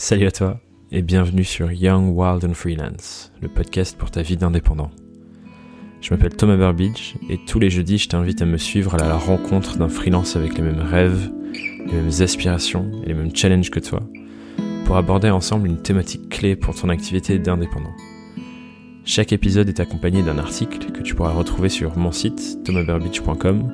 Salut 0.00 0.26
à 0.26 0.30
toi 0.30 0.60
et 0.92 1.02
bienvenue 1.02 1.42
sur 1.42 1.72
Young, 1.72 2.16
Wild 2.16 2.44
and 2.44 2.54
Freelance, 2.54 3.32
le 3.42 3.48
podcast 3.48 3.98
pour 3.98 4.12
ta 4.12 4.22
vie 4.22 4.36
d'indépendant. 4.36 4.92
Je 6.00 6.14
m'appelle 6.14 6.36
Thomas 6.36 6.56
Burbidge 6.56 7.16
et 7.28 7.36
tous 7.36 7.58
les 7.58 7.68
jeudis 7.68 7.98
je 7.98 8.08
t'invite 8.08 8.40
à 8.40 8.46
me 8.46 8.58
suivre 8.58 8.94
à 8.94 8.98
la 8.98 9.16
rencontre 9.16 9.76
d'un 9.76 9.88
freelance 9.88 10.36
avec 10.36 10.56
les 10.56 10.62
mêmes 10.62 10.82
rêves, 10.82 11.32
les 11.84 11.94
mêmes 11.94 12.22
aspirations 12.22 12.92
et 13.02 13.08
les 13.08 13.14
mêmes 13.14 13.34
challenges 13.34 13.72
que 13.72 13.80
toi 13.80 14.04
pour 14.84 14.96
aborder 14.96 15.30
ensemble 15.30 15.66
une 15.66 15.82
thématique 15.82 16.28
clé 16.28 16.54
pour 16.54 16.76
ton 16.76 16.90
activité 16.90 17.40
d'indépendant. 17.40 17.96
Chaque 19.04 19.32
épisode 19.32 19.68
est 19.68 19.80
accompagné 19.80 20.22
d'un 20.22 20.38
article 20.38 20.92
que 20.92 21.02
tu 21.02 21.16
pourras 21.16 21.32
retrouver 21.32 21.70
sur 21.70 21.98
mon 21.98 22.12
site 22.12 22.62
thomasburbidge.com 22.62 23.72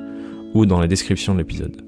ou 0.55 0.65
dans 0.65 0.79
la 0.79 0.87
description 0.87 1.33
de 1.33 1.39
l'épisode. 1.41 1.85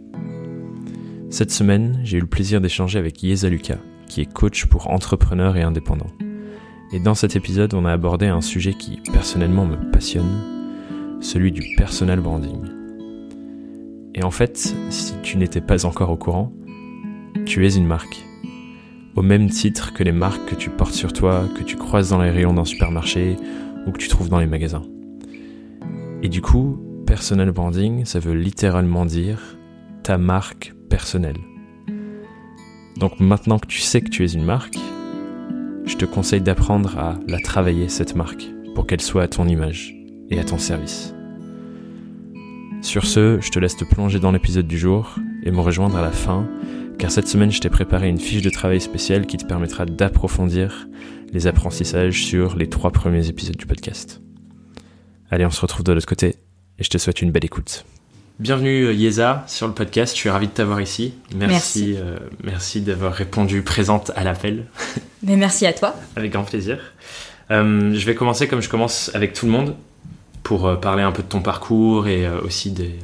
Cette 1.31 1.51
semaine, 1.51 1.99
j'ai 2.03 2.19
eu 2.19 2.21
le 2.21 2.27
plaisir 2.27 2.61
d'échanger 2.61 2.99
avec 2.99 3.23
Yeza 3.23 3.49
Lucas, 3.49 3.79
qui 4.07 4.21
est 4.21 4.31
coach 4.31 4.65
pour 4.65 4.89
entrepreneurs 4.89 5.57
et 5.57 5.61
indépendants. 5.61 6.11
Et 6.93 6.99
dans 6.99 7.15
cet 7.15 7.35
épisode, 7.35 7.73
on 7.73 7.85
a 7.85 7.91
abordé 7.91 8.27
un 8.27 8.41
sujet 8.41 8.73
qui 8.73 8.99
personnellement 9.11 9.65
me 9.65 9.91
passionne, 9.91 11.19
celui 11.19 11.51
du 11.51 11.75
personal 11.75 12.21
branding. 12.21 12.61
Et 14.15 14.23
en 14.23 14.31
fait, 14.31 14.73
si 14.89 15.13
tu 15.21 15.37
n'étais 15.37 15.61
pas 15.61 15.85
encore 15.85 16.09
au 16.09 16.15
courant, 16.15 16.53
tu 17.45 17.65
es 17.67 17.75
une 17.75 17.85
marque. 17.85 18.25
Au 19.15 19.21
même 19.21 19.49
titre 19.49 19.93
que 19.93 20.03
les 20.03 20.11
marques 20.11 20.45
que 20.45 20.55
tu 20.55 20.69
portes 20.69 20.93
sur 20.93 21.11
toi, 21.11 21.43
que 21.57 21.63
tu 21.63 21.75
croises 21.75 22.09
dans 22.09 22.21
les 22.21 22.29
rayons 22.29 22.53
d'un 22.53 22.65
supermarché 22.65 23.35
ou 23.85 23.91
que 23.91 23.97
tu 23.97 24.07
trouves 24.07 24.29
dans 24.29 24.39
les 24.39 24.47
magasins. 24.47 24.83
Et 26.23 26.29
du 26.29 26.41
coup, 26.41 26.79
personal 27.05 27.51
branding, 27.51 28.05
ça 28.05 28.19
veut 28.19 28.33
littéralement 28.33 29.05
dire 29.05 29.57
ta 30.03 30.17
marque 30.17 30.73
personnelle. 30.89 31.37
Donc 32.97 33.19
maintenant 33.19 33.59
que 33.59 33.67
tu 33.67 33.79
sais 33.79 34.01
que 34.01 34.09
tu 34.09 34.25
es 34.25 34.31
une 34.33 34.43
marque, 34.43 34.77
je 35.85 35.95
te 35.95 36.05
conseille 36.05 36.41
d'apprendre 36.41 36.97
à 36.97 37.19
la 37.27 37.39
travailler, 37.39 37.89
cette 37.89 38.15
marque, 38.15 38.47
pour 38.73 38.87
qu'elle 38.87 39.01
soit 39.01 39.23
à 39.23 39.27
ton 39.27 39.47
image 39.47 39.95
et 40.31 40.39
à 40.39 40.43
ton 40.43 40.57
service. 40.57 41.13
Sur 42.81 43.05
ce, 43.05 43.39
je 43.39 43.51
te 43.51 43.59
laisse 43.59 43.77
te 43.77 43.85
plonger 43.85 44.19
dans 44.19 44.31
l'épisode 44.31 44.67
du 44.67 44.79
jour 44.79 45.15
et 45.43 45.51
me 45.51 45.59
rejoindre 45.59 45.97
à 45.97 46.01
la 46.01 46.11
fin, 46.11 46.47
car 46.97 47.11
cette 47.11 47.27
semaine 47.27 47.51
je 47.51 47.59
t'ai 47.59 47.69
préparé 47.69 48.09
une 48.09 48.19
fiche 48.19 48.41
de 48.41 48.49
travail 48.49 48.81
spéciale 48.81 49.27
qui 49.27 49.37
te 49.37 49.45
permettra 49.45 49.85
d'approfondir 49.85 50.87
les 51.31 51.45
apprentissages 51.45 52.25
sur 52.25 52.55
les 52.55 52.67
trois 52.67 52.91
premiers 52.91 53.29
épisodes 53.29 53.57
du 53.57 53.67
podcast. 53.67 54.21
Allez, 55.29 55.45
on 55.45 55.51
se 55.51 55.61
retrouve 55.61 55.83
de 55.83 55.93
l'autre 55.93 56.07
côté 56.07 56.35
et 56.79 56.83
je 56.83 56.89
te 56.89 56.97
souhaite 56.97 57.21
une 57.21 57.31
belle 57.31 57.45
écoute. 57.45 57.85
Bienvenue 58.39 58.83
euh, 58.83 58.93
Yeza 58.93 59.43
sur 59.47 59.65
le 59.65 59.73
podcast, 59.73 60.13
je 60.13 60.19
suis 60.19 60.29
ravi 60.29 60.45
de 60.45 60.51
t'avoir 60.51 60.79
ici. 60.79 61.15
Merci, 61.33 61.97
merci, 62.43 62.77
euh, 62.77 62.81
d'avoir 62.81 63.11
répondu 63.11 63.63
présente 63.63 64.11
à 64.15 64.23
l'appel. 64.23 64.67
Mais 65.23 65.35
merci 65.37 65.65
à 65.65 65.73
toi. 65.73 65.95
Avec 66.15 66.33
grand 66.33 66.43
plaisir. 66.43 66.77
Euh, 67.49 67.95
je 67.95 68.05
vais 68.05 68.13
commencer 68.13 68.47
comme 68.47 68.61
je 68.61 68.69
commence 68.69 69.09
avec 69.15 69.33
tout 69.33 69.47
le 69.47 69.51
monde 69.51 69.75
pour 70.43 70.79
parler 70.79 71.01
un 71.01 71.11
peu 71.11 71.23
de 71.23 71.27
ton 71.27 71.41
parcours 71.41 72.07
et 72.07 72.29
aussi 72.29 72.69
des, 72.69 72.95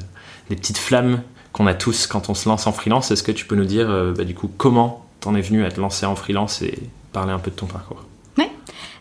des 0.51 0.55
petites 0.55 0.77
flammes 0.77 1.23
qu'on 1.51 1.65
a 1.65 1.73
tous 1.73 2.05
quand 2.05 2.29
on 2.29 2.35
se 2.35 2.47
lance 2.47 2.67
en 2.67 2.71
freelance. 2.71 3.09
Est-ce 3.09 3.23
que 3.23 3.31
tu 3.31 3.45
peux 3.45 3.55
nous 3.55 3.65
dire 3.65 3.87
bah, 4.15 4.25
du 4.25 4.35
coup 4.35 4.51
comment 4.55 5.03
t'en 5.19 5.33
es 5.33 5.41
venu 5.41 5.65
à 5.65 5.71
te 5.71 5.81
lancer 5.81 6.05
en 6.05 6.15
freelance 6.15 6.61
et 6.61 6.77
parler 7.11 7.31
un 7.31 7.39
peu 7.39 7.49
de 7.49 7.55
ton 7.55 7.65
parcours? 7.65 8.05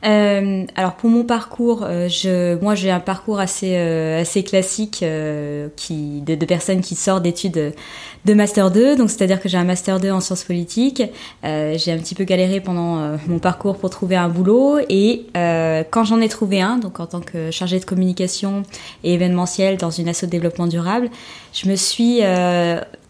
Euh, 0.04 0.64
alors 0.74 0.94
pour 0.94 1.10
mon 1.10 1.22
parcours, 1.22 1.84
euh, 1.84 2.08
je, 2.08 2.60
moi 2.60 2.74
j'ai 2.74 2.90
un 2.90 2.98
parcours 2.98 3.38
assez 3.38 3.76
euh, 3.76 4.20
assez 4.20 4.42
classique 4.42 5.00
euh, 5.04 5.68
qui 5.76 6.20
de, 6.22 6.34
de, 6.34 6.44
personnes 6.44 6.80
qui 6.80 6.96
sortent 6.96 7.22
d'études 7.22 7.72
de 8.24 8.34
master 8.34 8.72
2, 8.72 8.96
donc 8.96 9.10
c'est-à-dire 9.10 9.40
que 9.40 9.48
j'ai 9.48 9.58
un 9.58 9.64
master 9.64 10.00
2 10.00 10.10
en 10.10 10.20
sciences 10.20 10.42
politiques. 10.42 11.02
j'ai 11.42 11.92
un 11.92 11.98
petit 11.98 12.14
peu 12.14 12.24
galéré 12.24 12.60
pendant 12.60 13.16
mon 13.26 13.38
parcours 13.38 13.78
pour 13.78 13.90
trouver 13.90 14.16
un 14.16 14.28
boulot 14.28 14.78
et 14.88 15.26
quand 15.34 16.04
j'en 16.04 16.20
ai 16.20 16.28
trouvé 16.28 16.60
un, 16.60 16.78
donc 16.78 17.00
en 17.00 17.06
tant 17.06 17.20
que 17.20 17.50
chargée 17.50 17.80
de 17.80 17.84
communication 17.84 18.62
et 19.02 19.14
événementiel 19.14 19.76
dans 19.76 19.90
une 19.90 20.08
asso 20.08 20.22
de 20.22 20.30
développement 20.30 20.68
durable, 20.68 21.10
je 21.52 21.68
me 21.68 21.74
suis 21.74 22.20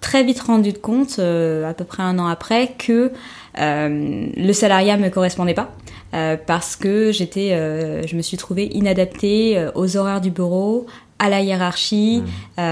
très 0.01 0.25
vite 0.25 0.41
rendu 0.41 0.73
compte, 0.73 1.19
à 1.19 1.75
peu 1.75 1.85
près 1.85 2.03
un 2.03 2.19
an 2.19 2.27
après, 2.27 2.75
que 2.79 3.13
le 3.57 4.53
salariat 4.53 4.97
me 4.97 5.09
correspondait 5.09 5.55
pas. 5.55 5.73
Euh, 6.15 6.37
parce 6.47 6.77
que 6.77 7.11
j'étais, 7.11 7.53
euh, 7.53 8.07
je 8.07 8.17
me 8.17 8.23
suis 8.23 8.37
trouvée 8.37 8.67
inadaptée 8.75 9.57
euh, 9.57 9.71
aux 9.75 9.97
horaires 9.97 10.21
du 10.21 10.31
bureau, 10.31 10.87
à 11.19 11.31
la 11.31 11.41
hiérarchie, 11.41 12.23
mmh. 12.57 12.63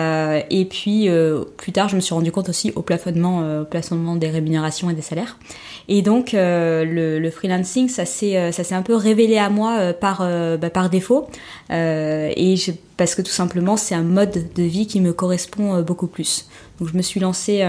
et 0.51 0.65
puis 0.65 1.09
plus 1.57 1.71
tard, 1.71 1.89
je 1.89 1.95
me 1.95 2.01
suis 2.01 2.13
rendu 2.13 2.33
compte 2.33 2.49
aussi 2.49 2.73
au 2.75 2.83
plafonnement, 2.83 3.61
au 3.61 3.65
plafonnement 3.65 4.17
des 4.17 4.29
rémunérations 4.29 4.91
et 4.91 4.95
des 4.95 5.03
salaires. 5.03 5.39
Et 5.87 6.03
donc 6.03 6.33
le, 6.33 7.21
le, 7.21 7.31
freelancing, 7.31 7.89
ça 7.89 8.05
s'est, 8.05 8.51
ça 8.51 8.65
s'est 8.65 8.75
un 8.75 8.83
peu 8.83 8.97
révélé 8.97 9.39
à 9.39 9.51
moi 9.51 9.93
par, 9.93 10.29
bah, 10.59 10.69
par 10.69 10.91
défaut, 10.91 11.29
et 11.71 12.57
je, 12.57 12.73
parce 12.97 13.15
que 13.15 13.23
tout 13.23 13.31
simplement, 13.31 13.77
c'est 13.77 13.95
un 13.95 14.03
mode 14.03 14.53
de 14.53 14.63
vie 14.65 14.89
qui 14.89 15.01
me 15.01 15.13
correspond 15.13 15.81
beaucoup 15.83 16.09
plus. 16.09 16.49
Donc 16.81 16.89
je 16.89 16.97
me 16.97 17.03
suis 17.03 17.21
lancée 17.21 17.65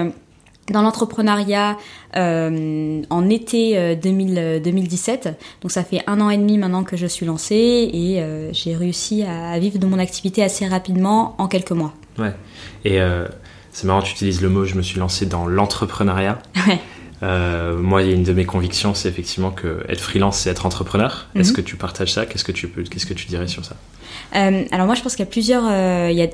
dans 0.69 0.81
l'entrepreneuriat 0.81 1.77
euh, 2.16 3.01
en 3.09 3.29
été 3.29 3.95
2000, 3.95 4.61
2017. 4.63 5.25
Euh, 5.25 5.31
Donc 5.61 5.72
ça 5.72 5.83
fait 5.83 6.01
un 6.07 6.22
an 6.22 6.29
et 6.29 6.38
demi 6.38 6.57
maintenant 6.57 6.83
que 6.83 6.97
je 6.97 7.07
suis 7.07 7.25
lancée 7.25 7.89
et 7.91 8.22
euh, 8.22 8.51
j'ai 8.53 8.75
réussi 8.75 9.23
à 9.23 9.57
vivre 9.59 9.79
de 9.79 9.85
mon 9.85 9.99
activité 9.99 10.44
assez 10.44 10.67
rapidement 10.67 11.35
en 11.38 11.47
quelques 11.47 11.72
mois. 11.72 11.94
Ouais. 12.17 12.33
Et 12.85 12.99
c'est 13.72 13.88
marrant, 13.88 14.01
tu 14.01 14.13
utilises 14.13 14.41
le 14.41 14.49
mot 14.49 14.66
je 14.66 14.75
me 14.75 14.81
suis 14.81 14.99
lancée 14.99 15.25
dans 15.25 15.45
l'entrepreneuriat. 15.45 16.39
Ouais. 16.67 16.79
Moi, 17.22 18.02
il 18.02 18.09
y 18.09 18.12
a 18.12 18.16
une 18.16 18.24
de 18.24 18.34
mes 18.34 18.46
convictions, 18.46 18.94
c'est 18.94 19.09
effectivement 19.09 19.52
que 19.52 19.84
être 19.88 20.02
freelance, 20.02 20.40
c'est 20.40 20.50
être 20.50 20.66
entrepreneur. 20.66 21.28
Est-ce 21.36 21.52
mhm. 21.52 21.56
que 21.58 21.62
tu 21.62 21.76
partages 21.76 22.14
ça? 22.14 22.26
Qu'est-ce 22.26 22.44
que 22.44 22.52
tu 22.52 22.68
peux, 22.68 22.84
qu'est-ce 22.84 23.06
que 23.06 23.14
tu 23.14 23.28
dirais 23.28 23.48
sur 23.48 23.64
ça? 23.66 23.76
Euh, 24.36 24.64
alors 24.72 24.86
moi 24.86 24.96
je 24.96 25.02
pense 25.02 25.16
qu'il 25.16 25.26
y 25.26 25.28
a 25.28 25.32
plusieurs, 25.32 25.64
euh, 25.70 26.09
il 26.12 26.18
y 26.18 26.22
a, 26.22 26.28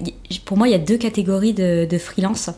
pour 0.46 0.58
moi 0.58 0.68
il 0.68 0.72
y 0.72 0.76
a 0.76 0.80
deux 0.80 0.98
catégories 0.98 1.54
de, 1.54 1.88
de 1.90 1.98
freelance. 1.98 2.50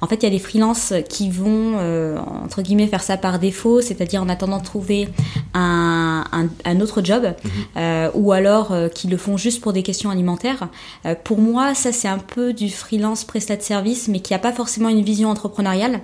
En 0.00 0.06
fait 0.06 0.16
il 0.16 0.22
y 0.24 0.26
a 0.26 0.30
les 0.30 0.38
freelances 0.38 0.92
qui 1.08 1.30
vont 1.30 1.74
euh, 1.78 2.16
entre 2.44 2.62
guillemets 2.62 2.86
faire 2.86 3.02
ça 3.02 3.16
par 3.16 3.38
défaut, 3.38 3.80
c'est-à-dire 3.80 4.22
en 4.22 4.28
attendant 4.28 4.58
de 4.58 4.64
trouver 4.64 5.08
un, 5.54 6.24
un, 6.32 6.48
un 6.64 6.80
autre 6.80 7.02
job, 7.04 7.22
mhm. 7.24 7.50
euh, 7.76 8.10
ou 8.14 8.32
alors 8.32 8.72
euh, 8.72 8.88
qui 8.88 9.08
le 9.08 9.16
font 9.16 9.36
juste 9.36 9.60
pour 9.60 9.72
des 9.72 9.82
questions 9.82 10.10
alimentaires. 10.10 10.68
Euh, 11.06 11.14
pour 11.22 11.38
moi 11.38 11.74
ça 11.74 11.92
c'est 11.92 12.08
un 12.08 12.18
peu 12.18 12.52
du 12.52 12.68
freelance 12.70 13.24
prestat 13.24 13.56
de 13.56 13.62
service, 13.62 14.08
mais 14.08 14.20
qui 14.20 14.32
n'a 14.32 14.38
pas 14.38 14.52
forcément 14.52 14.88
une 14.88 15.02
vision 15.02 15.30
entrepreneuriale. 15.30 16.00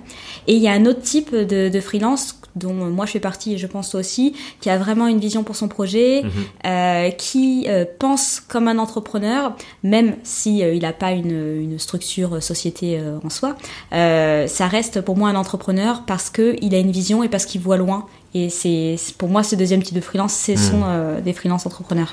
Et 0.47 0.55
il 0.55 0.61
y 0.61 0.67
a 0.67 0.71
un 0.71 0.85
autre 0.85 1.01
type 1.01 1.35
de, 1.35 1.69
de 1.69 1.74
freelance 1.79 2.39
dont 2.55 2.73
moi 2.73 3.05
je 3.05 3.11
fais 3.11 3.19
partie 3.19 3.53
et 3.53 3.57
je 3.57 3.67
pense 3.67 3.89
toi 3.89 3.99
aussi, 3.99 4.33
qui 4.61 4.69
a 4.69 4.77
vraiment 4.77 5.07
une 5.07 5.19
vision 5.19 5.43
pour 5.43 5.55
son 5.55 5.67
projet, 5.67 6.23
mhm. 6.23 6.31
euh, 6.65 7.09
qui 7.11 7.65
euh, 7.67 7.85
pense 7.99 8.39
comme 8.39 8.67
un 8.67 8.77
entrepreneur, 8.77 9.55
même 9.83 10.15
si 10.23 10.63
euh, 10.63 10.73
il 10.73 10.81
n'a 10.81 10.93
pas 10.93 11.11
une, 11.11 11.61
une, 11.61 11.79
structure 11.79 12.41
société 12.41 13.01
en 13.23 13.29
soi, 13.29 13.55
ça 13.91 14.67
reste 14.67 15.01
pour 15.01 15.17
moi 15.17 15.29
un 15.29 15.35
entrepreneur 15.35 16.03
parce 16.05 16.29
que 16.29 16.55
il 16.61 16.73
a 16.73 16.79
une 16.79 16.91
vision 16.91 17.23
et 17.23 17.29
parce 17.29 17.45
qu'il 17.45 17.61
voit 17.61 17.77
loin. 17.77 18.05
Et 18.33 18.49
c'est 18.49 18.95
pour 19.17 19.29
moi 19.29 19.43
ce 19.43 19.55
deuxième 19.55 19.83
type 19.83 19.95
de 19.95 20.01
freelance, 20.01 20.33
ce 20.33 20.51
mhm. 20.51 20.57
sont 20.57 21.21
des 21.23 21.33
freelance 21.33 21.65
entrepreneurs. 21.65 22.11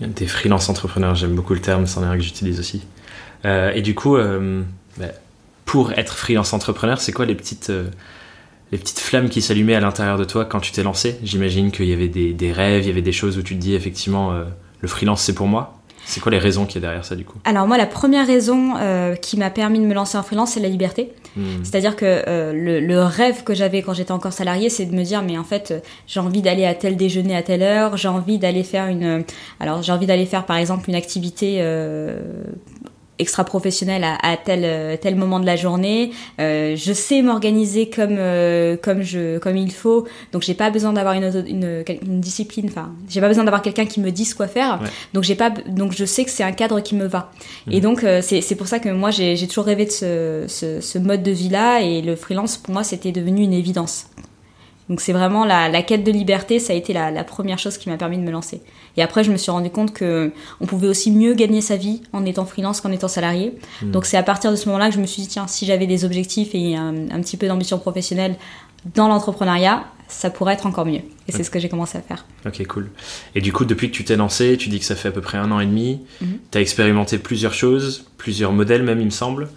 Des 0.00 0.26
freelance 0.26 0.68
entrepreneurs, 0.68 1.14
j'aime 1.14 1.34
beaucoup 1.34 1.54
le 1.54 1.60
terme, 1.60 1.86
c'est 1.86 1.98
un 1.98 2.02
terme 2.02 2.16
que 2.16 2.22
j'utilise 2.22 2.60
aussi. 2.60 2.82
et 3.44 3.82
du 3.82 3.94
coup, 3.94 4.16
bah, 4.16 5.06
pour 5.64 5.92
être 5.92 6.16
freelance 6.16 6.52
entrepreneur, 6.52 7.00
c'est 7.00 7.12
quoi 7.12 7.26
les 7.26 7.34
petites 7.34 7.72
les 8.74 8.78
petites 8.78 8.98
flammes 8.98 9.28
qui 9.28 9.40
s'allumaient 9.40 9.76
à 9.76 9.80
l'intérieur 9.80 10.18
de 10.18 10.24
toi 10.24 10.44
quand 10.44 10.58
tu 10.58 10.72
t'es 10.72 10.82
lancé 10.82 11.16
J'imagine 11.22 11.70
qu'il 11.70 11.86
y 11.86 11.92
avait 11.92 12.08
des, 12.08 12.52
rêves, 12.52 12.82
il 12.82 12.88
y 12.88 12.90
avait 12.90 13.02
des 13.02 13.12
choses 13.12 13.38
où 13.38 13.42
tu 13.42 13.54
te 13.54 13.60
dis 13.60 13.76
effectivement 13.76 14.32
euh, 14.32 14.42
le 14.80 14.88
freelance 14.88 15.22
c'est 15.22 15.32
pour 15.32 15.46
moi. 15.46 15.78
C'est 16.04 16.18
quoi 16.18 16.32
les 16.32 16.40
raisons 16.40 16.66
qui 16.66 16.78
a 16.78 16.80
derrière 16.80 17.04
ça 17.04 17.14
du 17.14 17.24
coup? 17.24 17.38
Alors 17.44 17.68
moi 17.68 17.78
la 17.78 17.86
première 17.86 18.26
raison 18.26 18.74
euh, 18.76 19.14
qui 19.14 19.36
m'a 19.36 19.50
permis 19.50 19.78
de 19.78 19.84
me 19.84 19.94
lancer 19.94 20.18
en 20.18 20.24
freelance 20.24 20.54
c'est 20.54 20.60
la 20.60 20.68
liberté. 20.68 21.12
Hmm. 21.36 21.62
C'est-à-dire 21.62 21.94
que 21.94 22.24
euh, 22.26 22.52
le, 22.52 23.02
rêve 23.04 23.44
que 23.44 23.54
j'avais 23.54 23.80
quand 23.82 23.94
j'étais 23.94 24.10
encore 24.10 24.32
salarié 24.32 24.68
c'est 24.68 24.86
de 24.86 24.94
me 24.96 25.04
dire 25.04 25.22
mais 25.22 25.38
en 25.38 25.44
fait 25.44 25.80
j'ai 26.08 26.18
envie 26.18 26.42
d'aller 26.42 26.66
à 26.66 26.74
tel 26.74 26.96
déjeuner 26.96 27.36
à 27.36 27.42
telle 27.42 27.62
heure, 27.62 27.96
j'ai 27.96 28.08
envie 28.08 28.38
d'aller 28.38 28.64
faire 28.64 28.88
une 28.88 29.22
alors 29.60 29.82
j'ai 29.82 29.92
envie 29.92 30.06
d'aller 30.06 30.26
faire 30.26 30.46
par 30.46 30.56
exemple 30.56 30.90
une 30.90 30.96
activité 30.96 31.60
extra 33.18 33.44
professionnel 33.44 34.04
à, 34.04 34.16
à, 34.22 34.36
tel 34.36 34.62
euh, 34.64 34.96
tel 34.96 35.16
moment 35.16 35.40
de 35.40 35.46
la 35.46 35.56
journée. 35.56 36.12
Euh, 36.40 36.76
je 36.76 36.92
sais 36.92 37.22
m'organiser 37.22 37.88
comme 37.88 38.16
euh, 38.18 38.76
comme 38.76 39.02
je 39.02 39.38
comme 39.38 39.56
il 39.56 39.72
faut. 39.72 40.06
Donc 40.32 40.42
j'ai 40.42 40.54
pas 40.54 40.70
besoin 40.70 40.92
d'avoir 40.92 41.14
une, 41.14 41.44
une, 41.46 41.84
une 42.02 42.20
discipline. 42.20 42.66
Enfin, 42.68 42.92
j'ai 43.08 43.20
pas 43.20 43.28
besoin 43.28 43.44
d'avoir 43.44 43.62
quelqu'un 43.62 43.86
qui 43.86 44.00
me 44.00 44.10
dise 44.10 44.34
quoi 44.34 44.48
faire. 44.48 44.80
Donc 45.12 45.24
j'ai 45.24 45.34
pas 45.34 45.50
donc 45.50 45.92
je 45.92 46.04
sais 46.04 46.24
que 46.24 46.30
c'est 46.30 46.44
un 46.44 46.52
cadre 46.52 46.80
qui 46.80 46.94
me 46.94 47.06
va. 47.06 47.30
Et 47.70 47.76
mhm. 47.76 47.80
donc 47.80 48.04
euh, 48.04 48.20
c'est 48.22 48.40
c'est 48.40 48.56
pour 48.56 48.66
ça 48.66 48.78
que 48.78 48.88
moi 48.88 49.10
j'ai 49.10 49.36
j'ai 49.36 49.46
toujours 49.46 49.64
rêvé 49.64 49.84
de 49.86 49.90
ce, 49.90 50.44
ce, 50.48 50.80
ce 50.80 50.98
mode 50.98 51.22
de 51.22 51.30
vie 51.30 51.48
là 51.48 51.80
et 51.80 52.02
le 52.02 52.16
freelance 52.16 52.56
pour 52.56 52.74
moi 52.74 52.84
c'était 52.84 53.12
devenu 53.12 53.42
une 53.42 53.52
évidence. 53.52 54.06
Donc 54.88 55.00
c'est 55.00 55.12
vraiment 55.12 55.44
la, 55.44 55.68
la, 55.68 55.82
quête 55.82 56.04
de 56.04 56.12
liberté, 56.12 56.58
ça 56.58 56.72
a 56.72 56.76
été 56.76 56.92
la, 56.92 57.10
la 57.10 57.24
première 57.24 57.58
chose 57.58 57.78
qui 57.78 57.88
m'a 57.88 57.96
permis 57.96 58.18
de 58.18 58.22
me 58.22 58.30
lancer. 58.30 58.60
Et 58.96 59.02
après, 59.02 59.24
je 59.24 59.32
me 59.32 59.36
suis 59.36 59.50
rendu 59.50 59.70
compte 59.70 59.94
que 59.94 60.32
on 60.60 60.66
pouvait 60.66 60.88
aussi 60.88 61.10
mieux 61.10 61.34
gagner 61.34 61.62
sa 61.62 61.76
vie 61.76 62.02
en 62.12 62.26
étant 62.26 62.44
freelance 62.44 62.80
qu'en 62.80 62.92
étant 62.92 63.08
salarié. 63.08 63.54
Hmm. 63.82 63.92
Donc 63.92 64.04
c'est 64.04 64.18
à 64.18 64.22
partir 64.22 64.50
de 64.50 64.56
ce 64.56 64.66
moment-là 64.66 64.88
que 64.88 64.94
je 64.94 65.00
me 65.00 65.06
suis 65.06 65.22
dit 65.22 65.28
tiens, 65.28 65.46
si 65.46 65.64
j'avais 65.64 65.86
des 65.86 66.04
objectifs 66.04 66.50
et 66.54 66.76
un, 66.76 67.10
un 67.10 67.20
petit 67.20 67.36
peu 67.36 67.48
d'ambition 67.48 67.78
professionnelle 67.78 68.36
dans 68.94 69.08
l'entrepreneuriat, 69.08 69.84
ça 70.08 70.30
pourrait 70.30 70.54
être 70.54 70.66
encore 70.66 70.86
mieux. 70.86 71.00
Et 71.26 71.32
c'est 71.32 71.42
ce 71.42 71.50
que 71.50 71.58
j'ai 71.58 71.68
commencé 71.68 71.96
à 71.96 72.02
faire. 72.02 72.26
Ok, 72.46 72.64
cool. 72.66 72.90
Et 73.34 73.40
du 73.40 73.52
coup, 73.52 73.64
depuis 73.64 73.90
que 73.90 73.96
tu 73.96 74.04
t'es 74.04 74.16
lancé, 74.16 74.56
tu 74.58 74.68
dis 74.68 74.78
que 74.78 74.84
ça 74.84 74.94
fait 74.94 75.08
à 75.08 75.12
peu 75.12 75.22
près 75.22 75.38
un 75.38 75.50
an 75.50 75.60
et 75.60 75.66
demi, 75.66 76.02
mhm. 76.20 76.38
tu 76.50 76.58
as 76.58 76.60
expérimenté 76.60 77.18
plusieurs 77.18 77.54
choses, 77.54 78.04
plusieurs 78.18 78.52
modèles 78.52 78.82
même, 78.82 79.00
il 79.00 79.06
me 79.06 79.10
semble. 79.10 79.48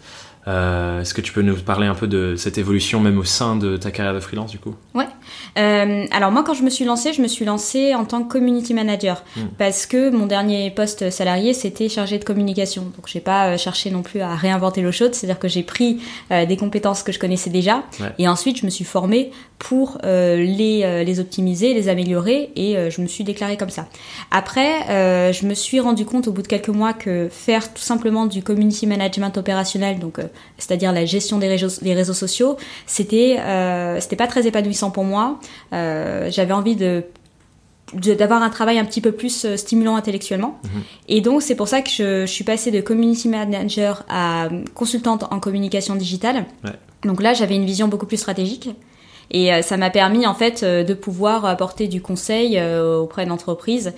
Euh, 0.47 1.01
est-ce 1.01 1.13
que 1.13 1.21
tu 1.21 1.33
peux 1.33 1.41
nous 1.41 1.55
parler 1.55 1.87
un 1.87 1.95
peu 1.95 2.07
de 2.07 2.35
cette 2.37 2.57
évolution 2.57 2.99
même 3.01 3.17
au 3.17 3.23
sein 3.25 3.55
de 3.57 3.75
ta 3.75 3.91
carrière 3.91 4.13
de 4.13 4.19
freelance 4.19 4.51
du 4.51 4.59
coup? 4.59 4.75
Ouais. 4.93 5.07
Euh, 5.57 6.05
alors 6.11 6.31
moi 6.31 6.43
quand 6.43 6.53
je 6.53 6.63
me 6.63 6.69
suis 6.69 6.85
lancée, 6.85 7.13
je 7.13 7.21
me 7.21 7.27
suis 7.27 7.45
lancée 7.45 7.95
en 7.95 8.05
tant 8.05 8.23
que 8.23 8.31
community 8.31 8.73
manager 8.73 9.23
hmm. 9.35 9.41
parce 9.57 9.85
que 9.85 10.09
mon 10.09 10.25
dernier 10.25 10.71
poste 10.71 11.09
salarié 11.09 11.53
c'était 11.53 11.89
chargé 11.89 12.19
de 12.19 12.23
communication. 12.23 12.83
Donc 12.95 13.07
j'ai 13.07 13.19
pas 13.19 13.47
euh, 13.47 13.57
cherché 13.57 13.89
non 13.91 14.01
plus 14.01 14.21
à 14.21 14.35
réinventer 14.35 14.81
l'eau 14.81 14.91
chaude, 14.91 15.13
c'est-à-dire 15.13 15.39
que 15.39 15.47
j'ai 15.47 15.63
pris 15.63 15.99
des 16.29 16.57
compétences 16.57 17.03
que 17.03 17.11
je 17.11 17.19
connaissais 17.19 17.49
déjà 17.49 17.83
et 18.17 18.27
ensuite 18.27 18.59
je 18.59 18.65
me 18.65 18.69
suis 18.69 18.83
formée 18.85 19.31
pour 19.59 19.97
les, 20.03 21.03
les 21.05 21.19
optimiser, 21.19 21.73
les 21.73 21.89
améliorer 21.89 22.51
et 22.55 22.89
je 22.89 23.01
me 23.01 23.07
suis 23.07 23.23
déclarée 23.23 23.57
comme 23.57 23.69
ça. 23.69 23.87
Après, 24.31 25.33
je 25.33 25.45
me 25.45 25.53
suis 25.53 25.79
rendu 25.79 26.05
compte 26.05 26.27
au 26.27 26.31
bout 26.31 26.41
de 26.41 26.47
quelques 26.47 26.69
mois 26.69 26.93
que 26.93 27.29
faire 27.31 27.73
tout 27.73 27.81
simplement 27.81 28.25
du 28.25 28.43
community 28.43 28.87
management 28.87 29.35
opérationnel, 29.37 29.99
donc 29.99 30.19
c'est-à-dire 30.57 30.91
la 30.91 31.05
gestion 31.05 31.37
des 31.37 31.47
réseaux, 31.47 31.81
des 31.81 31.93
réseaux 31.93 32.13
sociaux, 32.13 32.57
c'était 32.85 33.37
euh, 33.39 33.99
c'était 33.99 34.15
pas 34.15 34.27
très 34.27 34.47
épanouissant 34.47 34.91
pour 34.91 35.03
moi. 35.03 35.39
Euh, 35.73 36.29
J'avais 36.31 36.53
envie 36.53 36.75
de 36.75 37.03
d'avoir 37.93 38.43
un 38.43 38.49
travail 38.49 38.79
un 38.79 38.83
petit 38.83 38.99
peu 38.99 39.13
plus 39.13 39.45
euh, 39.45 39.55
stimulant 39.55 39.95
intellectuellement. 39.95 40.59
Mhm. 40.65 40.81
Et 41.07 41.21
donc, 41.21 41.41
c'est 41.41 41.55
pour 41.55 41.69
ça 41.69 41.81
que 41.81 41.89
je, 41.89 42.25
je, 42.25 42.31
suis 42.31 42.43
passée 42.43 42.69
de 42.69 42.81
community 42.81 43.29
manager 43.29 44.03
à 44.09 44.49
consultante 44.73 45.23
en 45.31 45.39
communication 45.39 45.95
digitale. 45.95 46.43
Ouais. 46.65 46.71
Donc 47.03 47.21
là, 47.23 47.33
j'avais 47.33 47.55
une 47.55 47.63
vision 47.63 47.87
beaucoup 47.87 48.05
plus 48.05 48.17
stratégique. 48.17 48.71
Et 49.31 49.53
euh, 49.53 49.61
ça 49.61 49.77
m'a 49.77 49.89
permis 49.89 50.27
en 50.27 50.33
fait 50.33 50.65
de 50.65 50.93
pouvoir 50.93 51.45
apporter 51.45 51.87
du 51.87 52.01
conseil 52.01 52.61
auprès 52.61 53.25
d'entreprises 53.25 53.93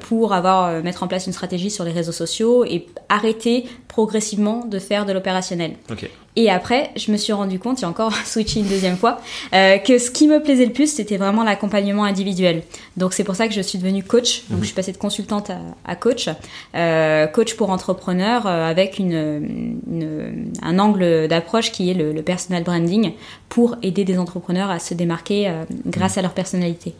pour 0.00 0.32
avoir 0.32 0.82
mettre 0.84 1.02
en 1.02 1.08
place 1.08 1.26
une 1.26 1.32
stratégie 1.32 1.70
sur 1.70 1.82
les 1.82 1.92
réseaux 1.92 2.12
sociaux 2.12 2.64
et 2.64 2.86
arrêter 3.08 3.64
progressivement 3.88 4.64
de 4.64 4.78
faire 4.78 5.04
de 5.04 5.12
l'opérationnel. 5.12 5.74
Okay. 5.90 6.10
Et 6.38 6.50
après, 6.50 6.90
je 6.96 7.10
me 7.10 7.16
suis 7.16 7.32
rendu 7.32 7.58
compte, 7.58 7.80
j'ai 7.80 7.86
encore 7.86 8.12
switché 8.26 8.60
une 8.60 8.68
deuxième 8.68 8.98
fois, 8.98 9.20
euh, 9.54 9.78
que 9.78 9.98
ce 9.98 10.10
qui 10.10 10.28
me 10.28 10.42
plaisait 10.42 10.66
le 10.66 10.72
plus, 10.72 10.92
c'était 10.92 11.16
vraiment 11.16 11.42
l'accompagnement 11.42 12.04
individuel. 12.04 12.62
Donc 12.98 13.14
c'est 13.14 13.24
pour 13.24 13.34
ça 13.34 13.48
que 13.48 13.54
je 13.54 13.62
suis 13.62 13.78
devenue 13.78 14.04
coach. 14.04 14.42
Donc 14.50 14.58
mhm. 14.58 14.60
je 14.60 14.66
suis 14.66 14.74
passée 14.74 14.92
de 14.92 14.98
consultante 14.98 15.50
à, 15.86 15.96
coach, 15.96 16.28
euh, 16.74 17.26
coach 17.26 17.54
pour 17.54 17.70
entrepreneurs 17.70 18.46
euh, 18.46 18.68
avec 18.68 18.98
une, 18.98 19.80
une, 19.90 20.52
un 20.62 20.78
angle 20.78 21.26
d'approche 21.26 21.72
qui 21.72 21.90
est 21.90 21.94
le, 21.94 22.12
le, 22.12 22.22
personal 22.22 22.62
branding 22.64 23.12
pour 23.48 23.76
aider 23.82 24.04
des 24.04 24.18
entrepreneurs 24.18 24.70
à 24.70 24.78
se 24.78 24.92
démarquer 24.92 25.50
grâce 25.86 26.16
mhm. 26.16 26.18
à 26.18 26.22
leur 26.22 26.34
personnalité. 26.34 26.94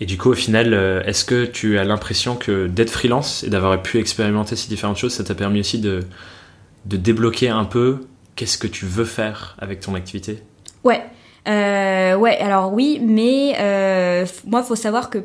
Et 0.00 0.06
du 0.06 0.18
coup, 0.18 0.30
au 0.30 0.34
final, 0.34 0.74
est-ce 1.06 1.24
que 1.24 1.44
tu 1.44 1.78
as 1.78 1.84
l'impression 1.84 2.34
que 2.34 2.66
d'être 2.66 2.90
freelance 2.90 3.44
et 3.44 3.50
d'avoir 3.50 3.80
pu 3.80 3.98
expérimenter 3.98 4.56
ces 4.56 4.68
différentes 4.68 4.96
choses, 4.96 5.12
ça 5.12 5.22
t'a 5.22 5.36
permis 5.36 5.60
aussi 5.60 5.78
de, 5.78 6.00
de 6.86 6.96
débloquer 6.96 7.48
un 7.48 7.64
peu 7.64 8.00
qu'est-ce 8.36 8.58
que 8.58 8.66
tu 8.66 8.86
veux 8.86 9.04
faire 9.04 9.56
avec 9.58 9.80
ton 9.80 9.94
activité? 9.94 10.42
Ouais. 10.84 11.02
Euh, 11.48 12.16
ouais, 12.16 12.36
alors 12.38 12.72
oui, 12.72 13.00
mais 13.02 13.54
euh, 13.58 14.26
moi, 14.46 14.62
faut 14.62 14.76
savoir 14.76 15.10
que 15.10 15.18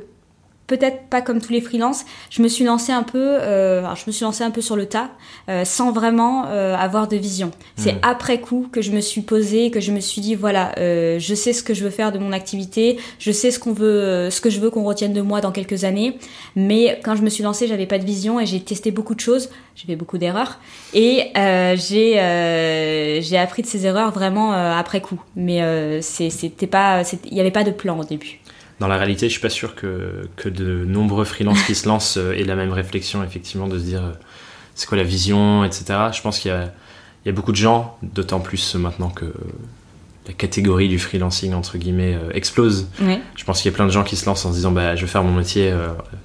peut-être 0.67 1.07
pas 1.09 1.21
comme 1.21 1.41
tous 1.41 1.53
les 1.53 1.61
freelances. 1.61 2.05
Je 2.29 2.41
me 2.41 2.49
suis 2.49 2.65
lancée 2.65 2.91
un 2.91 3.03
peu, 3.03 3.37
euh, 3.41 3.83
je 3.95 4.03
me 4.07 4.11
suis 4.11 4.23
lancée 4.23 4.43
un 4.43 4.51
peu 4.51 4.61
sur 4.61 4.75
le 4.75 4.85
tas, 4.85 5.09
euh, 5.49 5.63
sans 5.63 5.91
vraiment 5.91 6.45
euh, 6.47 6.75
avoir 6.75 7.07
de 7.07 7.15
vision. 7.15 7.51
C'est 7.77 7.93
hmm. 7.93 7.99
après 8.03 8.41
coup 8.41 8.67
que 8.71 8.81
je 8.81 8.91
me 8.91 8.99
suis 8.99 9.21
posée, 9.21 9.71
que 9.71 9.79
je 9.79 9.91
me 9.91 10.01
suis 10.01 10.21
dit 10.21 10.35
voilà, 10.35 10.73
euh, 10.77 11.19
je 11.19 11.33
sais 11.33 11.53
ce 11.53 11.63
que 11.63 11.73
je 11.73 11.83
veux 11.83 11.89
faire 11.89 12.11
de 12.11 12.19
mon 12.19 12.33
activité, 12.33 12.97
je 13.17 13.31
sais 13.31 13.49
ce 13.49 13.59
qu'on 13.59 13.71
veut, 13.71 14.29
ce 14.29 14.41
que 14.41 14.49
je 14.49 14.59
veux 14.59 14.69
qu'on 14.69 14.83
retienne 14.83 15.13
de 15.13 15.21
moi 15.21 15.39
dans 15.39 15.51
quelques 15.51 15.85
années. 15.85 16.17
Mais 16.55 16.99
quand 17.03 17.15
je 17.15 17.21
me 17.21 17.29
suis 17.29 17.43
lancée, 17.43 17.67
j'avais 17.67 17.87
pas 17.87 17.97
de 17.97 18.05
vision 18.05 18.39
et 18.39 18.45
j'ai 18.45 18.59
testé 18.59 18.91
beaucoup 18.91 19.15
de 19.15 19.21
choses, 19.21 19.49
j'ai 19.75 19.87
fait 19.87 19.95
beaucoup 19.95 20.17
d'erreurs 20.17 20.59
et 20.93 21.31
j'ai 21.33 23.21
j'ai 23.21 23.37
appris 23.37 23.61
de 23.61 23.67
ces 23.67 23.85
erreurs 23.85 24.11
vraiment 24.11 24.51
après 24.51 24.99
coup. 24.99 25.21
Mais 25.37 26.01
c'était 26.01 26.67
pas, 26.67 27.03
il 27.25 27.33
n'y 27.33 27.39
avait 27.39 27.51
pas 27.51 27.63
de 27.63 27.71
plan 27.71 27.97
au 27.97 28.03
début 28.03 28.41
dans 28.79 28.87
la 28.87 28.97
réalité, 28.97 29.27
je 29.27 29.31
suis 29.31 29.41
pas 29.41 29.49
sûr 29.49 29.75
que, 29.75 30.29
que 30.35 30.49
de 30.49 30.85
nombreux 30.85 31.25
freelances 31.25 31.63
qui 31.63 31.75
se 31.75 31.87
lancent 31.87 32.17
euh, 32.17 32.33
aient 32.33 32.43
la 32.43 32.55
même 32.55 32.71
réflexion, 32.71 33.23
effectivement, 33.23 33.67
de 33.67 33.79
se 33.79 33.83
dire 33.83 34.03
euh, 34.03 34.11
c'est 34.75 34.87
quoi 34.87 34.97
la 34.97 35.03
vision, 35.03 35.63
etc. 35.63 35.85
Je 36.13 36.21
pense 36.21 36.39
qu'il 36.39 36.51
y 36.51 36.53
a, 36.53 36.71
il 37.25 37.27
y 37.27 37.29
a 37.29 37.31
beaucoup 37.31 37.51
de 37.51 37.57
gens, 37.57 37.97
d'autant 38.03 38.39
plus 38.39 38.75
maintenant 38.75 39.09
que 39.09 39.25
la 40.27 40.33
catégorie 40.33 40.89
du 40.89 40.99
freelancing, 40.99 41.53
entre 41.53 41.77
guillemets, 41.77 42.13
euh, 42.13 42.31
explose. 42.33 42.89
Je 43.35 43.43
pense 43.45 43.61
qu'il 43.61 43.71
y 43.71 43.73
a 43.73 43.75
plein 43.75 43.87
de 43.87 43.91
gens 43.91 44.03
qui 44.03 44.15
se 44.15 44.25
lancent 44.25 44.45
en 44.45 44.51
se 44.51 44.55
disant 44.55 44.71
bah, 44.71 44.95
je 44.95 45.01
vais 45.01 45.07
faire 45.07 45.23
mon 45.23 45.33
métier 45.33 45.73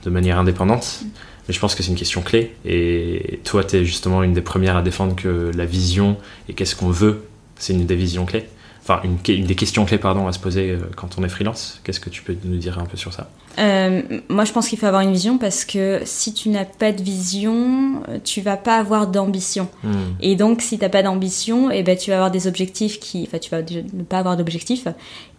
de 0.04 0.10
manière 0.10 0.38
indépendante. 0.38 1.02
Mais 1.48 1.54
je 1.54 1.58
pense 1.58 1.74
que 1.74 1.82
c'est 1.82 1.90
une 1.90 1.96
question 1.96 2.20
clé. 2.20 2.54
Et 2.64 3.40
toi, 3.44 3.64
tu 3.64 3.76
es 3.76 3.84
justement 3.84 4.22
une 4.22 4.32
des 4.32 4.42
premières 4.42 4.76
à 4.76 4.82
défendre 4.82 5.16
que 5.16 5.50
la 5.56 5.64
vision 5.64 6.16
et 6.48 6.54
qu'est-ce 6.54 6.76
qu'on 6.76 6.90
veut, 6.90 7.24
c'est 7.56 7.72
une 7.72 7.86
des 7.86 7.96
visions 7.96 8.26
clés 8.26 8.46
enfin 8.82 9.00
une, 9.04 9.16
des 9.46 9.54
questions 9.54 9.84
clés 9.84 9.98
pardon 9.98 10.26
à 10.26 10.32
se 10.32 10.38
poser 10.38 10.72
euh, 10.72 10.90
quand 10.96 11.18
on 11.18 11.24
est 11.24 11.28
freelance. 11.28 11.80
Qu'est-ce 11.84 12.00
que 12.00 12.10
tu 12.10 12.22
peux 12.22 12.36
nous 12.44 12.58
dire 12.58 12.78
un 12.78 12.86
peu 12.86 12.96
sur 12.96 13.12
ça? 13.12 13.30
Euh, 13.58 14.02
Moi, 14.28 14.44
je 14.44 14.52
pense 14.52 14.68
qu'il 14.68 14.78
faut 14.78 14.86
avoir 14.86 15.02
une 15.02 15.12
vision 15.12 15.38
parce 15.38 15.64
que 15.64 16.00
si 16.04 16.32
tu 16.32 16.48
n'as 16.48 16.64
pas 16.64 16.92
de 16.92 17.02
vision, 17.02 18.02
euh, 18.08 18.18
tu 18.22 18.40
vas 18.40 18.56
pas 18.56 18.76
avoir 18.76 19.06
d'ambition. 19.06 19.68
Hmm. 19.82 20.12
Et 20.20 20.36
donc, 20.36 20.62
si 20.62 20.78
tu 20.78 20.84
n'as 20.84 20.90
pas 20.90 21.02
d'ambition, 21.02 21.70
et 21.70 21.78
eh 21.78 21.82
ben 21.82 21.96
tu 21.96 22.10
vas 22.10 22.16
avoir 22.16 22.30
des 22.30 22.46
objectifs 22.46 23.00
qui, 23.00 23.24
enfin, 23.26 23.38
tu 23.38 23.50
vas 23.50 23.62
ne 23.62 24.02
pas 24.04 24.18
avoir 24.18 24.36
d'objectifs. 24.36 24.86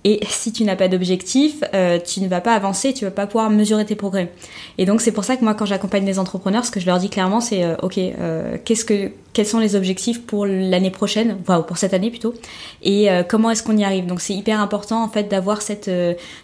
Et 0.03 0.19
si 0.27 0.51
tu 0.51 0.63
n'as 0.63 0.75
pas 0.75 0.87
d'objectif, 0.87 1.63
euh, 1.73 1.99
tu 1.99 2.21
ne 2.21 2.27
vas 2.27 2.41
pas 2.41 2.53
avancer, 2.53 2.93
tu 2.93 3.05
vas 3.05 3.11
pas 3.11 3.27
pouvoir 3.27 3.49
mesurer 3.49 3.85
tes 3.85 3.95
progrès. 3.95 4.31
Et 4.77 4.85
donc 4.85 5.01
c'est 5.01 5.11
pour 5.11 5.23
ça 5.23 5.37
que 5.37 5.43
moi 5.43 5.53
quand 5.53 5.65
j'accompagne 5.65 6.05
des 6.05 6.19
entrepreneurs, 6.19 6.65
ce 6.65 6.71
que 6.71 6.79
je 6.79 6.85
leur 6.85 6.99
dis 6.99 7.09
clairement 7.09 7.41
c'est 7.41 7.63
euh, 7.63 7.75
ok, 7.81 7.99
qu'est-ce 8.65 8.85
que 8.85 9.11
quels 9.33 9.47
sont 9.47 9.59
les 9.59 9.75
objectifs 9.75 10.21
pour 10.21 10.45
l'année 10.45 10.91
prochaine, 10.91 11.37
enfin 11.41 11.61
pour 11.61 11.77
cette 11.77 11.95
année 11.95 12.11
plutôt, 12.11 12.35
et 12.83 13.07
comment 13.27 13.49
est-ce 13.49 13.63
qu'on 13.63 13.75
y 13.75 13.83
arrive? 13.83 14.05
Donc 14.05 14.21
c'est 14.21 14.35
hyper 14.35 14.59
important 14.59 15.03
en 15.03 15.09
fait 15.09 15.23
d'avoir 15.23 15.63
cette 15.63 15.89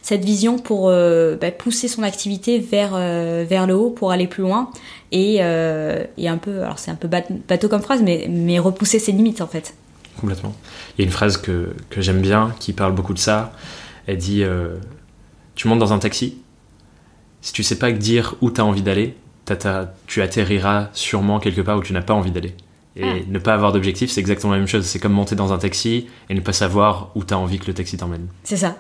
cette 0.02 0.26
vision 0.26 0.58
pour 0.58 0.88
bah, 0.88 1.52
pousser 1.60 1.88
son 1.88 2.02
activité 2.02 2.58
vers 2.58 2.96
vers 2.96 3.68
le 3.68 3.76
haut 3.76 3.92
pour 3.92 4.12
aller 4.12 4.26
plus 4.26 4.42
loin 4.42 4.72
et, 5.12 5.36
et 5.36 6.28
un 6.28 6.38
peu, 6.38 6.64
alors 6.64 6.80
c'est 6.80 6.90
un 6.90 6.96
peu 6.96 7.08
bateau 7.08 7.70
comme 7.70 7.82
phrase, 7.82 8.02
mais 8.02 8.28
mais 8.30 8.58
repousser 8.58 8.98
ses 8.98 9.12
limites 9.12 9.42
en 9.42 9.48
fait 9.48 9.76
complètement. 10.20 10.54
Il 10.98 11.02
y 11.02 11.04
a 11.04 11.06
une 11.06 11.12
phrase 11.12 11.38
que, 11.38 11.74
que 11.90 12.02
j'aime 12.02 12.22
bien 12.22 12.54
qui 12.60 12.74
parle 12.74 12.94
beaucoup 12.94 13.14
de 13.14 13.20
ça. 13.20 13.54
Elle 14.06 14.18
dit 14.18 14.44
euh, 14.44 14.76
Tu 15.56 15.68
montes 15.68 15.80
dans 15.80 15.94
un 15.94 16.00
taxi, 16.00 16.38
si 17.42 17.54
tu 17.54 17.64
sais 17.64 17.80
pas 17.80 17.92
dire 17.92 18.36
où 18.42 18.52
tu 18.52 18.62
as 18.62 18.66
envie 18.66 18.82
d'aller, 18.82 19.16
tu 20.06 20.22
atterriras 20.22 20.90
sûrement 20.94 21.40
quelque 21.40 21.62
part 21.62 21.78
où 21.78 21.84
tu 21.84 21.94
n'as 21.94 22.02
pas 22.02 22.14
envie 22.14 22.32
d'aller. 22.32 22.54
Et 22.96 23.04
ah. 23.04 23.16
ne 23.28 23.40
pas 23.40 23.54
avoir 23.54 23.72
d'objectif, 23.72 24.12
c'est 24.12 24.20
exactement 24.20 24.54
la 24.54 24.60
même 24.60 24.68
chose. 24.68 24.86
C'est 24.86 25.00
comme 25.00 25.14
monter 25.14 25.36
dans 25.36 25.54
un 25.54 25.58
taxi 25.58 26.08
et 26.30 26.34
ne 26.34 26.42
pas 26.42 26.54
savoir 26.54 27.12
où 27.16 27.24
tu 27.24 27.34
as 27.34 27.38
envie 27.38 27.58
que 27.58 27.68
le 27.68 27.74
taxi 27.74 27.98
t'emmène. 27.98 28.28
C'est 28.44 28.58
ça. 28.58 28.78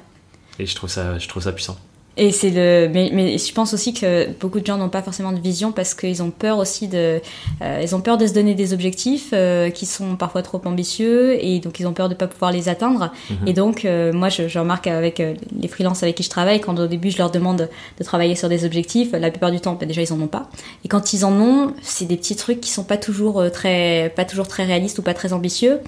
Et 0.60 0.66
je 0.66 0.76
trouve 0.76 0.90
ça, 0.90 1.18
je 1.18 1.28
trouve 1.28 1.44
ça 1.44 1.54
puissant. 1.54 1.78
Et 2.20 2.34
c'est 2.34 2.50
le, 2.50 2.90
mais, 2.94 3.12
mais, 3.14 3.38
je 3.38 3.54
pense 3.54 3.74
aussi 3.74 3.94
que 3.94 4.28
beaucoup 4.42 4.60
de 4.60 4.66
gens 4.66 4.78
n'ont 4.78 4.90
pas 4.90 5.02
forcément 5.02 5.32
de 5.32 5.40
vision 5.40 5.72
parce 5.72 5.94
qu'ils 5.94 6.22
ont 6.22 6.32
peur 6.32 6.58
aussi 6.58 6.90
de, 6.90 7.22
euh, 7.62 7.80
ils 7.82 7.96
ont 7.96 8.02
peur 8.02 8.18
de 8.18 8.28
se 8.28 8.34
donner 8.34 8.56
des 8.56 8.74
objectifs 8.74 9.30
euh, 9.32 9.70
qui 9.70 9.86
sont 9.86 10.18
parfois 10.18 10.42
trop 10.42 10.62
ambitieux 10.66 11.42
et 11.42 11.60
donc 11.60 11.80
ils 11.80 11.88
ont 11.88 11.94
peur 11.94 12.10
de 12.10 12.16
pas 12.16 12.28
pouvoir 12.28 12.52
les 12.52 12.68
atteindre. 12.68 13.14
Mhm. 13.30 13.48
Et 13.48 13.54
donc 13.54 13.86
euh, 13.86 14.12
moi 14.12 14.28
je, 14.28 14.50
je, 14.50 14.60
remarque 14.60 14.88
avec 14.88 15.20
les 15.20 15.68
freelances 15.70 16.04
avec 16.04 16.16
qui 16.16 16.24
je 16.24 16.30
travaille, 16.30 16.60
quand 16.60 16.78
au 16.78 16.88
début 16.88 17.10
je 17.10 17.18
leur 17.18 17.32
demande 17.32 17.70
de 17.98 18.04
travailler 18.04 18.36
sur 18.36 18.50
des 18.50 18.66
objectifs, 18.66 19.14
la 19.14 19.32
plupart 19.32 19.52
du 19.52 19.62
temps 19.62 19.78
bah, 19.80 19.86
déjà 19.86 20.02
ils 20.02 20.12
en 20.12 20.20
ont 20.20 20.28
pas. 20.28 20.50
Et 20.84 20.90
quand 20.90 21.14
ils 21.14 21.24
en 21.24 21.32
ont, 21.40 21.74
c'est 21.82 22.06
des 22.06 22.18
petits 22.18 22.36
trucs 22.36 22.60
qui 22.60 22.70
sont 22.70 22.84
pas 22.84 22.98
toujours 22.98 23.50
très, 23.50 24.12
pas 24.14 24.26
toujours 24.26 24.50
très 24.50 24.66
réalistes 24.66 25.00
ou 25.00 25.04
pas 25.04 25.14
très 25.14 25.32
ambitieux. 25.32 25.80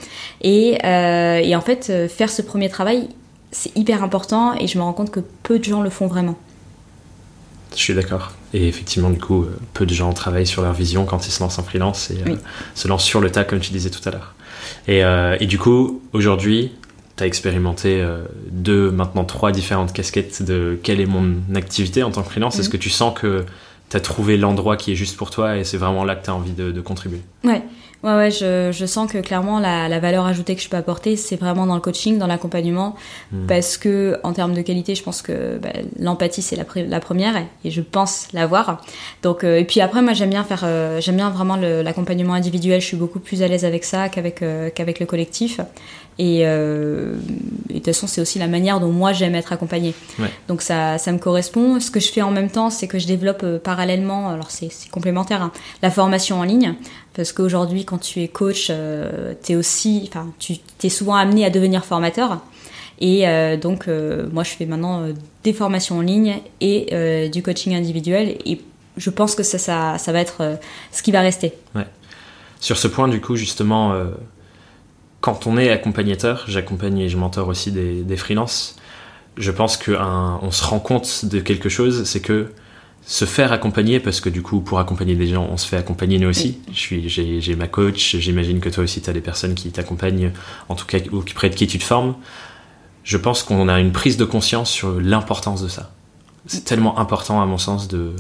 Et, 0.42 0.78
et 0.82 1.56
en 1.58 1.62
fait 1.62 2.08
faire 2.08 2.30
ce 2.30 2.42
premier 2.42 2.70
travail 2.70 3.10
c'est 3.52 3.76
hyper 3.78 4.04
important 4.04 4.56
et 4.56 4.68
je 4.68 4.78
me 4.78 4.84
rends 4.84 4.94
compte 4.94 5.12
que 5.12 5.20
peu 5.44 5.60
de 5.60 5.64
gens 5.64 5.82
le 5.82 5.90
font 5.90 6.08
vraiment. 6.08 6.38
Je 7.74 7.80
suis 7.80 7.94
d'accord. 7.94 8.34
Et 8.54 8.68
effectivement, 8.68 9.10
du 9.10 9.20
coup, 9.20 9.44
euh, 9.44 9.58
peu 9.74 9.86
de 9.86 9.94
gens 9.94 10.12
travaillent 10.14 10.48
sur 10.48 10.62
leur 10.62 10.74
vision 10.74 11.06
quand 11.06 11.26
ils 11.28 11.32
se 11.32 11.42
lancent 11.42 11.60
en 11.60 11.64
freelance 11.64 12.12
et 12.12 12.18
euh, 12.28 12.36
se 12.76 12.88
lancent 12.88 13.06
sur 13.06 13.22
le 13.22 13.32
tas, 13.32 13.44
comme 13.44 13.60
tu 13.60 13.72
disais 13.72 13.90
tout 13.90 14.08
à 14.08 14.12
l'heure. 14.12 14.34
Et, 14.88 15.04
euh, 15.04 15.38
et, 15.40 15.48
du 15.48 15.58
coup, 15.58 16.02
aujourd'hui, 16.12 16.72
tu 17.16 17.24
as 17.24 17.28
expérimenté 17.28 18.06
deux, 18.50 18.92
maintenant 18.92 19.24
trois 19.24 19.52
différentes 19.52 19.94
casquettes 19.94 20.44
de 20.44 20.78
quelle 20.82 21.00
est 21.00 21.06
mon 21.06 21.36
activité 21.56 22.04
en 22.04 22.12
tant 22.12 22.24
que 22.24 22.30
freelance. 22.30 22.60
Est-ce 22.60 22.68
mhm. 22.68 22.74
que 22.74 22.78
tu 22.78 22.90
sens 22.90 23.18
que 23.18 23.46
tu 23.90 23.98
as 23.98 24.00
trouvé 24.00 24.38
l'endroit 24.38 24.76
qui 24.76 24.92
est 24.92 24.96
juste 24.96 25.18
pour 25.18 25.30
toi 25.30 25.58
et 25.58 25.64
c'est 25.64 25.78
vraiment 25.78 26.04
là 26.04 26.16
que 26.16 26.26
tu 26.26 26.30
as 26.30 26.36
envie 26.36 26.54
de, 26.54 26.72
de 26.72 26.82
contribuer? 26.82 27.22
Ouais. 27.44 27.62
Ouais, 28.04 28.16
ouais, 28.16 28.32
je, 28.32 28.72
je 28.72 28.86
sens 28.88 29.12
que 29.12 29.20
clairement 29.20 29.60
la, 29.60 29.88
la, 29.88 30.00
valeur 30.00 30.26
ajoutée 30.26 30.56
que 30.56 30.62
je 30.62 30.70
peux 30.70 30.78
apporter, 30.78 31.16
c'est 31.16 31.36
vraiment 31.36 31.68
dans 31.68 31.76
le 31.76 31.82
coaching, 31.82 32.18
dans 32.18 32.26
l'accompagnement, 32.26 32.96
hmm. 33.32 33.46
parce 33.46 33.78
que 33.78 34.20
en 34.24 34.34
termes 34.34 34.56
de 34.56 34.62
qualité, 34.64 34.96
je 34.96 35.04
pense 35.04 35.22
que 35.22 35.60
bah, 35.60 35.70
l'empathie 36.00 36.42
c'est 36.42 36.56
la, 36.56 36.66
la, 36.76 37.00
première 37.00 37.36
et 37.64 37.70
je 37.70 37.82
pense 37.82 38.28
l'avoir. 38.34 38.84
Donc 39.22 39.44
euh, 39.44 39.60
et 39.60 39.66
puis 39.66 39.82
après, 39.82 40.02
moi 40.02 40.14
j'aime 40.14 40.32
bien 40.32 40.44
faire, 40.44 40.62
euh, 40.64 41.00
j'aime 41.00 41.18
bien 41.18 41.30
vraiment 41.30 41.58
l'accompagnement 41.58 42.34
individuel. 42.34 42.82
Je 42.82 42.88
suis 42.88 42.98
beaucoup 42.98 43.20
plus 43.20 43.44
à 43.44 43.48
l'aise 43.48 43.66
avec 43.66 43.84
ça 43.84 44.10
qu'avec 44.10 44.42
euh, 44.42 44.72
qu'avec 44.74 45.00
le 45.00 45.06
collectif. 45.06 45.62
Et, 46.20 46.44
de 46.44 47.16
toute 47.74 47.86
façon, 47.86 48.08
c'est 48.08 48.22
aussi 48.22 48.38
la 48.38 48.48
manière 48.48 48.80
dont 48.80 48.92
moi 48.92 49.14
j'aime 49.14 49.36
être 49.36 49.54
accompagnée. 49.54 49.94
Donc 50.48 50.62
ça, 50.62 50.98
ça 50.98 51.12
me 51.12 51.18
correspond. 51.18 51.80
Ce 51.80 51.90
que 51.90 52.00
je 52.00 52.12
fais 52.12 52.22
en 52.22 52.32
même 52.32 52.50
temps, 52.50 52.70
c'est 52.70 52.88
que 52.88 53.00
je 53.00 53.08
développe 53.08 53.46
parallèlement, 53.64 54.30
alors 54.30 54.52
c'est 54.52 54.70
complémentaire, 54.92 55.42
hein, 55.42 55.52
la 55.82 55.90
formation 55.90 56.40
en 56.40 56.44
ligne. 56.44 56.76
Parce 57.14 57.32
qu'aujourd'hui, 57.32 57.86
quand 57.86 57.98
tu 57.98 58.22
es 58.22 58.28
coach, 58.28 58.70
es 58.70 59.56
aussi, 59.56 60.08
enfin, 60.08 60.28
tu 60.40 60.58
es 60.84 60.90
souvent 60.90 61.16
amené 61.16 61.46
à 61.46 61.50
devenir 61.50 61.86
formateur. 61.86 62.40
Et 63.00 63.26
donc, 63.58 63.88
moi, 64.32 64.44
je 64.44 64.52
fais 64.52 64.66
maintenant 64.66 65.06
des 65.44 65.54
formations 65.54 65.98
en 65.98 66.02
ligne 66.02 66.40
et 66.60 67.30
du 67.30 67.42
coaching 67.42 67.76
individuel. 67.76 68.38
Et 68.46 68.62
je 68.98 69.10
pense 69.10 69.36
que 69.36 69.44
ça, 69.44 69.58
ça, 69.58 69.98
ça 69.98 70.12
va 70.12 70.20
être 70.20 70.60
ce 70.92 71.02
qui 71.02 71.12
va 71.12 71.22
rester. 71.22 71.54
Ouais. 71.74 71.88
Sur 72.62 72.78
ce 72.78 72.88
point, 72.88 73.08
du 73.08 73.20
coup, 73.20 73.36
justement, 73.36 73.92
euh, 73.92 74.06
quand 75.22 75.48
on 75.48 75.58
est 75.58 75.70
accompagnateur, 75.70 76.46
j'accompagne 76.48 77.00
et 77.00 77.10
je 77.10 77.18
mentor 77.18 77.48
aussi 77.48 77.72
des, 77.72 78.04
des 78.04 78.18
freelances, 78.18 78.76
je 79.38 79.52
pense 79.52 79.78
qu'on 79.78 80.52
se 80.52 80.64
rend 80.64 80.80
compte 80.80 81.26
de 81.26 81.40
quelque 81.40 81.70
chose, 81.70 82.04
c'est 82.04 82.20
que 82.20 82.52
se 83.06 83.26
faire 83.26 83.52
accompagner, 83.52 84.00
parce 84.00 84.22
que 84.22 84.30
du 84.30 84.42
coup, 84.42 84.62
pour 84.62 84.80
accompagner 84.80 85.16
des 85.16 85.28
gens, 85.28 85.48
on 85.52 85.58
se 85.58 85.68
fait 85.68 85.78
accompagner 85.78 86.20
nous 86.20 86.30
aussi. 86.30 86.60
J'ai 86.72 87.56
ma 87.56 87.68
coach, 87.68 88.16
j'imagine 88.18 88.60
que 88.60 88.70
toi 88.70 88.84
aussi, 88.84 89.02
tu 89.02 89.10
as 89.10 89.14
des 89.14 89.22
personnes 89.22 89.56
qui 89.56 89.72
t'accompagnent, 89.72 90.32
en 90.70 90.76
tout 90.76 90.86
cas, 90.86 91.00
ou 91.12 91.22
près 91.22 91.50
de 91.50 91.56
qui 91.56 91.68
tu 91.68 91.80
te 91.80 91.84
formes. 91.84 92.16
Je 93.04 93.18
pense 93.18 93.42
qu'on 93.42 93.68
a 93.70 93.80
une 93.80 93.92
prise 93.92 94.18
de 94.18 94.26
conscience 94.26 94.70
sur 94.70 95.00
l'importance 95.00 95.64
de 95.64 95.68
ça. 95.68 95.92
C'est 96.46 96.64
tellement 96.64 97.00
important, 97.00 97.42
à 97.42 97.46
mon 97.46 97.58
sens, 97.58 97.88
de, 97.88 98.14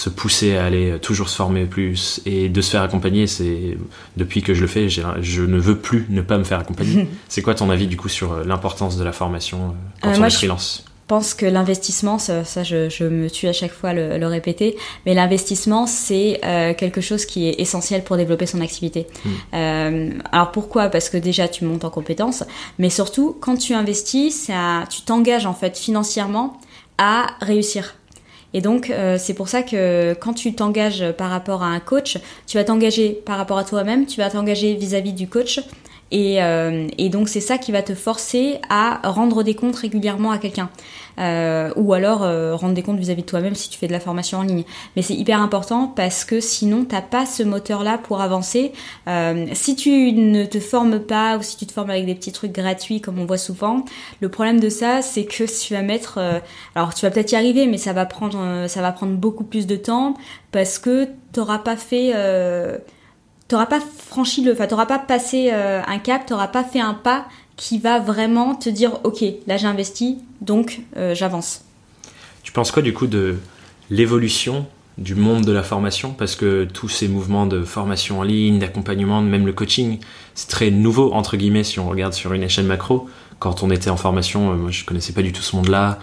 se 0.00 0.08
pousser 0.08 0.56
à 0.56 0.64
aller 0.64 0.98
toujours 0.98 1.28
se 1.28 1.36
former 1.36 1.66
plus 1.66 2.22
et 2.24 2.48
de 2.48 2.60
se 2.62 2.70
faire 2.70 2.80
accompagner 2.80 3.26
c'est 3.26 3.76
depuis 4.16 4.40
que 4.40 4.54
je 4.54 4.62
le 4.62 4.66
fais 4.66 4.88
je 4.88 5.42
ne 5.42 5.58
veux 5.58 5.76
plus 5.76 6.06
ne 6.08 6.22
pas 6.22 6.38
me 6.38 6.44
faire 6.44 6.58
accompagner 6.58 7.06
c'est 7.28 7.42
quoi 7.42 7.54
ton 7.54 7.68
avis 7.68 7.86
du 7.86 7.98
coup 7.98 8.08
sur 8.08 8.32
euh, 8.32 8.44
l'importance 8.44 8.96
de 8.96 9.04
la 9.04 9.12
formation 9.12 9.58
euh, 9.58 9.70
quand 10.00 10.08
euh, 10.08 10.16
on 10.18 10.24
est 10.24 10.30
freelance? 10.30 10.84
je 10.86 11.16
pense 11.16 11.34
que 11.34 11.44
l'investissement, 11.44 12.20
ça, 12.20 12.44
je, 12.62 13.04
me 13.04 13.28
tue 13.28 13.48
à 13.48 13.52
chaque 13.52 13.72
fois 13.72 13.92
le, 13.92 14.16
le 14.16 14.26
répéter, 14.28 14.76
mais 15.04 15.12
l'investissement 15.12 15.88
c'est 15.88 16.40
quelque 16.78 17.00
chose 17.00 17.26
qui 17.26 17.48
est 17.48 17.58
essentiel 17.58 18.04
pour 18.04 18.16
développer 18.16 18.46
son 18.46 18.60
activité. 18.60 19.08
Hmm. 19.52 20.20
alors 20.30 20.52
pourquoi? 20.52 20.88
Parce 20.88 21.08
que 21.08 21.16
déjà 21.16 21.48
tu 21.48 21.64
montes 21.64 21.84
en 21.84 21.90
compétences, 21.90 22.44
mais 22.78 22.90
surtout 22.90 23.36
quand 23.40 23.56
tu 23.56 23.74
investis, 23.74 24.44
ça, 24.46 24.84
tu 24.88 25.02
t'engages 25.02 25.46
en 25.46 25.52
fait 25.52 25.76
financièrement 25.76 26.60
à 26.96 27.26
réussir. 27.40 27.96
Et 28.52 28.60
donc, 28.60 28.90
euh, 28.90 29.16
c'est 29.18 29.34
pour 29.34 29.48
ça 29.48 29.62
que 29.62 30.14
quand 30.14 30.34
tu 30.34 30.54
t'engages 30.54 31.12
par 31.12 31.30
rapport 31.30 31.62
à 31.62 31.66
un 31.66 31.80
coach, 31.80 32.18
tu 32.46 32.56
vas 32.56 32.64
t'engager 32.64 33.20
par 33.24 33.38
rapport 33.38 33.58
à 33.58 33.64
toi-même, 33.64 34.06
tu 34.06 34.20
vas 34.20 34.30
t'engager 34.30 34.74
vis-à-vis 34.74 35.12
du 35.12 35.28
coach. 35.28 35.60
Et, 36.10 36.42
euh, 36.42 36.88
et 36.98 37.08
donc, 37.08 37.28
c'est 37.28 37.40
ça 37.40 37.58
qui 37.58 37.72
va 37.72 37.82
te 37.82 37.94
forcer 37.94 38.58
à 38.68 39.00
rendre 39.08 39.42
des 39.42 39.54
comptes 39.54 39.76
régulièrement 39.76 40.30
à 40.30 40.38
quelqu'un. 40.38 40.70
Euh, 41.18 41.70
ou 41.76 41.92
alors 41.92 42.22
euh, 42.22 42.54
rendre 42.54 42.72
des 42.72 42.82
comptes 42.82 42.98
vis-à-vis 42.98 43.22
de 43.22 43.26
toi-même 43.26 43.54
si 43.54 43.68
tu 43.68 43.78
fais 43.78 43.86
de 43.86 43.92
la 43.92 44.00
formation 44.00 44.38
en 44.38 44.42
ligne. 44.42 44.64
Mais 44.96 45.02
c'est 45.02 45.14
hyper 45.14 45.40
important 45.40 45.86
parce 45.86 46.24
que 46.24 46.40
sinon 46.40 46.84
t'as 46.84 47.02
pas 47.02 47.26
ce 47.26 47.42
moteur-là 47.42 47.98
pour 47.98 48.22
avancer. 48.22 48.72
Euh, 49.06 49.46
si 49.52 49.76
tu 49.76 50.12
ne 50.12 50.44
te 50.44 50.60
formes 50.60 51.00
pas 51.00 51.36
ou 51.36 51.42
si 51.42 51.56
tu 51.56 51.66
te 51.66 51.72
formes 51.72 51.90
avec 51.90 52.06
des 52.06 52.14
petits 52.14 52.32
trucs 52.32 52.52
gratuits 52.52 53.00
comme 53.00 53.18
on 53.18 53.26
voit 53.26 53.38
souvent, 53.38 53.84
le 54.20 54.28
problème 54.28 54.60
de 54.60 54.68
ça 54.68 55.02
c'est 55.02 55.24
que 55.24 55.44
tu 55.44 55.74
vas 55.74 55.82
mettre, 55.82 56.18
alors 56.74 56.94
tu 56.94 57.04
vas 57.04 57.10
peut-être 57.10 57.32
y 57.32 57.36
arriver, 57.36 57.66
mais 57.66 57.78
ça 57.78 57.92
va 57.92 58.06
prendre, 58.06 58.66
ça 58.66 58.80
va 58.80 58.92
prendre 58.92 59.14
beaucoup 59.14 59.44
plus 59.44 59.66
de 59.66 59.76
temps 59.76 60.14
parce 60.52 60.78
que 60.78 61.08
t'auras 61.32 61.58
pas 61.58 61.76
fait 61.76 62.12
t'auras 63.50 63.66
pas 63.66 63.80
franchi 63.80 64.42
le, 64.42 64.52
enfin 64.52 64.66
t'auras 64.66 64.86
pas 64.86 64.98
passé 64.98 65.50
un 65.50 65.98
cap, 65.98 66.24
t'auras 66.24 66.48
pas 66.48 66.64
fait 66.64 66.80
un 66.80 66.94
pas 66.94 67.26
qui 67.56 67.78
va 67.78 67.98
vraiment 67.98 68.54
te 68.54 68.70
dire 68.70 69.00
ok 69.04 69.22
là 69.46 69.58
j'ai 69.58 69.66
investi 69.66 70.18
donc 70.40 70.80
euh, 70.96 71.14
j'avance. 71.14 71.62
Tu 72.42 72.52
penses 72.52 72.70
quoi 72.70 72.82
du 72.82 72.94
coup 72.94 73.06
de 73.06 73.36
l'évolution 73.90 74.66
du 74.96 75.14
monde 75.14 75.44
de 75.44 75.52
la 75.52 75.62
formation? 75.62 76.12
Parce 76.12 76.36
que 76.36 76.64
tous 76.64 76.88
ces 76.88 77.06
mouvements 77.06 77.46
de 77.46 77.62
formation 77.62 78.20
en 78.20 78.22
ligne, 78.22 78.58
d'accompagnement, 78.58 79.20
même 79.20 79.44
le 79.44 79.52
coaching, 79.52 79.98
c'est 80.34 80.48
très 80.48 80.70
nouveau 80.70 81.12
entre 81.12 81.36
guillemets 81.36 81.64
si 81.64 81.78
on 81.78 81.88
regarde 81.88 82.14
sur 82.14 82.32
une 82.32 82.42
échelle 82.42 82.64
macro. 82.64 83.10
Quand 83.38 83.62
on 83.62 83.70
était 83.70 83.90
en 83.90 83.96
formation, 83.96 84.52
euh, 84.52 84.56
moi 84.56 84.70
je 84.70 84.84
connaissais 84.84 85.12
pas 85.12 85.22
du 85.22 85.32
tout 85.32 85.42
ce 85.42 85.54
monde-là. 85.56 85.98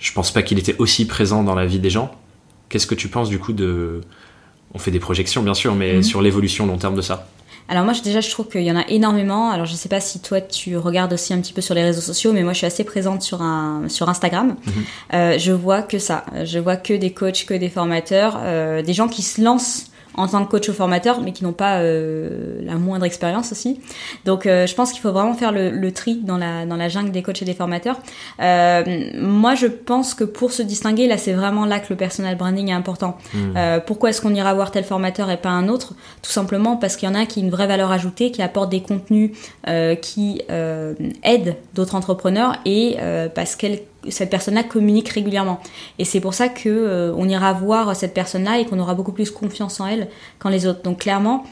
Je 0.00 0.12
pense 0.12 0.32
pas 0.32 0.42
qu'il 0.42 0.58
était 0.58 0.76
aussi 0.78 1.06
présent 1.06 1.44
dans 1.44 1.54
la 1.54 1.66
vie 1.66 1.78
des 1.78 1.90
gens. 1.90 2.10
Qu'est-ce 2.68 2.86
que 2.88 2.96
tu 2.96 3.08
penses 3.08 3.28
du 3.28 3.38
coup 3.38 3.52
de 3.52 4.00
on 4.74 4.78
fait 4.78 4.90
des 4.90 5.00
projections 5.00 5.42
bien 5.42 5.54
sûr, 5.54 5.74
mais 5.74 5.94
mhm. 5.94 6.02
sur 6.02 6.22
l'évolution 6.22 6.66
long 6.66 6.78
terme 6.78 6.94
de 6.94 7.02
ça 7.02 7.28
alors 7.70 7.84
moi 7.84 7.92
déjà 8.02 8.22
je 8.22 8.30
trouve 8.30 8.48
qu'il 8.48 8.62
y 8.62 8.72
en 8.72 8.76
a 8.76 8.88
énormément. 8.88 9.50
Alors 9.50 9.66
je 9.66 9.74
sais 9.74 9.90
pas 9.90 10.00
si 10.00 10.20
toi 10.20 10.40
tu 10.40 10.78
regardes 10.78 11.12
aussi 11.12 11.34
un 11.34 11.40
petit 11.40 11.52
peu 11.52 11.60
sur 11.60 11.74
les 11.74 11.82
réseaux 11.82 12.00
sociaux, 12.00 12.32
mais 12.32 12.42
moi 12.42 12.54
je 12.54 12.58
suis 12.58 12.66
assez 12.66 12.82
présente 12.82 13.20
sur 13.20 13.42
un 13.42 13.88
sur 13.88 14.08
Instagram. 14.08 14.56
Mhm. 14.66 14.72
Euh, 15.12 15.38
je 15.38 15.52
vois 15.52 15.82
que 15.82 15.98
ça, 15.98 16.24
je 16.44 16.58
vois 16.58 16.76
que 16.76 16.94
des 16.94 17.12
coachs, 17.12 17.44
que 17.44 17.52
des 17.52 17.68
formateurs, 17.68 18.38
euh, 18.42 18.80
des 18.80 18.94
gens 18.94 19.06
qui 19.06 19.20
se 19.20 19.42
lancent 19.42 19.90
en 20.18 20.26
tant 20.26 20.44
que 20.44 20.50
coach 20.50 20.68
ou 20.68 20.72
formateur, 20.72 21.20
mais 21.20 21.32
qui 21.32 21.44
n'ont 21.44 21.52
pas 21.52 21.78
euh, 21.78 22.60
la 22.64 22.74
moindre 22.74 23.04
expérience 23.04 23.52
aussi. 23.52 23.80
Donc 24.24 24.46
euh, 24.46 24.66
je 24.66 24.74
pense 24.74 24.90
qu'il 24.90 25.00
faut 25.00 25.12
vraiment 25.12 25.34
faire 25.34 25.52
le, 25.52 25.70
le, 25.70 25.92
tri 25.92 26.16
dans 26.16 26.36
la, 26.36 26.66
dans 26.66 26.76
la 26.76 26.88
jungle 26.88 27.12
des 27.12 27.22
coachs 27.22 27.40
et 27.40 27.44
des 27.44 27.54
formateurs. 27.54 28.00
Euh, 28.40 29.10
moi 29.14 29.54
je 29.54 29.68
pense 29.68 30.14
que 30.14 30.24
pour 30.24 30.50
se 30.50 30.62
distinguer, 30.62 31.06
là 31.06 31.18
c'est 31.18 31.32
vraiment 31.32 31.66
là 31.66 31.78
que 31.78 31.86
le 31.90 31.96
personal 31.96 32.36
branding 32.36 32.68
est 32.68 32.72
important. 32.72 33.16
Hmm. 33.32 33.80
Pourquoi 33.86 34.10
est-ce 34.10 34.20
qu'on 34.20 34.34
ira 34.34 34.52
voir 34.54 34.72
tel 34.72 34.82
formateur 34.82 35.30
et 35.30 35.36
pas 35.36 35.50
un 35.50 35.68
autre? 35.68 35.94
Tout 36.22 36.32
simplement 36.32 36.76
parce 36.76 36.96
qu'il 36.96 37.08
y 37.08 37.12
en 37.12 37.14
a 37.14 37.24
qui 37.24 37.38
a 37.38 37.42
une 37.44 37.50
vraie 37.50 37.68
valeur 37.68 37.92
ajoutée, 37.92 38.32
qui 38.32 38.42
apporte 38.42 38.70
des 38.70 38.82
contenus 38.82 39.30
qui 40.02 40.42
aident 41.22 41.56
d'autres 41.74 41.94
entrepreneurs 41.94 42.56
et 42.64 42.96
parce 43.34 43.54
qu'elle 43.54 43.80
cette 44.08 44.30
personne-là 44.30 44.62
communique 44.62 45.08
régulièrement. 45.08 45.60
Et 45.98 46.04
c'est 46.04 46.20
pour 46.20 46.34
ça 46.34 46.48
que 46.48 46.68
euh, 46.68 47.12
on 47.16 47.28
ira 47.28 47.52
voir 47.52 47.94
cette 47.96 48.14
personne-là 48.14 48.58
et 48.58 48.64
qu'on 48.64 48.78
aura 48.78 48.94
beaucoup 48.94 49.12
plus 49.12 49.30
confiance 49.30 49.80
en 49.80 49.86
elle 49.86 50.08
qu'en 50.38 50.50
les 50.50 50.66
autres. 50.66 50.82
Donc 50.82 51.00
clairement, 51.00 51.44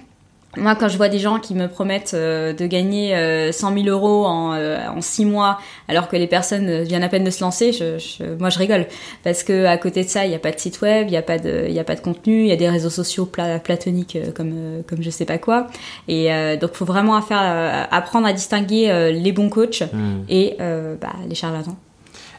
moi, 0.56 0.74
quand 0.74 0.88
je 0.88 0.96
vois 0.96 1.10
des 1.10 1.18
gens 1.18 1.38
qui 1.38 1.54
me 1.54 1.68
promettent 1.68 2.14
euh, 2.14 2.54
de 2.54 2.66
gagner 2.66 3.10
100 3.52 3.72
euh, 3.72 3.82
000 3.82 3.88
euros 3.88 4.24
en, 4.24 4.56
en 4.56 5.00
6 5.02 5.26
mois, 5.26 5.58
alors 5.86 6.08
que 6.08 6.16
les 6.16 6.26
personnes 6.26 6.82
viennent 6.82 7.02
à 7.02 7.10
peine 7.10 7.24
de 7.24 7.30
se 7.30 7.42
lancer, 7.42 7.72
je, 7.72 8.24
moi 8.38 8.48
je 8.48 8.58
rigole. 8.58 8.86
Parce 9.22 9.42
que 9.42 9.66
à 9.66 9.76
côté 9.76 10.02
de 10.04 10.08
ça, 10.08 10.24
il 10.24 10.30
n'y 10.30 10.34
a 10.34 10.38
pas 10.38 10.52
de 10.52 10.58
site 10.58 10.80
web, 10.80 11.08
il 11.08 11.10
n'y 11.10 11.18
a, 11.18 11.22
pas 11.22 11.38
de, 11.38 11.68
y 11.68 11.78
a 11.78 11.84
pas 11.84 11.94
de 11.94 12.00
contenu, 12.00 12.40
il 12.40 12.46
y 12.46 12.52
a 12.52 12.56
des 12.56 12.70
réseaux 12.70 12.88
sociaux 12.88 13.26
platoniques 13.26 14.16
comme, 14.34 14.82
comme 14.86 15.02
je 15.02 15.10
sais 15.10 15.26
pas 15.26 15.36
quoi. 15.36 15.66
Et 16.08 16.30
donc, 16.58 16.70
il 16.72 16.76
faut 16.76 16.86
vraiment 16.86 17.20
faire, 17.20 17.86
apprendre 17.90 18.26
à 18.26 18.32
distinguer 18.32 19.12
les 19.12 19.32
bons 19.32 19.50
coachs 19.50 19.82
mmh. 19.82 20.24
et 20.30 20.56
bah, 20.58 21.12
les 21.28 21.34
charlatans. 21.34 21.76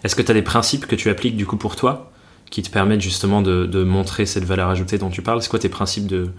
Est-ce 0.03 0.15
que 0.15 0.21
tu 0.21 0.31
as 0.31 0.33
des 0.33 0.41
principes 0.41 0.87
que 0.87 0.95
tu 0.95 1.09
appliques 1.09 1.35
du 1.35 1.45
coup 1.45 1.57
pour 1.57 1.75
toi 1.75 2.11
qui 2.49 2.61
te 2.61 2.69
permettent 2.69 3.01
justement 3.01 3.41
de, 3.41 3.65
de 3.65 3.83
montrer 3.83 4.25
cette 4.25 4.45
valeur 4.45 4.69
ajoutée 4.69 4.97
dont 4.97 5.09
tu 5.09 5.21
parles? 5.21 5.41
C'est 5.41 5.49
quoi 5.49 5.59
tes 5.59 5.69
principes 5.69 6.07
de, 6.07 6.31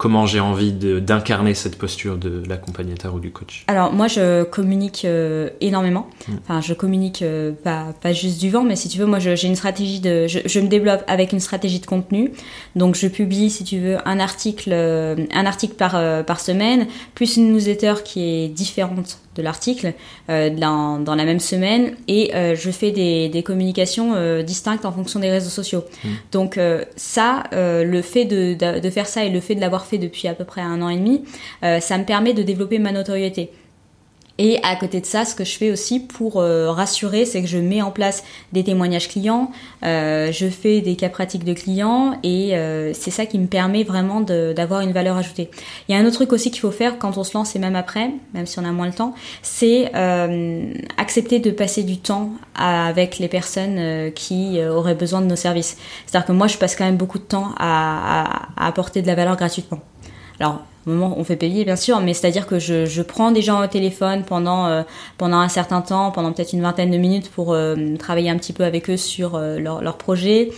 comment 0.00 0.24
j'ai 0.24 0.40
envie 0.40 0.72
d'incarner 0.72 1.52
cette 1.52 1.76
posture 1.76 2.16
de 2.16 2.42
l'accompagnateur 2.48 3.14
ou 3.14 3.20
du 3.20 3.32
coach? 3.32 3.64
Alors 3.68 3.92
moi 3.92 4.08
je 4.08 4.44
communique 4.44 5.02
euh, 5.04 5.50
énormément. 5.60 6.08
Mm. 6.26 6.32
Enfin 6.42 6.60
je 6.62 6.72
communique 6.72 7.20
euh, 7.20 7.52
pas, 7.52 7.88
pas 8.00 8.14
juste 8.14 8.40
du 8.40 8.48
vent, 8.48 8.64
mais 8.64 8.76
si 8.76 8.88
tu 8.88 8.98
veux 8.98 9.04
moi 9.04 9.18
j'ai 9.18 9.46
une 9.46 9.56
stratégie 9.56 10.00
de 10.00 10.26
je, 10.26 10.38
je, 10.46 10.60
me 10.60 10.68
développe 10.68 11.04
avec 11.06 11.34
une 11.34 11.40
stratégie 11.40 11.80
de 11.80 11.86
contenu. 11.86 12.32
Donc 12.76 12.94
je 12.94 13.08
publie 13.08 13.50
si 13.50 13.62
tu 13.62 13.78
veux 13.78 13.98
un 14.08 14.20
article 14.20 14.70
euh, 14.72 15.16
un 15.34 15.44
article 15.44 15.74
par 15.74 16.24
par 16.24 16.40
semaine 16.40 16.86
plus 17.14 17.36
une 17.36 17.52
newsletter 17.52 17.96
qui 18.02 18.22
est 18.22 18.48
différente 18.48 19.18
de 19.36 19.42
l'article 19.42 19.94
dans, 20.28 20.98
dans, 20.98 21.14
la 21.14 21.24
même 21.24 21.40
semaine 21.40 21.94
et 22.08 22.32
je 22.34 22.70
fais 22.70 22.90
des, 22.90 23.28
des 23.28 23.42
communications 23.42 24.42
distinctes 24.42 24.84
en 24.84 24.92
fonction 24.92 25.20
des 25.20 25.30
réseaux 25.30 25.50
sociaux. 25.50 25.84
Mm. 26.04 26.08
Donc 26.32 26.60
ça 26.96 27.44
le 27.52 28.02
fait 28.02 28.24
de, 28.24 28.54
de, 28.54 28.80
de 28.80 28.90
faire 28.90 29.06
ça 29.06 29.24
et 29.24 29.30
le 29.30 29.40
fait 29.40 29.54
de 29.54 29.60
l'avoir 29.60 29.86
fait 29.86 29.98
depuis 29.98 30.28
à 30.28 30.34
peu 30.34 30.44
près 30.44 30.60
un 30.60 30.82
an 30.82 30.88
et 30.88 30.96
demi, 30.96 31.22
euh, 31.64 31.80
ça 31.80 31.98
me 31.98 32.04
permet 32.04 32.32
de 32.32 32.42
développer 32.42 32.78
ma 32.78 32.92
notoriété. 32.92 33.50
Et 34.42 34.58
à 34.62 34.74
côté 34.74 35.02
de 35.02 35.06
ça, 35.06 35.26
ce 35.26 35.34
que 35.34 35.44
je 35.44 35.58
fais 35.58 35.70
aussi 35.70 36.00
pour 36.00 36.40
euh, 36.40 36.70
rassurer, 36.70 37.26
c'est 37.26 37.42
que 37.42 37.46
je 37.46 37.58
mets 37.58 37.82
en 37.82 37.90
place 37.90 38.24
des 38.54 38.64
témoignages 38.64 39.06
clients, 39.06 39.50
euh, 39.84 40.32
je 40.32 40.46
fais 40.46 40.80
des 40.80 40.96
cas 40.96 41.10
pratiques 41.10 41.44
de 41.44 41.52
clients 41.52 42.18
et 42.22 42.54
c'est 42.94 43.10
ça 43.10 43.26
qui 43.26 43.38
me 43.38 43.48
permet 43.48 43.84
vraiment 43.84 44.22
d'avoir 44.22 44.80
une 44.80 44.92
valeur 44.92 45.18
ajoutée. 45.18 45.50
Il 45.86 45.94
y 45.94 45.98
a 45.98 46.00
un 46.00 46.06
autre 46.06 46.14
truc 46.14 46.32
aussi 46.32 46.50
qu'il 46.50 46.60
faut 46.60 46.70
faire 46.70 46.98
quand 46.98 47.18
on 47.18 47.22
se 47.22 47.36
lance 47.36 47.54
et 47.54 47.58
même 47.58 47.76
après, 47.76 48.12
même 48.32 48.46
si 48.46 48.58
on 48.58 48.64
a 48.64 48.72
moins 48.72 48.86
le 48.86 48.94
temps, 48.94 49.14
c'est 49.42 49.92
accepter 50.96 51.38
de 51.38 51.50
passer 51.50 51.82
du 51.82 51.98
temps 51.98 52.30
avec 52.54 53.18
les 53.18 53.28
personnes 53.28 54.10
qui 54.12 54.58
auraient 54.64 54.94
besoin 54.94 55.20
de 55.20 55.26
nos 55.26 55.36
services. 55.36 55.76
C'est-à-dire 56.06 56.26
que 56.26 56.32
moi, 56.32 56.46
je 56.46 56.56
passe 56.56 56.76
quand 56.76 56.86
même 56.86 56.96
beaucoup 56.96 57.18
de 57.18 57.24
temps 57.24 57.52
à 57.58 58.48
apporter 58.56 59.02
de 59.02 59.06
la 59.06 59.14
valeur 59.14 59.36
gratuitement. 59.36 59.80
Alors, 60.38 60.62
moment 60.86 61.14
on 61.16 61.24
fait 61.24 61.36
payer 61.36 61.64
bien 61.64 61.76
sûr, 61.76 62.00
mais 62.00 62.14
c'est-à-dire 62.14 62.46
que 62.46 62.58
je, 62.58 62.86
je, 62.86 63.02
prends 63.02 63.30
des 63.30 63.42
gens 63.42 63.62
au 63.62 63.66
téléphone 63.66 64.24
pendant 64.24 64.66
euh, 64.66 64.82
pendant 65.18 65.38
un 65.38 65.48
certain 65.48 65.80
temps, 65.80 66.10
pendant 66.10 66.32
peut-être 66.32 66.52
une 66.52 66.62
vingtaine 66.62 66.90
de 66.90 66.96
minutes 66.96 67.30
pour 67.30 67.52
euh, 67.52 67.96
travailler 67.98 68.30
un 68.30 68.36
petit 68.36 68.52
peu 68.52 68.64
avec 68.64 68.88
eux 68.88 68.96
sur 68.96 69.34
euh, 69.34 69.58
leur, 69.58 69.82
leur, 69.82 69.98
projet. 69.98 70.50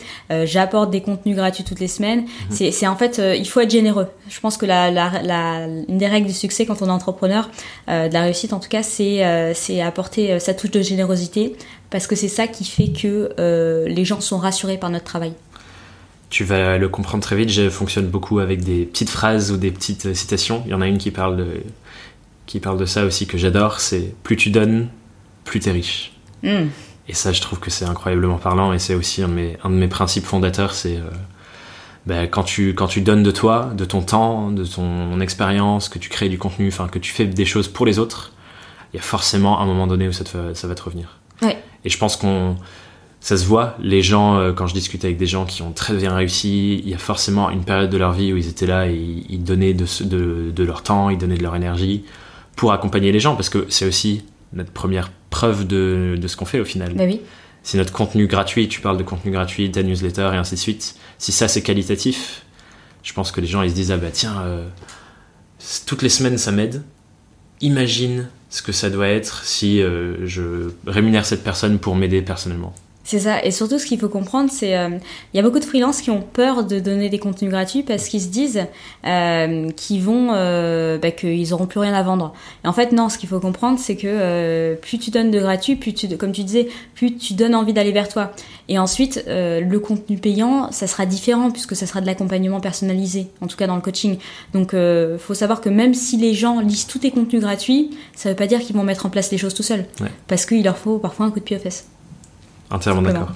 J'apporte 0.44 0.90
des 0.90 1.00
contenus 1.00 1.36
gratuits 1.36 1.64
toutes 1.64 1.80
les 1.80 1.88
semaines. 1.88 2.20
Mhm. 2.50 2.70
C'est 2.70 2.86
en 2.86 2.96
fait 2.96 3.20
il 3.36 3.46
faut 3.46 3.60
être 3.60 3.70
généreux. 3.70 4.08
Je 4.28 4.40
pense 4.40 4.56
que 4.56 4.66
la, 4.66 4.90
la, 4.90 5.22
la, 5.22 5.66
une 5.66 5.98
des 5.98 6.06
règles 6.06 6.26
du 6.26 6.32
succès 6.32 6.64
quand 6.64 6.80
on 6.82 6.86
est 6.86 6.90
entrepreneur, 6.90 7.50
de 7.88 8.12
la 8.12 8.22
réussite 8.22 8.52
en 8.52 8.60
tout 8.60 8.68
cas, 8.68 8.82
c'est 8.82 9.52
c'est 9.54 9.80
apporter 9.80 10.38
sa 10.38 10.54
touche 10.54 10.70
de 10.70 10.80
générosité 10.80 11.56
parce 11.90 12.06
que 12.06 12.14
c'est 12.14 12.28
ça 12.28 12.46
qui 12.46 12.64
fait 12.64 12.88
que 12.88 13.86
les 13.88 14.04
gens 14.04 14.20
sont 14.20 14.38
rassurés 14.38 14.78
par 14.78 14.90
notre 14.90 15.04
travail 15.04 15.32
tu 16.32 16.44
vas 16.44 16.78
le 16.78 16.88
comprendre 16.88 17.22
très 17.22 17.36
vite. 17.36 17.50
Je 17.50 17.68
fonctionne 17.68 18.06
beaucoup 18.06 18.38
avec 18.38 18.64
des 18.64 18.86
petites 18.86 19.10
phrases 19.10 19.52
ou 19.52 19.58
des 19.58 19.70
petites 19.70 20.14
citations. 20.14 20.62
Il 20.64 20.70
y 20.70 20.74
en 20.74 20.80
a 20.80 20.86
une 20.86 20.96
qui 20.96 21.10
parle 21.10 21.36
de, 21.36 21.60
qui 22.46 22.58
parle 22.58 22.78
de 22.78 22.86
ça 22.86 23.04
aussi 23.04 23.26
que 23.26 23.36
j'adore. 23.36 23.80
C'est 23.80 24.14
plus 24.22 24.36
tu 24.36 24.48
donnes, 24.48 24.88
plus 25.44 25.60
tu 25.60 25.68
es 25.68 25.72
riche. 25.72 26.12
Hmm. 26.42 26.68
Et 27.06 27.12
ça, 27.12 27.34
je 27.34 27.42
trouve 27.42 27.60
que 27.60 27.70
c'est 27.70 27.84
incroyablement 27.84 28.38
parlant. 28.38 28.72
Et 28.72 28.78
c'est 28.78 28.94
aussi 28.94 29.22
un 29.22 29.28
de 29.28 29.34
mes, 29.34 29.58
un 29.62 29.68
de 29.68 29.74
mes 29.74 29.88
principes 29.88 30.24
fondateurs. 30.24 30.72
C'est 30.72 30.96
euh, 30.96 31.10
ben, 32.06 32.26
quand, 32.26 32.44
tu, 32.44 32.72
quand 32.74 32.86
tu 32.86 33.02
donnes 33.02 33.22
de 33.22 33.30
toi, 33.30 33.70
de 33.76 33.84
ton 33.84 34.00
temps, 34.00 34.50
de 34.50 34.64
ton 34.64 35.20
expérience, 35.20 35.90
que 35.90 35.98
tu 35.98 36.08
crées 36.08 36.30
du 36.30 36.38
contenu, 36.38 36.68
enfin 36.68 36.88
que 36.88 36.98
tu 36.98 37.12
fais 37.12 37.26
des 37.26 37.44
choses 37.44 37.68
pour 37.68 37.84
les 37.84 37.98
autres, 37.98 38.32
il 38.94 38.96
y 38.96 38.98
a 38.98 39.02
forcément 39.02 39.60
un 39.60 39.66
moment 39.66 39.86
donné 39.86 40.08
où 40.08 40.12
ça, 40.12 40.24
ça 40.54 40.66
va 40.66 40.74
te 40.74 40.82
revenir. 40.82 41.18
Et 41.84 41.90
je 41.90 41.98
pense 41.98 42.16
qu'on 42.16 42.56
ça 43.22 43.36
se 43.36 43.44
voit. 43.46 43.76
Les 43.80 44.02
gens, 44.02 44.36
euh, 44.36 44.52
quand 44.52 44.66
je 44.66 44.74
discute 44.74 45.04
avec 45.04 45.16
des 45.16 45.26
gens 45.26 45.46
qui 45.46 45.62
ont 45.62 45.70
très 45.70 45.94
bien 45.94 46.12
réussi, 46.12 46.82
il 46.84 46.88
y 46.88 46.94
a 46.94 46.98
forcément 46.98 47.50
une 47.50 47.62
période 47.62 47.88
de 47.88 47.96
leur 47.96 48.12
vie 48.12 48.32
où 48.32 48.36
ils 48.36 48.48
étaient 48.48 48.66
là 48.66 48.88
et 48.88 49.24
ils 49.28 49.44
donnaient 49.44 49.74
de, 49.74 49.86
de, 50.04 50.50
de 50.50 50.64
leur 50.64 50.82
temps, 50.82 51.08
ils 51.08 51.18
donnaient 51.18 51.36
de 51.36 51.42
leur 51.42 51.54
énergie 51.54 52.04
pour 52.56 52.72
accompagner 52.72 53.12
les 53.12 53.20
gens, 53.20 53.36
parce 53.36 53.48
que 53.48 53.64
c'est 53.68 53.86
aussi 53.86 54.24
notre 54.52 54.72
première 54.72 55.12
preuve 55.30 55.66
de, 55.68 56.18
de 56.20 56.28
ce 56.28 56.36
qu'on 56.36 56.44
fait 56.44 56.58
au 56.58 56.64
final. 56.64 56.94
Bah 56.94 57.04
oui. 57.06 57.20
Si 57.62 57.76
notre 57.76 57.92
contenu 57.92 58.26
gratuit, 58.26 58.66
tu 58.66 58.80
parles 58.80 58.98
de 58.98 59.04
contenu 59.04 59.30
gratuit, 59.30 59.70
ta 59.70 59.84
newsletter 59.84 60.30
et 60.34 60.36
ainsi 60.36 60.56
de 60.56 60.60
suite, 60.60 60.96
si 61.18 61.30
ça 61.30 61.46
c'est 61.46 61.62
qualitatif, 61.62 62.44
je 63.04 63.12
pense 63.12 63.30
que 63.30 63.40
les 63.40 63.46
gens 63.46 63.62
ils 63.62 63.70
se 63.70 63.74
disent 63.76 63.92
ah 63.92 63.98
bah 63.98 64.10
tiens, 64.12 64.42
euh, 64.42 64.66
toutes 65.86 66.02
les 66.02 66.08
semaines 66.08 66.38
ça 66.38 66.50
m'aide. 66.50 66.82
Imagine 67.60 68.28
ce 68.50 68.62
que 68.62 68.72
ça 68.72 68.90
doit 68.90 69.06
être 69.06 69.44
si 69.44 69.80
euh, 69.80 70.26
je 70.26 70.72
rémunère 70.88 71.24
cette 71.24 71.44
personne 71.44 71.78
pour 71.78 71.94
m'aider 71.94 72.20
personnellement. 72.20 72.74
C'est 73.04 73.18
ça. 73.18 73.44
Et 73.44 73.50
surtout, 73.50 73.78
ce 73.78 73.86
qu'il 73.86 73.98
faut 73.98 74.08
comprendre, 74.08 74.50
c'est 74.50 74.76
euh, 74.76 74.90
il 75.32 75.36
y 75.36 75.40
a 75.40 75.42
beaucoup 75.42 75.58
de 75.58 75.64
freelances 75.64 76.00
qui 76.00 76.10
ont 76.10 76.22
peur 76.22 76.64
de 76.64 76.78
donner 76.78 77.08
des 77.08 77.18
contenus 77.18 77.50
gratuits 77.50 77.82
parce 77.82 78.08
qu'ils 78.08 78.20
se 78.22 78.28
disent 78.28 78.64
euh, 79.04 79.70
qu'ils 79.72 80.02
vont, 80.02 80.30
euh, 80.32 80.98
bah, 80.98 81.10
qu'ils 81.10 81.52
auront 81.52 81.66
plus 81.66 81.80
rien 81.80 81.94
à 81.94 82.02
vendre. 82.02 82.32
Et 82.64 82.68
en 82.68 82.72
fait, 82.72 82.92
non. 82.92 83.08
Ce 83.08 83.18
qu'il 83.18 83.28
faut 83.28 83.40
comprendre, 83.40 83.78
c'est 83.78 83.96
que 83.96 84.06
euh, 84.06 84.76
plus 84.76 84.98
tu 84.98 85.10
donnes 85.10 85.30
de 85.30 85.40
gratuit, 85.40 85.76
plus 85.76 85.92
tu, 85.92 86.16
comme 86.16 86.32
tu 86.32 86.44
disais, 86.44 86.68
plus 86.94 87.16
tu 87.16 87.34
donnes 87.34 87.54
envie 87.54 87.72
d'aller 87.72 87.92
vers 87.92 88.08
toi. 88.08 88.32
Et 88.68 88.78
ensuite, 88.78 89.24
euh, 89.26 89.60
le 89.60 89.80
contenu 89.80 90.16
payant, 90.16 90.70
ça 90.70 90.86
sera 90.86 91.04
différent 91.04 91.50
puisque 91.50 91.74
ça 91.74 91.86
sera 91.86 92.00
de 92.00 92.06
l'accompagnement 92.06 92.60
personnalisé, 92.60 93.26
en 93.40 93.48
tout 93.48 93.56
cas 93.56 93.66
dans 93.66 93.74
le 93.74 93.82
coaching. 93.82 94.18
Donc, 94.54 94.74
euh, 94.74 95.18
faut 95.18 95.34
savoir 95.34 95.60
que 95.60 95.68
même 95.68 95.94
si 95.94 96.16
les 96.16 96.34
gens 96.34 96.60
lisent 96.60 96.86
tous 96.86 97.00
tes 97.00 97.10
contenus 97.10 97.42
gratuits, 97.42 97.90
ça 98.14 98.28
veut 98.28 98.36
pas 98.36 98.46
dire 98.46 98.60
qu'ils 98.60 98.76
vont 98.76 98.84
mettre 98.84 99.06
en 99.06 99.10
place 99.10 99.30
les 99.32 99.38
choses 99.38 99.54
tout 99.54 99.64
seuls, 99.64 99.86
ouais. 100.00 100.08
parce 100.28 100.46
qu'il 100.46 100.62
leur 100.62 100.78
faut 100.78 100.98
parfois 100.98 101.26
un 101.26 101.30
coup 101.30 101.40
de 101.40 101.44
pied 101.44 101.56
aux 101.56 101.60
fesses. 101.60 101.86
Entièrement 102.72 103.02
d'accord. 103.02 103.32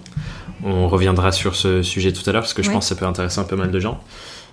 On 0.65 0.89
reviendra 0.89 1.31
sur 1.31 1.55
ce 1.55 1.83
sujet 1.83 2.13
tout 2.13 2.29
à 2.29 2.33
l'heure 2.33 2.43
parce 2.43 2.55
que 2.55 2.63
je 2.63 2.71
pense 2.71 2.87
que 2.87 2.95
ça 2.95 2.99
peut 2.99 3.07
intéresser 3.07 3.39
un 3.39 3.45
peu 3.45 3.57
mal 3.57 3.71
de 3.71 3.79
gens. 3.79 4.01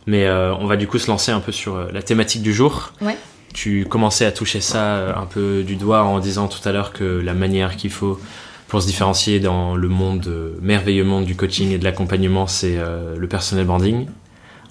Mais 0.05 0.25
euh, 0.25 0.53
on 0.55 0.67
va 0.67 0.75
du 0.75 0.87
coup 0.87 0.99
se 0.99 1.07
lancer 1.07 1.31
un 1.31 1.39
peu 1.39 1.53
sur 1.53 1.75
euh, 1.75 1.87
la 1.93 2.01
thématique 2.01 2.41
du 2.41 2.53
jour. 2.53 2.91
Ouais. 3.01 3.17
Tu 3.53 3.85
commençais 3.85 4.25
à 4.25 4.31
toucher 4.31 4.59
ça 4.59 4.83
euh, 4.83 5.15
un 5.15 5.25
peu 5.25 5.63
du 5.63 5.77
doigt 5.77 6.03
en 6.03 6.19
disant 6.19 6.47
tout 6.47 6.67
à 6.67 6.73
l'heure 6.73 6.91
que 6.91 7.21
la 7.23 7.33
manière 7.33 7.77
qu'il 7.77 7.91
faut 7.91 8.19
pour 8.67 8.81
se 8.81 8.87
différencier 8.87 9.39
dans 9.39 9.75
le 9.75 9.87
monde, 9.87 10.29
merveilleux 10.61 11.03
monde 11.03 11.25
du 11.25 11.35
coaching 11.35 11.71
et 11.71 11.77
de 11.77 11.83
l'accompagnement, 11.83 12.47
c'est 12.47 12.75
le 13.15 13.27
personnel 13.27 13.67
branding. 13.67 14.07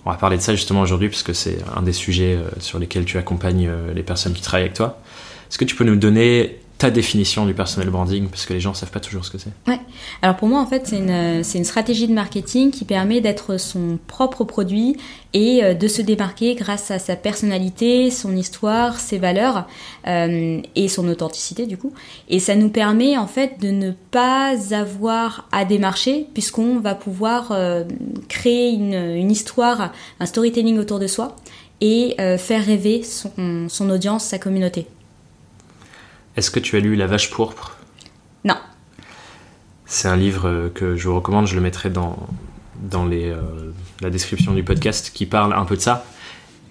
On 0.05 0.11
va 0.11 0.17
parler 0.17 0.37
de 0.39 0.43
ça 0.43 0.57
justement 0.57 0.81
aujourd'hui 0.81 1.09
parce 1.09 1.23
que 1.23 1.33
c'est 1.33 1.59
un 1.77 1.83
des 1.83 1.93
sujets 1.93 2.37
sur 2.59 2.81
lesquels 2.81 3.05
tu 3.05 3.17
accompagnes 3.17 3.71
les 3.95 4.03
personnes 4.03 4.33
qui 4.33 4.43
travaillent 4.43 4.65
avec 4.65 4.75
toi. 4.75 4.99
Est-ce 5.49 5.57
que 5.57 5.65
tu 5.65 5.77
peux 5.77 5.85
nous 5.85 5.95
donner 5.95 6.62
ta 6.83 6.91
définition 6.91 7.47
du 7.47 7.55
personnel 7.55 7.91
branding 7.91 8.27
parce 8.27 8.45
que 8.45 8.53
les 8.53 8.59
gens 8.59 8.75
savent 8.75 8.91
pas 8.91 8.99
toujours 8.99 9.25
ce 9.25 9.31
que 9.31 9.39
c'est. 9.39 9.53
Ouais. 9.69 9.79
Alors 10.21 10.35
pour 10.35 10.49
moi 10.49 10.61
en 10.61 10.67
fait 10.67 10.89
c'est 10.89 10.99
une, 10.99 11.45
c'est 11.45 11.59
une 11.59 11.65
stratégie 11.65 12.09
de 12.09 12.13
marketing 12.13 12.73
qui 12.73 12.85
permet 12.85 13.21
d'être 13.21 13.57
son 13.57 14.01
propre 14.09 14.43
produit 14.43 14.97
et 15.33 15.63
euh, 15.63 15.75
de 15.75 15.87
se 15.87 16.03
démarquer 16.03 16.57
grâce 16.57 16.91
à 16.91 16.99
sa 16.99 17.15
personnalité, 17.15 18.11
son 18.11 18.37
histoire, 18.37 18.99
ses 18.99 19.19
valeurs 19.19 19.69
euh, 20.09 20.61
et 20.75 20.89
son 20.89 21.07
authenticité 21.07 21.67
du 21.67 21.77
coup. 21.77 21.93
Et 22.29 22.41
ça 22.41 22.57
nous 22.57 22.69
permet 22.69 23.17
en 23.17 23.29
fait 23.29 23.61
de 23.61 23.69
ne 23.69 23.93
pas 24.11 24.53
avoir 24.75 25.47
à 25.53 25.65
démarcher 25.65 26.27
puisqu'on 26.35 26.81
va 26.81 26.97
pouvoir 26.97 27.53
euh, 27.53 27.85
créer 28.29 28.71
une, 28.71 28.95
une, 28.95 29.31
histoire, 29.31 29.93
un 30.19 30.27
storytelling 30.27 30.81
autour 30.81 30.99
de 30.99 31.07
soi 31.07 31.37
et 31.81 32.17
euh, 32.21 32.39
faire 32.39 32.67
rêver 32.67 33.05
son, 33.05 33.69
son 33.69 33.89
audience, 33.89 34.25
sa 34.25 34.41
communauté. 34.41 34.89
Est-ce 36.37 36.51
que 36.51 36.61
tu 36.61 36.77
as 36.77 36.81
lu 36.81 36.97
La 36.97 37.07
Vache 37.07 37.31
pourpre? 37.31 37.77
Non. 38.45 38.57
C'est 39.87 40.09
un 40.09 40.17
livre 40.17 40.71
que 40.75 40.97
je 40.97 41.09
vous 41.09 41.15
recommande, 41.15 41.47
je 41.47 41.55
le 41.55 41.61
mettrai 41.61 41.91
dans, 41.91 42.17
dans 42.83 43.07
les, 43.07 43.31
euh, 43.31 43.41
la 44.01 44.11
description 44.11 44.53
du 44.53 44.63
podcast, 44.63 45.13
qui 45.15 45.27
parle 45.27 45.53
un 45.55 45.65
peu 45.65 45.77
de 45.77 45.81
ça, 45.81 46.05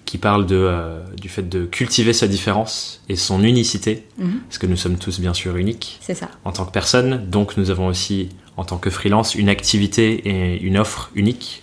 qui 0.04 0.18
parle 0.18 0.46
de, 0.46 0.56
euh, 0.56 1.00
du 1.16 1.28
fait 1.28 1.48
de 1.48 1.64
cultiver 1.64 2.12
sa 2.12 2.28
différence 2.28 3.02
et 3.08 3.16
son 3.16 3.42
unicité, 3.42 4.06
mhm. 4.18 4.40
parce 4.40 4.58
que 4.58 4.66
nous 4.66 4.76
sommes 4.76 4.98
tous 4.98 5.20
bien 5.20 5.34
sûr 5.34 5.56
uniques 5.56 5.98
ça. 6.02 6.28
en 6.44 6.52
tant 6.52 6.64
que 6.64 6.72
personne, 6.72 7.28
donc 7.28 7.56
nous 7.56 7.70
avons 7.70 7.86
aussi 7.86 8.28
en 8.56 8.64
tant 8.64 8.78
que 8.78 8.90
freelance 8.90 9.34
une 9.34 9.48
activité 9.48 10.28
et 10.28 10.60
une 10.60 10.76
offre 10.76 11.10
unique. 11.14 11.62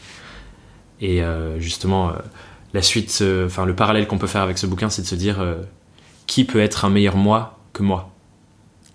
Et 1.02 1.22
euh, 1.22 1.60
justement, 1.60 2.12
la 2.74 2.82
suite, 2.82 3.24
enfin 3.46 3.66
le 3.66 3.76
parallèle 3.76 4.08
qu'on 4.08 4.18
peut 4.18 4.28
faire 4.28 4.42
avec 4.42 4.58
ce 4.58 4.66
bouquin, 4.66 4.90
c'est 4.90 5.04
de 5.04 5.08
se 5.08 5.16
dire 5.16 5.38
qui 6.26 6.44
peut 6.44 6.60
être 6.60 6.86
un 6.86 6.90
meilleur 6.90 7.16
moi 7.16 7.59
que 7.80 7.84
moi. 7.84 8.12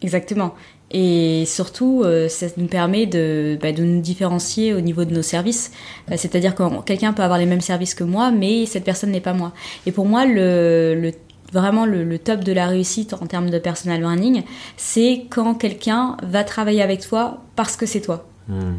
Exactement. 0.02 0.54
Et 0.90 1.44
surtout, 1.46 2.02
euh, 2.04 2.28
ça 2.28 2.46
nous 2.58 2.66
permet 2.66 3.06
de, 3.06 3.58
bah, 3.60 3.72
de, 3.72 3.82
nous 3.82 4.00
différencier 4.00 4.74
au 4.74 4.80
niveau 4.80 5.04
de 5.04 5.14
nos 5.14 5.22
services. 5.22 5.72
Euh, 6.10 6.14
c'est-à-dire 6.16 6.54
que 6.54 6.82
quelqu'un 6.82 7.12
peut 7.14 7.22
avoir 7.22 7.38
les 7.38 7.46
mêmes 7.46 7.62
services 7.62 7.94
que 7.94 8.04
moi, 8.04 8.30
mais 8.30 8.66
cette 8.66 8.84
personne 8.84 9.10
n'est 9.10 9.22
pas 9.22 9.32
moi. 9.32 9.52
Et 9.86 9.92
pour 9.92 10.06
moi, 10.06 10.26
le, 10.26 10.94
le 10.94 11.12
vraiment 11.52 11.86
le, 11.86 12.18
top 12.18 12.40
de 12.40 12.52
la 12.52 12.66
réussite 12.66 13.14
en 13.14 13.26
termes 13.26 13.48
de 13.48 13.58
personal 13.58 14.02
branding, 14.02 14.42
c'est 14.76 15.26
quand 15.30 15.54
quelqu'un 15.54 16.16
va 16.22 16.42
travailler 16.42 16.82
avec 16.82 17.00
toi 17.00 17.42
parce 17.54 17.76
que 17.76 17.86
c'est 17.86 18.00
toi. 18.00 18.26
Hmm 18.48 18.74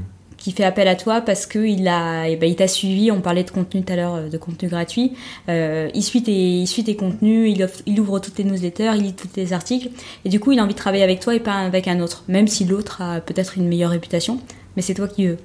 qui 0.46 0.52
fait 0.52 0.64
appel 0.64 0.88
à 0.88 0.94
toi 0.94 1.22
parce 1.22 1.48
que 1.48 1.58
il 1.58 1.88
a, 1.88 2.30
eh 2.30 2.36
ben, 2.36 2.48
il 2.48 2.56
t'a 2.56 2.68
suivi. 2.68 3.10
On 3.10 3.20
parlait 3.20 3.44
de 3.44 3.50
contenu 3.50 3.84
tout 3.84 3.92
à 3.92 3.96
l'heure, 3.96 4.14
euh, 4.14 4.30
de 4.30 4.38
contenu 4.38 4.70
gratuit. 4.70 5.14
Euh, 5.50 5.90
il 5.96 6.04
suit 6.04 6.22
tes, 6.22 6.60
il 6.60 6.68
suit 6.68 6.84
tes 6.84 6.96
contenus, 6.96 7.58
il, 7.88 8.00
ouvre 8.00 8.20
toutes 8.20 8.36
tes 8.36 8.44
newsletters, 8.44 8.92
il 8.96 9.02
lit 9.02 9.14
tous 9.16 9.28
tes 9.28 9.54
articles, 9.54 9.90
et 10.24 10.30
du 10.30 10.40
coup, 10.40 10.52
il 10.52 10.60
a 10.60 10.64
envie 10.64 10.76
de 10.76 10.78
travailler 10.78 11.04
avec 11.04 11.20
toi 11.20 11.34
et 11.34 11.40
pas 11.40 11.56
avec 11.56 11.88
un 11.88 12.00
autre, 12.00 12.26
même 12.28 12.48
si 12.48 12.64
l'autre 12.64 13.02
a 13.02 13.22
peut-être 13.22 13.58
une 13.58 13.68
meilleure 13.68 13.90
réputation, 13.90 14.40
mais 14.76 14.84
c'est 14.84 14.94
toi 14.94 15.08
qui 15.08 15.26
veux. 15.26 15.38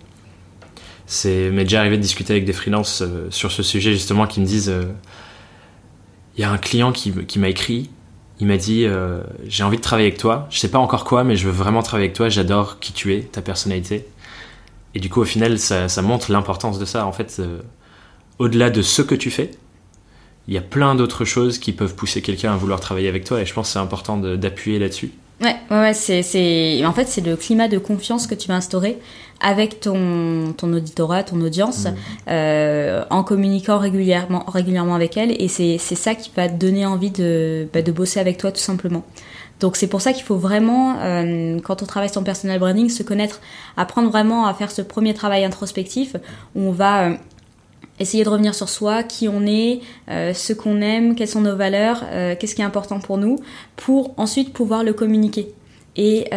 C'est 1.06 1.48
m'est 1.50 1.64
déjà 1.64 1.80
arrivé 1.80 1.96
de 1.96 2.02
discuter 2.02 2.34
avec 2.34 2.44
des 2.44 2.52
freelances 2.52 3.00
euh, 3.00 3.28
sur 3.30 3.52
ce 3.52 3.62
sujet 3.62 3.94
justement 3.94 4.26
qui 4.26 4.42
me 4.42 4.44
disent, 4.44 4.70
il 6.36 6.42
y 6.42 6.44
a 6.44 6.50
un 6.50 6.58
client 6.58 6.92
qui, 6.92 7.10
qui 7.24 7.38
m'a 7.38 7.48
écrit. 7.48 7.88
Il 8.38 8.46
m'a 8.46 8.58
dit 8.58 8.86
j'ai 9.46 9.64
envie 9.64 9.78
de 9.78 9.82
travailler 9.82 10.08
avec 10.08 10.18
toi. 10.18 10.46
Je 10.50 10.58
sais 10.58 10.70
pas 10.70 10.78
encore 10.78 11.04
quoi, 11.04 11.24
mais 11.24 11.36
je 11.36 11.46
veux 11.46 11.52
vraiment 11.52 11.82
travailler 11.82 12.08
avec 12.08 12.16
toi. 12.16 12.28
J'adore 12.28 12.80
qui 12.80 12.92
tu 12.92 13.14
es, 13.14 13.20
ta 13.20 13.42
personnalité. 13.42 14.06
Et 14.94 15.00
du 15.00 15.08
coup, 15.08 15.20
au 15.20 15.24
final, 15.24 15.58
ça, 15.58 15.88
montre 16.02 16.32
l'importance 16.32 16.78
de 16.78 16.84
ça. 16.84 17.06
En 17.06 17.12
fait, 17.12 17.36
euh, 17.38 17.60
au-delà 18.38 18.70
de 18.70 18.82
ce 18.82 19.02
que 19.02 19.14
tu 19.14 19.30
fais, 19.30 19.50
il 20.48 20.54
y 20.54 20.58
a 20.58 20.62
plein 20.62 20.94
d'autres 20.94 21.24
choses 21.24 21.58
qui 21.58 21.72
peuvent 21.72 21.94
pousser 21.94 22.22
quelqu'un 22.22 22.52
à 22.52 22.56
vouloir 22.56 22.80
travailler 22.80 23.08
avec 23.08 23.24
toi. 23.24 23.40
Et 23.40 23.46
je 23.46 23.54
pense 23.54 23.68
que 23.68 23.72
c'est 23.74 23.78
important 23.78 24.16
d'appuyer 24.16 24.78
là-dessus. 24.78 25.12
Ouais, 25.40 25.56
ouais, 25.70 25.94
c'est, 25.94 26.84
en 26.84 26.92
fait, 26.92 27.06
c'est 27.06 27.24
le 27.24 27.34
climat 27.34 27.68
de 27.68 27.78
confiance 27.78 28.26
que 28.26 28.34
tu 28.34 28.48
vas 28.48 28.56
instaurer 28.56 28.98
avec 29.40 29.80
ton, 29.80 30.52
ton 30.52 30.70
auditorat, 30.74 31.22
ton 31.22 31.40
audience, 31.40 31.86
mmh. 31.86 31.94
euh, 32.28 33.04
en 33.08 33.24
communiquant 33.24 33.78
régulièrement, 33.78 34.44
régulièrement 34.46 34.94
avec 34.94 35.16
elle. 35.16 35.30
Et 35.42 35.48
c'est, 35.48 35.78
ça 35.78 36.14
qui 36.14 36.30
va 36.36 36.48
te 36.48 36.56
donner 36.56 36.84
envie 36.84 37.10
de, 37.10 37.66
bah, 37.72 37.80
de 37.80 37.90
bosser 37.90 38.20
avec 38.20 38.36
toi, 38.36 38.52
tout 38.52 38.60
simplement. 38.60 39.02
Donc 39.60 39.76
c'est 39.76 39.86
pour 39.86 40.00
ça 40.00 40.12
qu'il 40.12 40.24
faut 40.24 40.36
vraiment, 40.36 40.96
euh, 41.00 41.58
quand 41.60 41.82
on 41.82 41.86
travaille 41.86 42.08
son 42.08 42.24
personal 42.24 42.58
branding, 42.58 42.88
se 42.88 43.02
connaître, 43.02 43.40
apprendre 43.76 44.10
vraiment 44.10 44.46
à 44.46 44.54
faire 44.54 44.70
ce 44.70 44.82
premier 44.82 45.14
travail 45.14 45.44
introspectif 45.44 46.16
où 46.54 46.62
on 46.62 46.72
va 46.72 47.08
euh, 47.08 47.14
essayer 47.98 48.24
de 48.24 48.28
revenir 48.28 48.54
sur 48.54 48.70
soi, 48.70 49.02
qui 49.02 49.28
on 49.28 49.46
est, 49.46 49.80
euh, 50.08 50.32
ce 50.32 50.54
qu'on 50.54 50.80
aime, 50.80 51.14
quelles 51.14 51.28
sont 51.28 51.42
nos 51.42 51.56
valeurs, 51.56 52.04
qu'est-ce 52.38 52.54
qui 52.54 52.62
est 52.62 52.64
important 52.64 52.98
pour 52.98 53.18
nous, 53.18 53.38
pour 53.76 54.14
ensuite 54.16 54.54
pouvoir 54.54 54.82
le 54.82 54.94
communiquer. 54.94 55.52
Et 55.96 56.30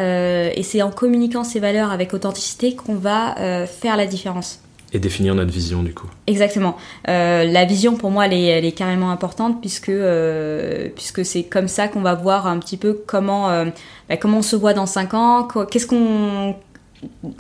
c'est 0.62 0.82
en 0.82 0.92
communiquant 0.92 1.46
ces 1.46 1.62
valeurs 1.62 1.92
avec 1.92 2.14
authenticité 2.14 2.76
qu'on 2.76 2.96
va 2.96 3.66
faire 3.66 3.96
la 3.96 4.08
différence. 4.08 4.63
Et 4.96 5.00
définir 5.00 5.34
notre 5.34 5.52
vision 5.52 5.82
du 5.82 5.92
coup. 5.92 6.08
Exactement. 6.28 6.78
Euh, 7.10 7.46
la 7.46 7.66
vision 7.66 7.96
pour 7.98 8.12
moi 8.12 8.28
elle 8.28 8.34
est, 8.34 8.46
elle 8.46 8.66
est 8.66 8.74
carrément 8.74 9.10
importante 9.10 9.60
puisque 9.60 9.90
euh, 9.90 10.88
puisque 10.96 11.26
c'est 11.26 11.44
comme 11.44 11.68
ça 11.68 11.88
qu'on 11.88 12.02
va 12.02 12.14
voir 12.14 12.46
un 12.46 12.60
petit 12.60 12.78
peu 12.78 13.02
comment 13.08 13.50
euh, 13.50 13.66
bah, 14.08 14.18
comment 14.18 14.38
on 14.38 14.44
se 14.44 14.56
voit 14.56 14.74
dans 14.74 14.86
5 14.86 15.14
ans, 15.16 15.48
qu'est-ce 15.70 15.88
qu'on 15.88 16.56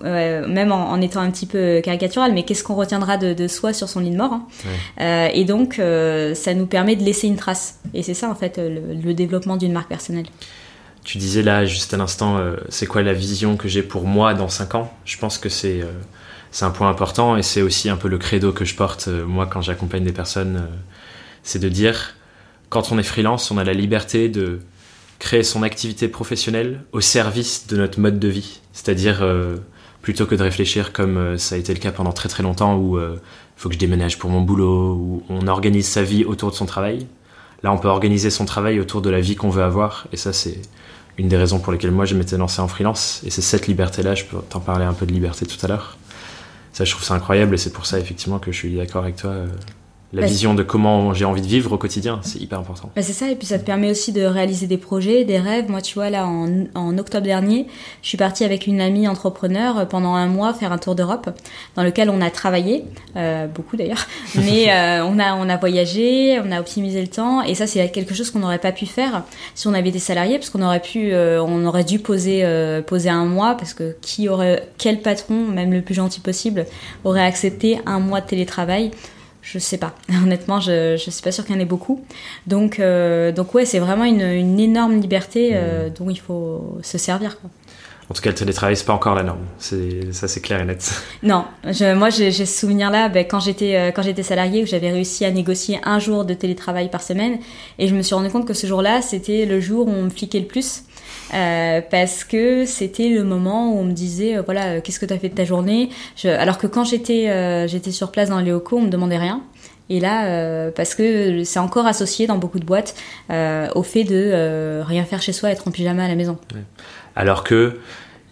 même 0.04 0.74
en, 0.74 1.00
étant 1.00 1.22
un 1.22 1.30
petit 1.32 1.46
peu 1.46 1.80
caricatural, 1.82 2.34
mais 2.34 2.44
qu'est-ce 2.44 2.66
qu'on 2.66 2.76
retiendra 2.76 3.16
de, 3.16 3.48
soi 3.48 3.72
sur 3.72 3.88
son 3.88 4.02
lit 4.02 4.10
de 4.10 4.18
mort. 4.18 4.34
Hein. 5.00 5.30
et 5.34 5.46
donc, 5.46 5.76
ça 5.76 6.54
nous 6.54 6.66
permet 6.66 6.98
de 6.98 7.04
laisser 7.04 7.28
une 7.28 7.38
trace. 7.38 7.80
Et 7.94 8.04
c'est 8.04 8.14
ça, 8.14 8.30
en 8.30 8.36
fait, 8.36 8.60
le, 8.60 9.14
développement 9.14 9.56
d'une 9.56 9.72
marque 9.72 9.88
personnelle. 9.88 10.26
Tu 11.06 11.18
disais 11.18 11.44
là, 11.44 11.64
juste 11.64 11.94
à 11.94 11.98
l'instant, 11.98 12.42
c'est 12.68 12.88
quoi 12.88 13.04
la 13.04 13.14
vision 13.14 13.56
que 13.56 13.70
j'ai 13.70 13.84
pour 13.84 14.04
moi 14.04 14.34
dans 14.34 14.50
5 14.50 14.76
ans? 14.76 14.94
Je 15.06 15.18
pense 15.18 15.38
que 15.38 15.48
c'est 15.48 15.80
c'est 16.54 16.66
un 16.66 16.70
point 16.70 16.88
important 16.88 17.36
et 17.36 17.42
c'est 17.42 17.64
aussi 17.64 17.90
un 17.90 17.98
peu 17.98 18.08
le 18.08 18.20
credo 18.20 18.52
que 18.52 18.64
je 18.64 18.76
porte 18.76 19.08
euh, 19.08 19.26
moi 19.26 19.48
quand 19.48 19.62
j'accompagne 19.62 20.04
des 20.04 20.12
personnes. 20.14 20.58
Euh, 20.58 20.76
c'est 21.42 21.58
de 21.58 21.68
dire, 21.68 22.16
quand 22.70 22.92
on 22.92 23.00
est 23.00 23.04
freelance, 23.04 23.50
on 23.50 23.58
a 23.58 23.64
la 23.64 23.74
liberté 23.74 24.30
de 24.30 24.60
créer 25.18 25.42
son 25.42 25.64
activité 25.64 26.08
professionnelle 26.08 26.84
au 26.92 27.02
service 27.02 27.66
de 27.68 27.76
notre 27.76 28.00
mode 28.00 28.20
de 28.20 28.28
vie. 28.28 28.62
C'est-à-dire, 28.72 29.24
euh, 29.24 29.58
plutôt 30.04 30.28
que 30.28 30.36
de 30.36 30.44
réfléchir 30.44 30.94
comme 30.94 31.38
ça 31.40 31.56
a 31.56 31.58
été 31.58 31.74
le 31.74 31.80
cas 31.80 31.92
pendant 31.92 32.12
très 32.12 32.30
très 32.30 32.44
longtemps 32.44 32.78
où 32.78 33.00
il 33.00 33.20
faut 33.56 33.70
que 33.70 33.76
je 33.76 33.80
déménage 33.80 34.20
pour 34.20 34.30
mon 34.30 34.42
boulot, 34.42 34.94
où 34.94 35.24
on 35.30 35.48
organise 35.48 35.88
sa 35.88 36.04
vie 36.04 36.26
autour 36.26 36.52
de 36.52 36.56
son 36.56 36.66
travail. 36.66 37.08
Là, 37.64 37.72
on 37.72 37.78
peut 37.78 37.88
organiser 37.88 38.30
son 38.30 38.44
travail 38.44 38.82
autour 38.82 39.02
de 39.02 39.10
la 39.10 39.22
vie 39.22 39.36
qu'on 39.36 39.50
veut 39.50 39.64
avoir. 39.64 40.08
Et 40.12 40.18
ça, 40.18 40.34
c'est 40.34 40.60
une 41.18 41.30
des 41.30 41.38
raisons 41.38 41.60
pour 41.60 41.72
lesquelles 41.72 41.92
moi, 41.92 42.04
je 42.04 42.16
m'étais 42.16 42.38
lancé 42.38 42.62
en 42.62 42.68
freelance. 42.68 43.22
Et 43.26 43.30
c'est 43.30 43.42
cette 43.42 43.68
liberté-là, 43.68 44.14
je 44.14 44.26
peux 44.26 44.38
t'en 44.50 44.60
parler 44.60 44.84
un 44.84 44.94
peu 44.94 45.06
de 45.06 45.14
liberté 45.14 45.46
tout 45.46 45.64
à 45.64 45.70
l'heure 45.70 45.98
ça, 46.74 46.84
je 46.86 46.92
trouve 46.92 47.04
ça 47.04 47.14
incroyable 47.14 47.56
et 47.56 47.58
c'est 47.58 47.72
pour 47.72 47.86
ça, 47.86 48.00
effectivement, 48.00 48.40
que 48.40 48.52
je 48.52 48.58
suis 48.58 48.76
d'accord 48.76 49.04
avec 49.04 49.16
toi. 49.16 49.36
Euh, 50.14 50.18
la 50.18 50.22
bah, 50.22 50.28
vision 50.28 50.54
de 50.54 50.64
comment 50.64 51.14
j'ai 51.14 51.26
envie 51.26 51.42
de 51.42 51.48
vivre 51.48 51.72
au 51.74 51.78
quotidien, 51.78 52.20
c'est 52.24 52.40
hyper 52.40 52.60
important. 52.60 52.92
Bah 52.96 53.02
c'est 53.02 53.14
ça, 53.14 53.30
et 53.30 53.36
puis 53.36 53.48
ça 53.48 53.58
te 53.58 53.66
permet 53.66 53.90
aussi 53.90 54.12
de 54.12 54.24
réaliser 54.24 54.68
des 54.68 54.78
projets, 54.78 55.26
des 55.26 55.40
rêves. 55.40 55.70
Moi, 55.70 55.82
tu 55.82 55.96
vois, 55.96 56.10
là, 56.10 56.28
en, 56.28 56.66
en 56.76 56.98
octobre 56.98 57.24
dernier, 57.24 57.68
je 58.02 58.10
suis 58.10 58.18
partie 58.18 58.44
avec 58.44 58.68
une 58.68 58.82
amie 58.82 59.08
entrepreneur 59.08 59.88
pendant 59.88 60.14
un 60.14 60.28
mois 60.28 60.54
faire 60.54 60.72
un 60.72 60.78
tour 60.78 60.96
d'Europe, 60.96 61.30
dans 61.76 61.84
lequel 61.84 62.10
on 62.10 62.22
a 62.22 62.30
travaillé, 62.30 62.86
euh, 63.16 63.48
beaucoup 63.48 63.76
d'ailleurs, 63.76 64.08
mais 64.36 64.68
euh, 64.70 65.04
on, 65.04 65.20
a, 65.20 65.36
on 65.36 65.50
a 65.50 65.58
voyagé, 65.58 66.40
on 66.44 66.52
a 66.52 66.60
optimisé 66.60 67.02
le 67.02 67.08
temps, 67.08 67.42
et 67.42 67.56
ça, 67.56 67.68
c'est 67.68 67.90
quelque 67.90 68.14
chose 68.14 68.30
qu'on 68.30 68.40
n'aurait 68.40 68.60
pas 68.60 68.72
pu 68.72 68.86
faire 68.86 69.24
si 69.56 69.68
on 69.68 69.74
avait 69.74 69.92
des 69.92 70.00
salariés, 70.00 70.38
parce 70.38 70.50
qu'on 70.50 70.62
aurait 70.62 70.82
pu, 70.82 71.14
euh, 71.14 71.42
on 71.44 71.66
aurait 71.66 71.84
dû 71.84 72.00
poser, 72.00 72.42
euh, 72.44 72.82
poser 72.82 73.10
un 73.10 73.26
mois, 73.26 73.56
parce 73.56 73.74
que 73.74 73.96
qui 74.02 74.30
aurait, 74.30 74.68
quel 74.78 75.02
patron, 75.02 75.48
même 75.48 75.74
le 75.74 75.82
plus 75.82 75.96
gentil 75.96 76.20
possible, 76.20 76.66
aurait 77.04 77.26
accepté 77.26 77.80
un 77.86 78.00
mois 78.00 78.22
de 78.22 78.28
télétravail 78.28 78.92
je 79.44 79.60
sais 79.60 79.78
pas. 79.78 79.94
Honnêtement, 80.10 80.60
je, 80.60 80.98
je 80.98 81.12
suis 81.12 81.22
pas 81.22 81.32
sûre 81.32 81.46
qu'il 81.46 81.54
y 81.54 81.58
en 81.58 81.62
ait 81.62 81.66
beaucoup. 81.66 82.04
Donc, 82.48 82.80
euh, 82.80 83.32
donc 83.32 83.54
ouais, 83.54 83.66
c'est 83.66 83.80
vraiment 83.80 84.06
une, 84.06 84.22
une, 84.22 84.60
énorme 84.60 85.00
liberté 85.00 85.52
euh, 85.54 85.90
mmh. 85.90 85.94
dont 85.94 86.10
il 86.10 86.20
faut 86.20 86.80
se 86.82 86.98
servir. 86.98 87.40
Quoi. 87.40 87.50
En 88.10 88.14
tout 88.14 88.22
cas, 88.22 88.30
le 88.30 88.36
télétravail, 88.36 88.76
c'est 88.76 88.86
pas 88.86 88.94
encore 88.94 89.16
la 89.16 89.24
norme. 89.24 89.46
Ça, 89.60 90.28
c'est 90.28 90.42
clair 90.42 90.62
et 90.62 90.66
net. 90.66 91.02
Non, 91.24 91.46
je, 91.64 91.94
moi, 91.94 92.10
j'ai 92.10 92.32
ce 92.32 92.46
souvenir-là 92.46 93.10
ben, 93.10 93.26
quand 93.26 93.40
j'étais 93.40 93.76
euh, 93.76 93.92
quand 93.92 94.02
j'étais 94.02 94.24
salariée 94.24 94.64
où 94.64 94.66
j'avais 94.66 94.92
réussi 94.92 95.26
à 95.26 95.32
négocier 95.32 95.80
un 95.84 96.00
jour 96.00 96.26
de 96.26 96.34
télétravail 96.34 96.90
par 96.90 97.02
semaine, 97.02 97.40
et 97.80 97.88
je 97.88 97.96
me 97.96 98.02
suis 98.02 98.14
rendu 98.14 98.30
compte 98.30 98.46
que 98.46 98.54
ce 98.54 98.68
jour-là, 98.68 99.02
c'était 99.02 99.46
le 99.46 99.60
jour 99.60 99.88
où 99.88 99.92
on 99.92 100.04
me 100.04 100.10
fliquait 100.10 100.40
le 100.40 100.48
plus. 100.48 100.84
Euh, 101.34 101.82
parce 101.90 102.24
que 102.24 102.66
c'était 102.66 103.10
le 103.10 103.24
moment 103.24 103.74
où 103.74 103.80
on 103.80 103.84
me 103.86 103.92
disait 103.92 104.38
euh, 104.38 104.42
voilà 104.44 104.82
qu'est-ce 104.82 105.00
que 105.00 105.06
tu 105.06 105.14
as 105.14 105.18
fait 105.18 105.30
de 105.30 105.36
ta 105.36 105.46
journée? 105.46 105.90
Je... 106.16 106.30
alors 106.30 106.58
que 106.58 106.68
quand 106.68 106.84
j'étais 106.84 107.68
j'étais 107.68 107.92
sur 107.92 108.12
place 108.12 108.30
dans 108.30 108.40
les 108.40 108.52
locaux 108.52 108.78
on 108.78 108.82
me 108.82 108.90
demandait 108.90 109.18
rien 109.18 109.42
et 109.90 110.00
là, 110.00 110.72
parce 110.72 110.96
que 110.96 111.44
c'est 111.44 111.60
encore 111.60 111.86
associé 111.86 112.26
dans 112.26 112.38
beaucoup 112.38 112.60
de 112.60 112.66
boîtes 112.66 112.96
au 113.30 113.84
fait 113.84 114.06
de 114.06 114.82
rien 114.82 115.04
faire 115.04 115.22
chez 115.22 115.34
soi, 115.34 115.52
être 115.52 115.68
en 115.68 115.72
pyjama 115.72 116.06
à 116.06 116.08
la 116.08 116.16
maison. 116.16 116.38
Alors 117.16 117.44
que 117.44 117.78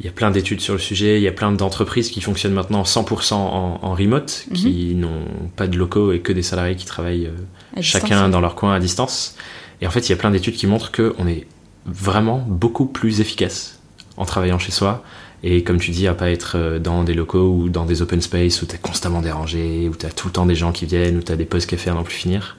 il 0.02 0.06
y 0.06 0.10
a 0.10 0.12
plein 0.12 0.32
d'études 0.32 0.62
sur 0.62 0.74
le 0.74 0.80
sujet, 0.80 1.18
il 1.18 1.22
y 1.22 1.28
a 1.28 1.32
plein 1.32 1.52
d'entreprises 1.52 2.10
qui 2.10 2.22
fonctionnent 2.22 2.56
maintenant 2.56 2.82
100% 2.82 3.34
en, 3.36 3.94
remote, 3.94 4.46
mhm. 4.50 4.58
qui 4.58 4.96
n'ont 4.96 5.26
pas 5.56 5.68
de 5.68 5.78
locaux 5.78 6.12
et 6.12 6.22
que 6.22 6.34
des 6.34 6.42
salariés 6.42 6.76
qui 6.76 6.88
travaillent 6.88 7.28
euh, 7.28 7.82
chacun 7.82 8.28
dans 8.28 8.42
leur 8.42 8.56
coin 8.56 8.74
à 8.74 8.80
distance. 8.80 9.36
Et 9.80 9.86
en 9.86 9.92
fait, 9.92 10.10
il 10.10 10.10
y 10.10 10.14
a 10.14 10.16
plein 10.16 10.32
d'études 10.32 10.56
qui 10.56 10.66
montrent 10.66 10.92
qu'on 10.92 11.28
est 11.28 11.46
vraiment 11.86 12.44
beaucoup 12.48 12.86
plus 12.86 13.22
efficace 13.22 13.80
en 14.18 14.26
travaillant 14.26 14.60
chez 14.60 14.72
soi. 14.72 15.04
Et 15.44 15.64
comme 15.64 15.80
tu 15.80 15.92
dis, 15.92 16.08
à 16.08 16.14
pas 16.14 16.30
être 16.30 16.54
euh, 16.56 16.80
dans 16.80 17.04
des 17.04 17.16
locaux 17.16 17.52
ou 17.52 17.70
dans 17.70 17.86
des 17.86 18.02
open 18.02 18.22
space 18.22 18.62
où 18.62 18.68
tu 18.68 18.76
es 18.76 18.78
constamment 18.78 19.22
dérangé, 19.22 19.90
où 19.90 19.96
tu 19.96 20.06
as 20.06 20.12
tout 20.12 20.28
le 20.28 20.34
temps 20.34 20.46
des 20.46 20.56
gens 20.56 20.72
qui 20.72 20.86
viennent, 20.86 21.18
où 21.18 21.24
tu 21.24 21.32
as 21.32 21.36
des 21.36 21.46
pauses 21.46 21.66
café 21.66 21.90
à 21.90 21.94
n'en 21.94 22.04
plus 22.04 22.14
finir. 22.14 22.58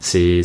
C'est 0.00 0.40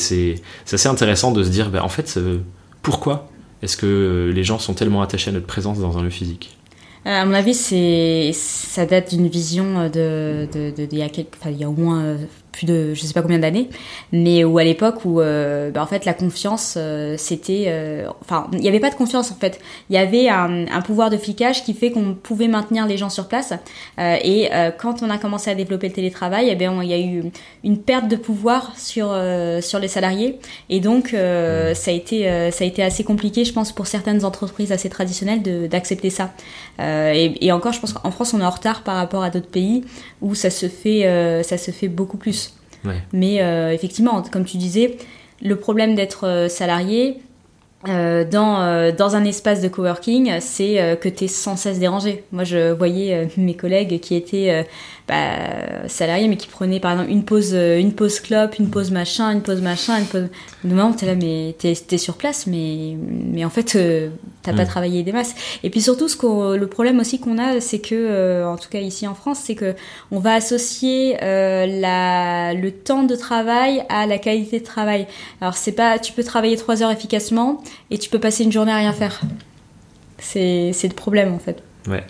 assez 0.71 0.87
intéressant 0.87 1.31
de 1.31 1.43
se 1.43 1.49
dire, 1.49 1.69
ben, 1.69 1.81
en 1.81 1.89
fait, 1.89 2.15
euh, 2.17 2.39
pourquoi 2.81 3.29
est-ce 3.61 3.77
que 3.77 4.31
les 4.33 4.43
gens 4.43 4.59
sont 4.59 4.73
tellement 4.73 5.01
attachés 5.01 5.29
à 5.29 5.33
notre 5.33 5.45
présence 5.45 5.79
dans 5.79 5.97
un 5.97 6.03
lieu 6.03 6.09
physique? 6.09 6.57
Euh, 7.05 7.21
à 7.21 7.25
mon 7.25 7.33
avis, 7.33 7.53
ça 8.33 8.85
date 8.85 9.13
d'une 9.13 9.27
vision 9.27 9.89
de, 9.89 10.47
de, 10.53 10.73
il 10.91 10.97
y 10.97 11.01
a 11.01 11.07
il 11.49 11.57
y 11.57 11.63
a 11.63 11.69
au 11.69 11.73
moins 11.73 12.01
euh, 12.01 12.17
plus 12.53 12.65
de 12.65 12.93
je 12.93 13.01
sais 13.01 13.13
pas 13.13 13.21
combien 13.21 13.39
d'années, 13.39 13.67
mais 14.13 14.45
où 14.45 14.57
à 14.57 14.63
l'époque 14.63 15.03
où 15.03 15.19
euh, 15.19 15.71
bah, 15.71 15.81
en 15.83 15.87
fait 15.87 16.05
la 16.05 16.13
confiance 16.13 16.75
euh, 16.77 17.15
c'était, 17.17 17.65
euh, 17.67 18.07
enfin 18.21 18.47
il 18.53 18.59
n'y 18.59 18.69
avait 18.69 18.79
pas 18.79 18.91
de 18.91 18.95
confiance 18.95 19.31
en 19.31 19.35
fait, 19.35 19.59
il 19.89 19.95
y 19.95 19.97
avait 19.97 20.29
un, 20.29 20.81
pouvoir 20.85 21.09
de 21.09 21.17
flicage 21.17 21.63
qui 21.63 21.73
fait 21.73 21.91
qu'on 21.91 22.13
pouvait 22.13 22.47
maintenir 22.47 22.85
les 22.85 22.97
gens 22.97 23.09
sur 23.09 23.27
place. 23.27 23.53
Et 23.97 24.49
quand 24.77 25.01
on 25.01 25.09
a 25.09 25.17
commencé 25.17 25.49
à 25.49 25.55
développer 25.55 25.87
le 25.87 25.93
télétravail, 25.93 26.49
eh 26.49 26.55
bien 26.55 26.83
il 26.83 26.89
y 26.89 26.93
a 26.93 26.99
eu 26.99 27.23
une 27.63 27.77
perte 27.79 28.07
de 28.07 28.15
pouvoir 28.15 28.77
sur 28.77 29.15
sur 29.61 29.79
les 29.79 29.87
salariés. 29.87 30.39
Et 30.69 30.79
donc 30.79 31.09
ça 31.09 31.91
a 31.91 31.93
été 31.93 32.51
ça 32.51 32.63
a 32.63 32.67
été 32.67 32.83
assez 32.83 33.03
compliqué 33.03 33.45
je 33.45 33.53
pense 33.53 33.71
pour 33.71 33.87
certaines 33.87 34.23
entreprises 34.25 34.71
assez 34.71 34.89
traditionnelles 34.89 35.41
d'accepter 35.69 36.09
ça. 36.09 36.31
Et, 36.79 37.45
et, 37.45 37.51
encore 37.51 37.73
je 37.73 37.79
pense 37.79 37.93
qu'en 37.93 38.11
France 38.11 38.33
on 38.33 38.41
est 38.41 38.45
en 38.45 38.49
retard 38.49 38.83
par 38.83 38.95
rapport 38.95 39.23
à 39.23 39.29
d'autres 39.29 39.49
pays 39.49 39.83
où 40.21 40.35
ça 40.35 40.49
se 40.49 40.67
fait 40.67 41.43
ça 41.43 41.57
se 41.57 41.71
fait 41.71 41.87
beaucoup 41.87 42.17
plus 42.17 42.42
mais 43.11 43.41
euh, 43.41 43.71
effectivement, 43.71 44.21
comme 44.21 44.45
tu 44.45 44.57
disais, 44.57 44.97
le 45.41 45.55
problème 45.55 45.95
d'être 45.95 46.27
euh, 46.27 46.47
salarié, 46.47 47.19
euh, 47.89 48.23
dans, 48.23 48.93
dans 48.95 49.17
un 49.17 49.25
espace 49.25 49.59
de 49.59 49.67
coworking, 49.67 50.39
c'est 50.39 50.97
que 51.01 51.09
tu 51.09 51.25
es 51.25 51.27
sans 51.27 51.57
cesse 51.57 51.79
dérangé. 51.79 52.23
Moi, 52.31 52.45
je 52.45 52.71
voyais 52.71 53.27
mes 53.35 53.55
collègues 53.55 53.99
qui 53.99 54.15
étaient 54.15 54.65
bah, 55.07 55.87
salariés, 55.87 56.27
mais 56.27 56.37
qui 56.37 56.47
prenaient 56.47 56.79
par 56.79 56.93
exemple 56.93 57.11
une 57.11 57.25
pause, 57.25 57.53
une 57.53 57.93
pause 57.93 58.19
clope, 58.19 58.57
une 58.57 58.69
pause 58.69 58.91
machin, 58.91 59.31
une 59.31 59.41
pause 59.41 59.61
machin, 59.61 59.99
une 59.99 60.05
pause. 60.05 60.27
moment, 60.63 60.93
t'es 60.93 61.05
là, 61.05 61.15
mais 61.15 61.55
t'es 61.57 61.73
es 61.91 61.97
sur 61.97 62.15
place, 62.15 62.47
mais, 62.47 62.95
mais 62.97 63.43
en 63.43 63.49
fait, 63.49 63.77
t'as 64.43 64.53
pas 64.53 64.63
mm. 64.63 64.67
travaillé 64.67 65.03
des 65.03 65.11
masses. 65.11 65.35
Et 65.63 65.69
puis 65.69 65.81
surtout, 65.81 66.07
ce 66.07 66.55
le 66.55 66.67
problème 66.67 66.99
aussi 66.99 67.19
qu'on 67.19 67.37
a, 67.37 67.59
c'est 67.59 67.79
que, 67.79 68.45
en 68.45 68.57
tout 68.57 68.69
cas 68.69 68.79
ici 68.79 69.07
en 69.07 69.15
France, 69.15 69.41
c'est 69.43 69.55
que 69.55 69.75
on 70.11 70.19
va 70.19 70.35
associer 70.35 71.17
la, 71.19 72.53
le 72.53 72.71
temps 72.71 73.03
de 73.03 73.15
travail 73.15 73.83
à 73.89 74.05
la 74.05 74.17
qualité 74.17 74.59
de 74.59 74.65
travail. 74.65 75.07
Alors 75.41 75.55
c'est 75.55 75.73
pas, 75.73 75.99
tu 75.99 76.13
peux 76.13 76.23
travailler 76.23 76.55
trois 76.57 76.81
heures 76.81 76.91
efficacement 76.91 77.61
et 77.91 77.97
tu 77.97 78.09
peux 78.09 78.19
passer 78.19 78.43
une 78.43 78.51
journée 78.51 78.71
à 78.71 78.77
rien 78.77 78.93
faire. 78.93 79.21
C'est 80.17 80.71
le 80.83 80.95
problème 80.95 81.33
en 81.33 81.39
fait. 81.39 81.61
Ouais. 81.87 82.03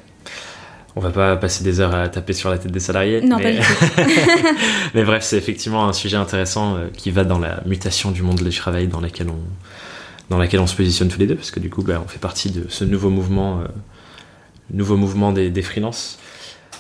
On 0.96 1.00
va 1.00 1.10
pas 1.10 1.36
passer 1.38 1.64
des 1.64 1.80
heures 1.80 1.96
à 1.96 2.08
taper 2.08 2.34
sur 2.34 2.50
la 2.50 2.58
tête 2.58 2.72
des 2.72 2.80
salariés. 2.80 3.22
Non, 3.22 3.38
mais... 3.38 3.58
pas 3.58 3.62
du 3.62 3.68
tout. 3.68 4.50
mais 4.94 5.04
bref, 5.04 5.24
c'est 5.24 5.38
effectivement 5.38 5.88
un 5.88 5.94
sujet 5.94 6.18
intéressant 6.18 6.76
euh, 6.76 6.88
qui 6.96 7.10
va 7.10 7.24
dans 7.24 7.40
la 7.40 7.62
mutation 7.66 8.12
du 8.12 8.22
monde 8.22 8.42
du 8.42 8.56
travail 8.56 8.88
dans 8.88 9.02
laquelle 9.02 9.30
on, 9.30 9.40
dans 10.30 10.38
laquelle 10.38 10.60
on 10.60 10.68
se 10.68 10.76
positionne 10.76 11.08
tous 11.08 11.20
les 11.20 11.26
deux, 11.26 11.36
parce 11.36 11.52
que 11.52 11.60
du 11.60 11.70
coup, 11.70 11.82
bah, 11.82 12.02
on 12.04 12.08
fait 12.08 12.20
partie 12.20 12.52
de 12.52 12.66
ce 12.70 12.84
nouveau 12.84 13.10
mouvement, 13.10 13.62
euh, 13.62 13.64
nouveau 14.72 14.96
mouvement 14.96 15.32
des, 15.32 15.50
des 15.50 15.62
freelances. 15.64 16.20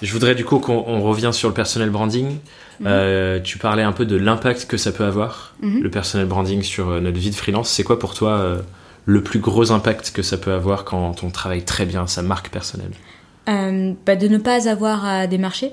Je 0.03 0.11
voudrais 0.11 0.35
du 0.35 0.45
coup 0.45 0.59
qu'on 0.59 1.01
revient 1.01 1.31
sur 1.31 1.47
le 1.47 1.55
personnel 1.55 1.89
branding. 1.89 2.37
Mhm. 2.79 2.87
Euh, 2.87 3.39
tu 3.39 3.57
parlais 3.57 3.83
un 3.83 3.93
peu 3.93 4.05
de 4.05 4.15
l'impact 4.15 4.65
que 4.65 4.77
ça 4.77 4.91
peut 4.91 5.05
avoir, 5.05 5.55
mhm. 5.61 5.81
le 5.81 5.89
personnel 5.89 6.27
branding 6.27 6.61
sur 6.61 7.01
notre 7.01 7.17
vie 7.17 7.31
de 7.31 7.35
freelance. 7.35 7.69
C'est 7.69 7.83
quoi 7.83 7.97
pour 7.97 8.13
toi 8.13 8.57
le 9.05 9.23
plus 9.23 9.39
gros 9.39 9.71
impact 9.71 10.11
que 10.11 10.21
ça 10.21 10.37
peut 10.37 10.53
avoir 10.53 10.83
quand 10.83 11.23
on 11.23 11.29
travaille 11.29 11.63
très 11.63 11.85
bien 11.85 12.05
sa 12.05 12.21
marque 12.21 12.49
personnelle? 12.49 12.91
Euh, 13.49 13.93
bah, 14.05 14.15
de 14.15 14.27
ne 14.27 14.37
pas 14.37 14.69
avoir 14.69 15.05
à 15.05 15.27
démarcher. 15.27 15.71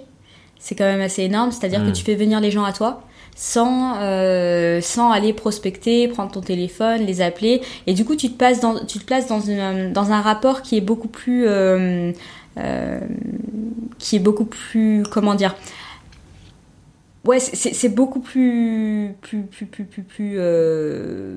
C'est 0.58 0.74
quand 0.74 0.84
même 0.84 1.00
assez 1.00 1.22
énorme, 1.22 1.52
c'est-à-dire 1.52 1.82
que 1.82 1.90
hmm. 1.90 1.92
tu 1.92 2.04
fais 2.04 2.14
venir 2.14 2.40
les 2.40 2.50
gens 2.50 2.64
à 2.64 2.72
toi 2.72 3.02
sans, 3.34 3.96
euh, 4.00 4.80
sans 4.82 5.10
aller 5.10 5.32
prospecter, 5.32 6.08
prendre 6.08 6.30
ton 6.32 6.40
téléphone, 6.40 7.06
les 7.06 7.22
appeler. 7.22 7.62
Et 7.86 7.94
du 7.94 8.04
coup, 8.04 8.16
tu 8.16 8.30
te, 8.30 8.36
passes 8.36 8.60
dans, 8.60 8.84
tu 8.84 8.98
te 8.98 9.04
places 9.04 9.28
dans, 9.28 9.40
une, 9.40 9.92
dans 9.92 10.12
un 10.12 10.20
rapport 10.20 10.62
qui 10.62 10.76
est 10.76 10.82
beaucoup 10.82 11.08
plus... 11.08 11.44
Euh, 11.46 12.12
qui 13.98 14.16
est 14.16 14.20
beaucoup 14.20 14.44
plus... 14.44 15.04
Comment 15.10 15.34
dire? 15.34 15.54
Ouais, 17.24 17.38
c'est 17.38 17.94
beaucoup 17.94 18.20
plus, 18.20 19.14
plus, 19.20 19.42
plus, 19.42 19.66
plus, 19.66 19.84
plus, 19.84 20.02
plus 20.02 20.38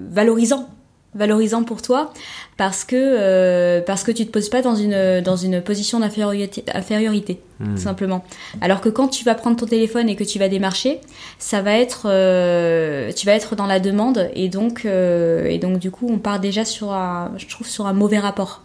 valorisant 0.09 0.69
valorisant 1.15 1.63
pour 1.63 1.81
toi 1.81 2.11
parce 2.57 2.83
que 2.83 2.95
euh, 2.97 3.81
parce 3.81 4.03
que 4.03 4.11
tu 4.11 4.25
te 4.25 4.31
poses 4.31 4.49
pas 4.49 4.61
dans 4.61 4.75
une 4.75 5.21
dans 5.21 5.35
une 5.35 5.61
position 5.61 5.99
d'infériorité 5.99 6.63
infériorité 6.73 7.39
Hmm. 7.59 7.75
tout 7.75 7.81
simplement 7.81 8.25
alors 8.61 8.81
que 8.81 8.89
quand 8.89 9.07
tu 9.07 9.23
vas 9.23 9.35
prendre 9.35 9.55
ton 9.55 9.67
téléphone 9.67 10.09
et 10.09 10.15
que 10.15 10.23
tu 10.23 10.39
vas 10.39 10.49
démarcher 10.49 10.99
ça 11.37 11.61
va 11.61 11.73
être 11.77 12.07
euh, 12.09 13.11
tu 13.15 13.27
vas 13.27 13.33
être 13.33 13.55
dans 13.55 13.67
la 13.67 13.79
demande 13.79 14.29
et 14.33 14.49
donc 14.49 14.85
euh, 14.85 15.45
et 15.45 15.59
donc 15.59 15.77
du 15.77 15.91
coup 15.91 16.07
on 16.11 16.17
part 16.17 16.39
déjà 16.39 16.65
sur 16.65 16.91
un 16.93 17.31
je 17.37 17.47
trouve 17.47 17.67
sur 17.67 17.85
un 17.85 17.93
mauvais 17.93 18.17
rapport 18.19 18.61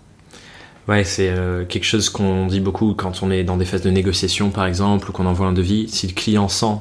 Ouais, 0.88 1.04
c'est 1.04 1.28
euh, 1.28 1.66
quelque 1.66 1.84
chose 1.84 2.08
qu'on 2.08 2.46
dit 2.46 2.61
beaucoup 2.61 2.94
quand 2.94 3.22
on 3.22 3.30
est 3.30 3.44
dans 3.44 3.58
des 3.58 3.66
phases 3.66 3.82
de 3.82 3.90
négociation, 3.90 4.48
par 4.48 4.64
exemple, 4.64 5.11
ou 5.11 5.12
qu'on 5.12 5.26
envoie 5.26 5.46
un 5.46 5.52
devis. 5.52 5.87
Si 5.90 6.06
le 6.06 6.14
client 6.14 6.48
sent 6.48 6.76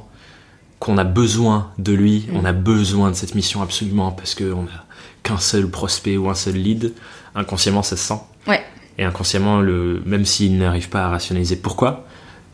qu'on 0.79 0.97
a 0.97 1.03
besoin 1.03 1.71
de 1.77 1.91
lui, 1.91 2.25
Mm. 2.31 2.37
on 2.37 2.45
a 2.45 2.53
besoin 2.53 3.11
de 3.11 3.15
cette 3.17 3.35
mission 3.35 3.61
absolument 3.61 4.11
parce 4.13 4.33
qu'on 4.33 4.63
a 4.63 4.85
qu'un 5.23 5.37
seul 5.37 5.69
prospect 5.69 6.17
ou 6.17 6.29
un 6.29 6.35
seul 6.35 6.55
lead, 6.55 6.93
inconsciemment 7.35 7.83
ça 7.83 7.97
se 7.97 8.03
sent. 8.03 8.19
Ouais. 8.47 8.63
Et 8.97 9.03
inconsciemment, 9.03 9.61
le, 9.61 10.01
même 10.05 10.25
s'il 10.25 10.57
n'arrive 10.57 10.89
pas 10.89 11.05
à 11.05 11.09
rationaliser 11.09 11.55
pourquoi, 11.55 12.07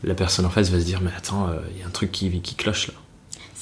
la 0.03 0.15
personne 0.15 0.45
en 0.45 0.49
face 0.49 0.69
va 0.69 0.79
se 0.79 0.86
dire 0.86 0.99
mais 1.01 1.12
attends, 1.15 1.47
euh, 1.47 1.60
il 1.73 1.79
y 1.79 1.84
a 1.84 1.88
un 1.88 1.91
truc 1.91 2.12
qui, 2.12 2.41
qui 2.41 2.56
cloche 2.56 2.88
là. 2.88 2.93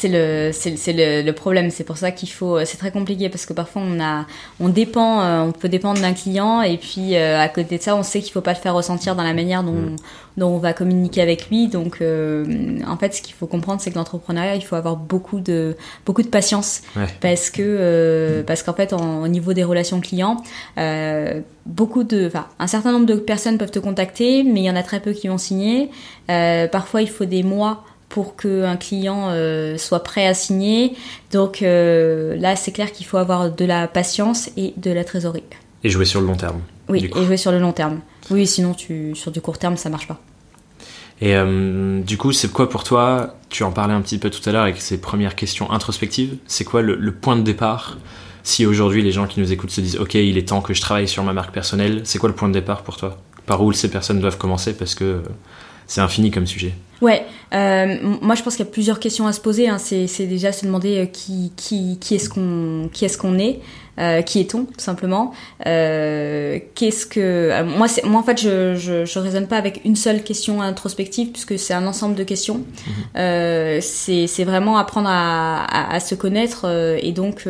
C'est 0.01 0.07
le 0.09 0.51
c'est 0.53 0.93
le, 0.93 1.21
le 1.21 1.33
problème 1.33 1.69
c'est 1.69 1.83
pour 1.83 1.97
ça 1.97 2.09
qu'il 2.11 2.29
faut 2.29 2.63
c'est 2.65 2.77
très 2.77 2.91
compliqué 2.91 3.29
parce 3.29 3.45
que 3.45 3.53
parfois 3.53 3.81
on 3.85 3.99
a 4.01 4.25
on 4.59 4.69
dépend 4.69 5.21
euh, 5.21 5.41
on 5.43 5.51
peut 5.51 5.69
dépendre 5.69 6.01
d'un 6.01 6.13
client 6.13 6.61
et 6.63 6.77
puis 6.77 7.15
euh, 7.15 7.39
à 7.39 7.49
côté 7.49 7.77
de 7.77 7.83
ça 7.83 7.95
on 7.95 8.03
sait 8.03 8.21
qu'il 8.21 8.31
faut 8.31 8.41
pas 8.41 8.53
le 8.53 8.59
faire 8.59 8.73
ressentir 8.75 9.15
dans 9.15 9.23
la 9.23 9.33
manière 9.33 9.63
dont 9.63 9.71
Mm. 9.91 9.95
dont 10.37 10.47
on 10.47 10.57
va 10.59 10.71
communiquer 10.73 11.21
avec 11.21 11.49
lui 11.49 11.67
donc 11.67 11.97
euh, 12.01 12.45
en 12.87 12.97
fait 12.97 13.13
ce 13.13 13.21
qu'il 13.21 13.35
faut 13.35 13.47
comprendre 13.47 13.81
c'est 13.81 13.91
que 13.91 13.95
l'entrepreneuriat 13.95 14.55
il 14.55 14.63
faut 14.63 14.75
avoir 14.77 14.95
beaucoup 14.95 15.39
de 15.39 15.75
beaucoup 16.05 16.21
de 16.23 16.27
patience 16.29 16.81
Ouais. 16.95 17.05
parce 17.19 17.49
que 17.49 17.61
euh, 17.61 18.43
parce 18.43 18.63
qu'en 18.63 18.73
fait 18.73 18.93
en- 18.93 19.21
au 19.23 19.27
niveau 19.27 19.53
des 19.53 19.63
relations 19.63 19.99
clients 20.01 20.37
euh, 20.77 21.41
beaucoup 21.65 22.03
de 22.03 22.27
enfin 22.27 22.47
un 22.59 22.67
certain 22.67 22.91
nombre 22.91 23.05
de 23.05 23.15
personnes 23.15 23.57
peuvent 23.57 23.71
te 23.71 23.79
contacter 23.79 24.43
mais 24.43 24.61
il 24.61 24.65
y 24.65 24.71
en 24.71 24.75
a 24.75 24.83
très 24.83 24.99
peu 24.99 25.11
qui 25.13 25.27
vont 25.27 25.37
signer 25.37 25.89
Euh, 26.29 26.67
parfois 26.67 27.01
il 27.01 27.09
faut 27.09 27.25
des 27.25 27.43
mois 27.43 27.83
pour 28.11 28.35
qu'un 28.35 28.77
client 28.77 29.29
euh, 29.29 29.77
soit 29.77 30.03
prêt 30.03 30.27
à 30.27 30.33
signer 30.33 30.95
donc 31.31 31.61
euh, 31.61 32.35
là 32.37 32.55
c'est 32.55 32.71
clair 32.71 32.91
qu'il 32.91 33.05
faut 33.05 33.17
avoir 33.17 33.49
de 33.51 33.65
la 33.65 33.87
patience 33.87 34.49
et 34.57 34.73
de 34.77 34.91
la 34.91 35.03
trésorerie 35.03 35.43
Et 35.83 35.89
jouer 35.89 36.05
sur 36.05 36.21
le 36.21 36.27
long 36.27 36.35
terme. 36.35 36.61
oui 36.89 37.09
et 37.15 37.23
jouer 37.25 37.37
sur 37.37 37.51
le 37.51 37.59
long 37.59 37.71
terme 37.73 38.01
oui 38.29 38.45
sinon 38.45 38.73
tu 38.73 39.15
sur 39.15 39.31
du 39.31 39.41
court 39.41 39.57
terme 39.57 39.77
ça 39.77 39.89
marche 39.89 40.07
pas 40.07 40.19
Et 41.21 41.35
euh, 41.35 42.01
du 42.01 42.17
coup, 42.17 42.31
c'est 42.31 42.51
quoi 42.51 42.67
pour 42.67 42.83
toi 42.83 43.35
Tu 43.49 43.63
en 43.63 43.71
parlais 43.71 43.93
un 43.93 44.01
petit 44.01 44.17
peu 44.17 44.29
tout 44.31 44.41
à 44.49 44.51
l'heure 44.51 44.63
avec 44.63 44.81
ces 44.81 44.97
premières 44.99 45.35
questions 45.35 45.69
introspectives. 45.71 46.33
C'est 46.47 46.63
quoi 46.65 46.81
le, 46.81 46.95
le 46.95 47.11
point 47.11 47.35
de 47.35 47.43
départ 47.43 47.97
Si 48.43 48.65
aujourd'hui 48.65 49.03
les 49.03 49.11
gens 49.11 49.27
qui 49.27 49.39
nous 49.39 49.51
écoutent 49.51 49.69
se 49.71 49.81
disent 49.81 49.97
Ok, 49.99 50.15
il 50.15 50.37
est 50.39 50.47
temps 50.49 50.61
que 50.61 50.73
je 50.73 50.81
travaille 50.81 51.07
sur 51.07 51.23
ma 51.23 51.33
marque 51.33 51.53
personnelle, 51.53 52.01
c'est 52.05 52.17
quoi 52.17 52.29
le 52.29 52.35
point 52.35 52.49
de 52.49 52.53
départ 52.53 52.81
pour 52.81 52.97
toi? 52.97 53.17
Par 53.45 53.61
où 53.63 53.71
ces 53.71 53.89
personnes 53.91 54.19
doivent 54.19 54.39
commencer? 54.39 54.73
Parce 54.75 54.95
que 54.95 55.21
c'est 55.85 56.01
infini 56.01 56.31
comme 56.31 56.47
sujet. 56.47 56.73
Ouais, 57.01 57.25
euh, 57.53 57.97
moi 58.21 58.35
je 58.35 58.43
pense 58.43 58.55
qu'il 58.55 58.65
y 58.65 58.69
a 58.69 58.71
plusieurs 58.71 58.99
questions 58.99 59.25
à 59.25 59.33
se 59.33 59.41
poser. 59.41 59.67
Hein. 59.67 59.79
C'est, 59.79 60.27
déjà 60.27 60.51
se 60.51 60.65
demander 60.65 60.99
euh, 60.99 61.05
qui, 61.05 61.51
qui, 61.55 61.97
qui 61.99 62.15
est-ce 62.15 62.29
qu'on, 62.29 62.89
qui 62.93 63.05
est-ce 63.05 63.17
qu'on 63.17 63.39
est, 63.39 63.59
euh, 63.99 64.21
qui 64.21 64.39
est-on 64.39 64.65
tout 64.65 64.73
simplement. 64.79 65.33
Euh, 65.67 66.59
qu'est-ce 66.75 67.05
que 67.05 67.19
euh, 67.19 67.63
moi, 67.65 67.87
moi 68.05 68.21
en 68.21 68.23
fait 68.23 68.39
je, 68.41 68.75
je, 68.75 69.05
je 69.05 69.19
raisonne 69.19 69.47
pas 69.47 69.57
avec 69.57 69.81
une 69.85 69.95
seule 69.95 70.23
question 70.23 70.61
introspective 70.61 71.31
puisque 71.31 71.57
c'est 71.59 71.73
un 71.73 71.85
ensemble 71.87 72.15
de 72.15 72.23
questions. 72.23 72.61
Euh, 73.17 73.79
c'est, 73.81 74.27
vraiment 74.43 74.77
apprendre 74.77 75.07
à, 75.09 75.63
à, 75.65 75.95
à 75.95 75.99
se 75.99 76.15
connaître 76.15 76.65
et 77.01 77.11
donc 77.11 77.45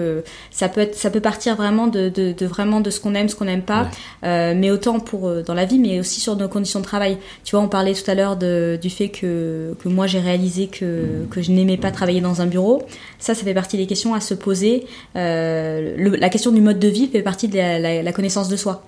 ça 0.49 0.67
peut 0.67 0.81
être, 0.81 0.95
ça 0.95 1.09
peut 1.09 1.21
partir 1.21 1.55
vraiment 1.55 1.87
de, 1.87 2.09
de, 2.09 2.33
de 2.33 2.45
vraiment 2.45 2.81
de 2.81 2.89
ce 2.89 2.99
qu'on 2.99 3.15
aime, 3.15 3.29
ce 3.29 3.35
qu'on 3.35 3.45
n'aime 3.45 3.61
pas, 3.61 3.87
Ouais. 4.23 4.53
mais 4.55 4.71
autant 4.71 4.99
pour 4.99 5.31
dans 5.43 5.53
la 5.53 5.65
vie, 5.65 5.79
mais 5.79 5.99
aussi 5.99 6.19
sur 6.19 6.35
nos 6.35 6.47
conditions 6.49 6.79
de 6.81 6.85
travail. 6.85 7.17
Tu 7.45 7.55
vois, 7.55 7.63
on 7.63 7.69
parlait 7.69 7.93
tout 7.93 8.09
à 8.09 8.13
l'heure 8.15 8.35
du 8.35 8.89
fait 8.89 9.09
que, 9.09 9.73
que 9.81 9.87
moi 9.89 10.05
j'ai 10.07 10.19
réalisé 10.19 10.67
que, 10.67 11.25
que 11.31 11.41
je 11.41 11.51
n'aimais 11.51 11.77
pas 11.77 11.91
travailler 11.91 12.19
dans 12.21 12.41
un 12.41 12.45
bureau. 12.45 12.83
Ça, 13.19 13.33
ça 13.35 13.43
fait 13.45 13.53
partie 13.53 13.77
des 13.77 13.87
questions 13.87 14.13
à 14.13 14.19
se 14.19 14.33
poser. 14.33 14.85
Le- 15.15 16.15
la 16.17 16.29
question 16.31 16.51
du 16.51 16.61
mode 16.61 16.79
de 16.79 16.87
vie 16.87 17.07
fait 17.07 17.21
partie 17.21 17.47
de 17.47 17.57
la, 17.57 17.77
la- 17.77 18.01
la 18.01 18.11
connaissance 18.11 18.49
de 18.49 18.55
soi. 18.55 18.83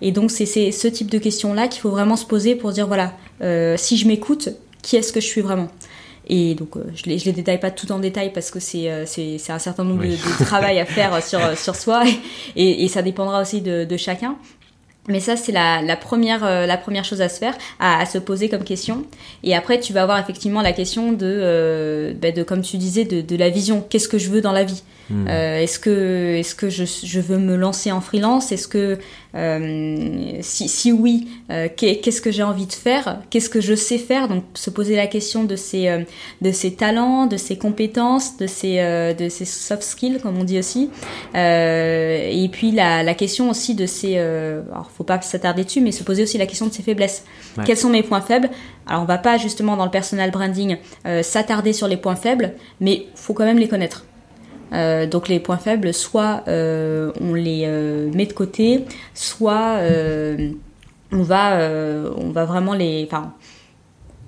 Et 0.00 0.10
donc 0.12 0.30
c'est 0.30 0.46
ce 0.46 0.88
type 0.88 1.10
de 1.10 1.18
questions-là 1.18 1.68
qu'il 1.68 1.80
faut 1.82 1.90
vraiment 1.90 2.16
se 2.16 2.24
poser 2.24 2.54
pour 2.54 2.72
dire, 2.72 2.86
voilà, 2.86 3.12
euh, 3.42 3.76
si 3.76 3.96
je 3.98 4.08
m'écoute, 4.08 4.48
qui 4.82 4.96
est-ce 4.96 5.12
que 5.12 5.20
je 5.20 5.26
suis 5.26 5.40
vraiment? 5.42 5.68
Et 6.26 6.54
donc, 6.54 6.76
euh, 6.76 6.84
je 6.94 7.04
les, 7.04 7.18
je 7.18 7.26
les 7.26 7.32
détaille 7.32 7.60
pas 7.60 7.70
tout 7.70 7.92
en 7.92 7.98
détail 7.98 8.32
parce 8.32 8.50
que 8.50 8.58
c'est 8.58 8.90
euh, 8.90 9.04
un 9.50 9.58
certain 9.58 9.84
nombre 9.84 10.00
Oui. 10.02 10.10
de, 10.10 10.14
de 10.40 10.44
travail 10.44 10.80
à 10.80 10.86
faire 10.86 11.22
sur 11.22 11.38
sur 11.58 11.76
soi 11.76 12.02
et, 12.56 12.84
et 12.84 12.88
ça 12.88 13.02
dépendra 13.02 13.42
aussi 13.42 13.60
de, 13.60 13.84
de 13.84 13.96
chacun. 13.98 14.36
Mais 15.08 15.20
ça, 15.20 15.36
c'est 15.36 15.52
la, 15.52 15.82
la, 15.82 15.96
première, 15.96 16.44
euh, 16.44 16.64
la 16.66 16.78
première 16.78 17.04
chose 17.04 17.20
à 17.20 17.28
se 17.28 17.38
faire, 17.38 17.54
à, 17.78 18.00
à 18.00 18.06
se 18.06 18.16
poser 18.18 18.48
comme 18.48 18.64
question. 18.64 19.04
Et 19.42 19.54
après, 19.54 19.78
tu 19.78 19.92
vas 19.92 20.02
avoir 20.02 20.18
effectivement 20.18 20.62
la 20.62 20.72
question 20.72 21.12
de, 21.12 21.18
euh, 21.22 22.14
bah, 22.14 22.30
de 22.32 22.42
comme 22.42 22.62
tu 22.62 22.78
disais, 22.78 23.04
de, 23.04 23.20
de 23.20 23.36
la 23.36 23.50
vision. 23.50 23.84
Qu'est-ce 23.88 24.08
que 24.08 24.16
je 24.18 24.30
veux 24.30 24.40
dans 24.40 24.52
la 24.52 24.64
vie? 24.64 24.82
Hmm. 25.10 25.26
euh, 25.28 25.58
Est-ce 25.58 25.78
que, 25.78 26.36
est-ce 26.36 26.54
que 26.54 26.70
je, 26.70 26.84
je 26.84 27.20
veux 27.20 27.36
me 27.36 27.54
lancer 27.56 27.92
en 27.92 28.00
freelance? 28.00 28.50
Est-ce 28.50 28.66
que, 28.66 28.98
euh, 29.34 30.38
si, 30.42 30.68
si 30.68 30.92
oui, 30.92 31.28
euh, 31.50 31.68
qu'est- 31.76 31.96
qu'est-ce 31.96 32.20
que 32.20 32.30
j'ai 32.30 32.42
envie 32.42 32.66
de 32.66 32.72
faire? 32.72 33.20
Qu'est-ce 33.30 33.48
que 33.50 33.60
je 33.60 33.74
sais 33.74 33.98
faire? 33.98 34.28
Donc, 34.28 34.44
se 34.54 34.70
poser 34.70 34.96
la 34.96 35.06
question 35.06 35.44
de 35.44 35.56
ses, 35.56 35.88
euh, 35.88 36.02
de 36.40 36.52
ses 36.52 36.74
talents, 36.74 37.26
de 37.26 37.36
ses 37.36 37.58
compétences, 37.58 38.36
de 38.36 38.46
ses, 38.46 38.76
de 39.18 39.28
ses 39.28 39.44
soft 39.44 39.82
skills, 39.82 40.18
comme 40.22 40.38
on 40.38 40.44
dit 40.44 40.58
aussi. 40.58 40.90
Et 41.34 42.48
puis 42.52 42.70
la, 42.70 43.02
la 43.02 43.14
question 43.14 43.50
aussi 43.50 43.74
de 43.74 43.86
ses, 43.86 44.16
alors 44.18 44.90
faut 44.96 45.04
pas 45.04 45.20
s'attarder 45.20 45.64
dessus, 45.64 45.80
mais 45.80 45.92
se 45.92 46.02
poser 46.04 46.22
aussi 46.22 46.38
la 46.38 46.46
question 46.46 46.66
de 46.66 46.72
ses 46.72 46.82
faiblesses. 46.82 47.24
Ouais. 47.58 47.64
Quels 47.64 47.76
sont 47.78 47.90
mes 47.90 48.02
points 48.02 48.20
faibles? 48.20 48.50
Alors 48.86 49.02
on 49.02 49.06
va 49.06 49.18
pas 49.18 49.38
justement 49.38 49.76
dans 49.76 49.84
le 49.84 49.90
personal 49.90 50.30
branding 50.30 50.76
s'attarder 51.22 51.72
sur 51.72 51.88
les 51.88 51.96
points 51.96 52.16
faibles, 52.16 52.52
mais 52.80 53.06
faut 53.14 53.32
quand 53.34 53.44
même 53.44 53.58
les 53.58 53.68
connaître. 53.68 54.04
Euh, 54.74 55.06
donc 55.06 55.28
les 55.28 55.40
points 55.40 55.56
faibles, 55.56 55.94
soit 55.94 56.42
euh, 56.48 57.12
on 57.20 57.32
les 57.34 57.62
euh, 57.66 58.10
met 58.12 58.26
de 58.26 58.32
côté, 58.32 58.84
soit 59.14 59.78
on 61.12 61.22
va, 61.22 61.58
on 62.16 62.30
va 62.30 62.44
vraiment 62.44 62.74
les, 62.74 63.08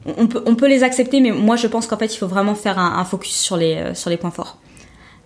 on- 0.07 0.27
peut, 0.27 0.43
on 0.47 0.55
peut 0.55 0.69
les 0.69 0.83
accepter, 0.83 1.21
mais 1.21 1.33
moi 1.33 1.57
je 1.57 1.67
pense 1.67 1.87
qu'en 1.87 1.97
fait 1.99 2.15
il 2.15 2.19
faut 2.19 2.29
vraiment 2.29 2.55
faire 2.55 2.79
un, 2.79 3.05
focus 3.05 3.35
sur 3.37 3.57
les, 3.57 3.95
sur 3.95 4.11
les 4.11 4.17
points 4.17 4.31
forts. 4.31 4.59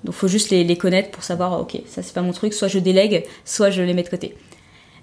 Donc 0.05 0.15
faut 0.15 0.29
juste 0.29 0.49
les, 0.51 0.65
les 0.65 0.77
connaître 0.79 1.11
pour 1.11 1.23
savoir, 1.23 1.61
ok, 1.61 1.79
ça 1.87 2.03
c'est 2.03 2.15
pas 2.15 2.23
mon 2.23 2.33
truc, 2.33 2.55
soit 2.55 2.69
je 2.69 2.79
délègue, 2.79 3.25
soit 3.45 3.71
je 3.71 3.83
les 3.83 3.93
mets 3.93 4.03
de 4.03 4.09
côté. 4.09 4.35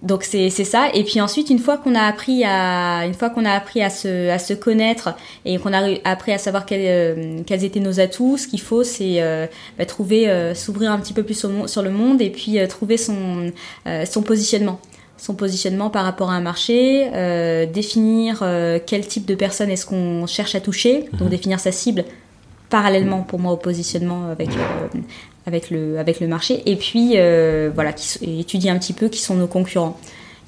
Donc 0.03 0.23
c'est 0.23 0.49
ça. 0.49 0.89
Et 0.93 1.03
puis 1.03 1.19
ensuite, 1.21 1.49
une 1.49 1.57
fois 1.59 1.77
qu'on 1.77 1.95
a 1.95 2.01
appris 2.01 2.43
à 2.43 3.05
une 3.05 3.15
fois 3.15 3.29
qu'on 3.29 3.45
a 3.45 3.51
appris 3.51 3.81
à 3.81 3.89
se 3.89 4.29
à 4.29 4.37
se 4.37 4.53
connaître 4.53 5.15
et 5.43 5.57
qu'on 5.57 5.73
a 5.73 5.97
appris 6.03 6.31
à 6.31 6.37
savoir 6.37 6.65
quels 6.65 6.81
euh, 6.83 7.39
quels 7.45 7.63
étaient 7.63 7.79
nos 7.79 7.99
atouts, 7.99 8.37
ce 8.37 8.47
qu'il 8.47 8.61
faut, 8.61 8.83
c'est 8.83 9.21
euh, 9.21 9.47
bah, 9.77 9.85
trouver 9.85 10.29
euh, 10.29 10.53
s'ouvrir 10.53 10.91
un 10.91 10.99
petit 10.99 11.13
peu 11.13 11.23
plus 11.23 11.43
au 11.45 11.67
sur 11.67 11.81
le 11.81 11.89
monde 11.89 12.21
et 12.21 12.29
puis 12.29 12.59
trouver 12.67 12.97
son 12.97 13.51
son 14.05 14.21
positionnement. 14.21 14.79
Son 15.19 15.33
positionnement 15.33 15.89
par 15.89 16.05
rapport 16.05 16.29
à 16.29 16.35
un 16.35 16.41
marché, 16.41 17.09
définir 17.73 18.45
quel 18.85 19.07
type 19.07 19.25
de 19.25 19.33
personne 19.33 19.71
est-ce 19.71 19.87
qu'on 19.87 20.27
cherche 20.27 20.53
à 20.53 20.61
toucher, 20.61 21.09
donc 21.13 21.29
définir 21.29 21.59
sa 21.59 21.71
cible 21.71 22.05
parallèlement 22.69 23.21
pour 23.21 23.39
moi 23.39 23.53
au 23.53 23.57
positionnement 23.57 24.29
avec 24.29 24.49
avec 25.47 25.71
le 25.71 25.97
avec 25.97 26.19
le 26.19 26.27
marché. 26.27 26.61
Et 26.69 26.75
puis 26.75 27.13
euh, 27.15 27.71
voilà 27.73 27.93
qui, 27.93 28.69
un 28.69 28.77
petit 28.77 28.93
peu 28.93 29.07
qui 29.07 29.19
sont 29.19 29.35
nos 29.35 29.47
concurrents. 29.47 29.97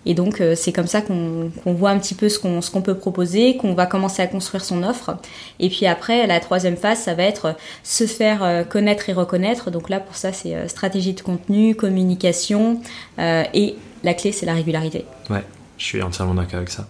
Et 0.06 0.14
donc 0.14 0.40
euh, 0.40 0.56
c'est 0.56 0.72
comme 0.72 0.88
ça 0.88 1.02
qu'on 1.02 1.52
qu'on 1.64 1.74
voit 1.74 1.90
un 1.90 2.00
petit 2.00 2.16
peu 2.16 2.30
ce 2.30 2.38
qu'on 2.38 2.60
qu'on 2.62 2.82
peut 2.82 2.96
proposer 2.96 3.58
qu'on 3.58 3.74
va 3.74 3.86
commencer 3.86 4.22
à 4.22 4.28
construire 4.28 4.64
son 4.64 4.84
offre. 4.84 5.18
Et 5.60 5.70
puis 5.70 5.88
après 5.88 6.28
la 6.28 6.40
troisième 6.40 6.78
phase 6.78 7.00
ça 7.00 7.14
va 7.16 7.24
être 7.24 7.56
se 7.84 8.06
faire 8.06 8.44
euh, 8.44 8.64
connaître 8.64 9.10
et 9.10 9.14
reconnaître. 9.14 9.72
Donc 9.72 9.90
là 9.90 10.00
pour 10.00 10.16
ça 10.16 10.34
c'est 10.34 10.54
euh, 10.54 10.68
stratégie 10.68 11.14
de 11.14 11.22
contenu 11.22 11.76
communication 11.76 12.82
euh, 13.20 13.44
et 13.54 13.76
la 14.04 14.14
clé 14.14 14.32
c'est 14.34 14.46
la 14.46 14.54
régularité. 14.54 15.06
Ouais, 15.30 15.44
je 15.78 15.86
suis 15.86 16.02
entièrement 16.02 16.34
d'accord 16.34 16.58
avec 16.58 16.70
ça. 16.70 16.88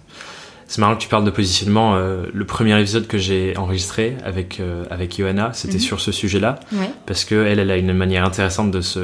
C'est 0.72 0.78
marrant 0.82 0.96
que 0.96 1.02
tu 1.02 1.08
parles 1.10 1.24
de 1.26 1.32
positionnement. 1.32 1.96
euh, 1.96 2.26
le 2.32 2.46
premier 2.46 2.80
épisode 2.80 3.08
que 3.08 3.18
j'ai 3.18 3.58
enregistré 3.58 4.16
avec, 4.24 4.60
euh, 4.60 4.84
avec 4.92 5.18
Johanna, 5.18 5.50
c'était 5.54 5.74
Mhm. 5.74 5.80
sur 5.80 6.00
ce 6.00 6.12
sujet-là. 6.12 6.60
ouais 6.74 6.92
Parce 7.08 7.26
que 7.26 7.34
elle, 7.44 7.58
elle 7.58 7.72
a 7.72 7.76
une 7.78 7.92
manière 7.92 8.24
intéressante 8.24 8.70
de, 8.70 8.82
se, 8.82 9.00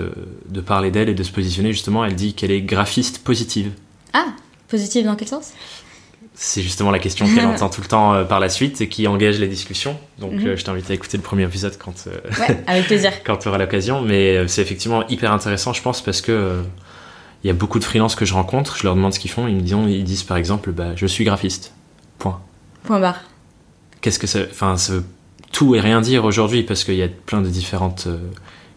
de 0.47 0.61
parler 0.61 0.91
d'elle 0.91 1.09
et 1.09 1.15
de 1.15 1.23
se 1.23 1.31
positionner. 1.31 1.73
Justement, 1.73 2.05
elle 2.05 2.13
dit 2.13 2.35
qu'elle 2.35 2.51
est 2.51 2.61
graphiste 2.61 3.23
positive. 3.23 3.71
ah 4.13 4.25
positive 4.69 5.05
dans 5.05 5.15
quel 5.15 5.27
sens? 5.27 5.53
C'est 6.35 6.61
justement 6.61 6.91
la 6.91 6.99
question 6.99 7.25
qu'elle 7.33 7.45
entend 7.55 7.69
tout 7.69 7.81
le 7.81 7.87
temps 7.87 8.13
euh, 8.13 8.25
par 8.25 8.39
la 8.39 8.49
suite 8.49 8.79
et 8.81 8.87
qui 8.87 9.07
engage 9.07 9.39
les 9.39 9.47
discussions. 9.47 9.97
Donc, 10.19 10.33
Mhm. 10.33 10.47
euh, 10.49 10.57
je 10.57 10.63
t'invite 10.65 10.91
à 10.91 10.93
écouter 10.93 11.17
le 11.17 11.23
premier 11.23 11.45
épisode 11.45 11.77
quand, 11.83 11.95
euh, 12.07 12.11
ouais 12.41 12.63
avec 12.67 12.85
plaisir 12.85 13.11
quand 13.25 13.37
tu 13.37 13.47
auras 13.47 13.57
l'occasion. 13.57 14.01
Mais 14.03 14.47
c'est 14.47 14.61
effectivement 14.61 15.07
hyper 15.07 15.31
intéressant, 15.31 15.73
je 15.73 15.81
pense, 15.81 16.03
parce 16.03 16.21
que 16.21 16.31
euh, 16.31 16.61
il 17.45 17.47
y 17.47 17.51
a 17.51 17.53
beaucoup 17.53 17.77
de 17.77 17.83
freelances 17.83 18.15
que 18.15 18.25
je 18.25 18.33
rencontre. 18.33 18.75
Je 18.75 18.83
leur 18.83 18.95
demande 18.95 19.13
ce 19.13 19.19
qu'ils 19.19 19.29
font. 19.29 19.47
Ils 19.47 19.55
me 19.55 19.61
disent, 19.61 19.77
ils 19.87 20.03
disent 20.03 20.23
par 20.23 20.37
exemple, 20.37 20.71
bah, 20.71 20.93
je 20.95 21.05
suis 21.05 21.23
graphiste. 21.23 21.73
Point. 22.17 22.41
point 22.83 22.99
barre 22.99 23.21
Qu'est-ce 24.01 24.17
que 24.17 24.25
ça, 24.25 24.39
enfin, 24.49 24.77
ça 24.77 24.93
veut 24.93 25.03
tout 25.51 25.75
et 25.75 25.79
rien 25.79 26.01
dire 26.01 26.25
aujourd'hui 26.25 26.63
parce 26.63 26.83
qu'il 26.83 26.95
y 26.95 27.03
a 27.03 27.07
plein 27.07 27.41
de 27.41 27.47
différentes 27.47 28.07
euh, 28.07 28.17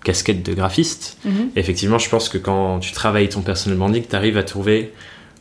casquette 0.04 0.42
de 0.44 0.52
graphiste. 0.52 1.16
Mhm. 1.24 1.50
Et 1.56 1.60
effectivement, 1.60 1.98
je 1.98 2.10
pense 2.10 2.28
que 2.28 2.36
quand 2.36 2.78
tu 2.80 2.92
travailles 2.92 3.30
ton 3.30 3.40
personal 3.40 3.78
branding, 3.78 4.04
tu 4.06 4.14
arrives 4.14 4.36
à 4.36 4.42
trouver, 4.42 4.92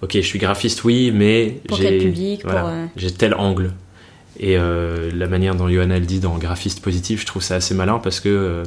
ok, 0.01 0.13
je 0.13 0.21
suis 0.21 0.39
graphiste, 0.39 0.85
oui, 0.85 1.11
mais 1.13 1.59
j'ai 1.77 1.97
public, 1.97 2.43
voilà, 2.45 2.61
pour, 2.61 2.69
euh, 2.69 2.85
j'ai 2.95 3.11
tel 3.11 3.33
angle. 3.33 3.73
Et 4.39 4.57
euh, 4.57 5.11
la 5.13 5.27
manière 5.27 5.53
dont 5.53 5.67
Johanna 5.67 5.97
elle 5.97 6.05
dit 6.05 6.21
dans 6.21 6.37
graphiste 6.37 6.81
positif, 6.81 7.21
je 7.21 7.25
trouve 7.25 7.41
ça 7.41 7.55
assez 7.55 7.73
malin 7.73 7.99
parce 7.99 8.21
que 8.21 8.29
euh, 8.29 8.63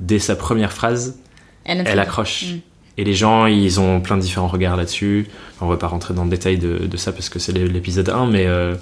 dès 0.00 0.18
sa 0.18 0.34
première 0.34 0.72
phrase, 0.72 1.20
Elle, 1.64 1.84
elle 1.86 2.00
accroche. 2.00 2.46
Mm. 2.46 2.58
Et 2.98 3.04
les 3.04 3.14
gens, 3.14 3.46
ils 3.46 3.80
ont 3.80 4.00
plein 4.00 4.16
de 4.16 4.22
différents 4.22 4.48
regards 4.48 4.76
là-dessus. 4.76 5.28
On 5.60 5.66
va 5.66 5.76
pas 5.76 5.86
rentrer 5.86 6.14
dans 6.14 6.24
le 6.24 6.30
détail 6.30 6.58
de, 6.58 6.96
ça 6.96 7.12
parce 7.12 7.28
que 7.28 7.38
c'est 7.38 7.52
l'épisode 7.52 8.10
1, 8.10 8.26
mais 8.26 8.46
euh, 8.46 8.74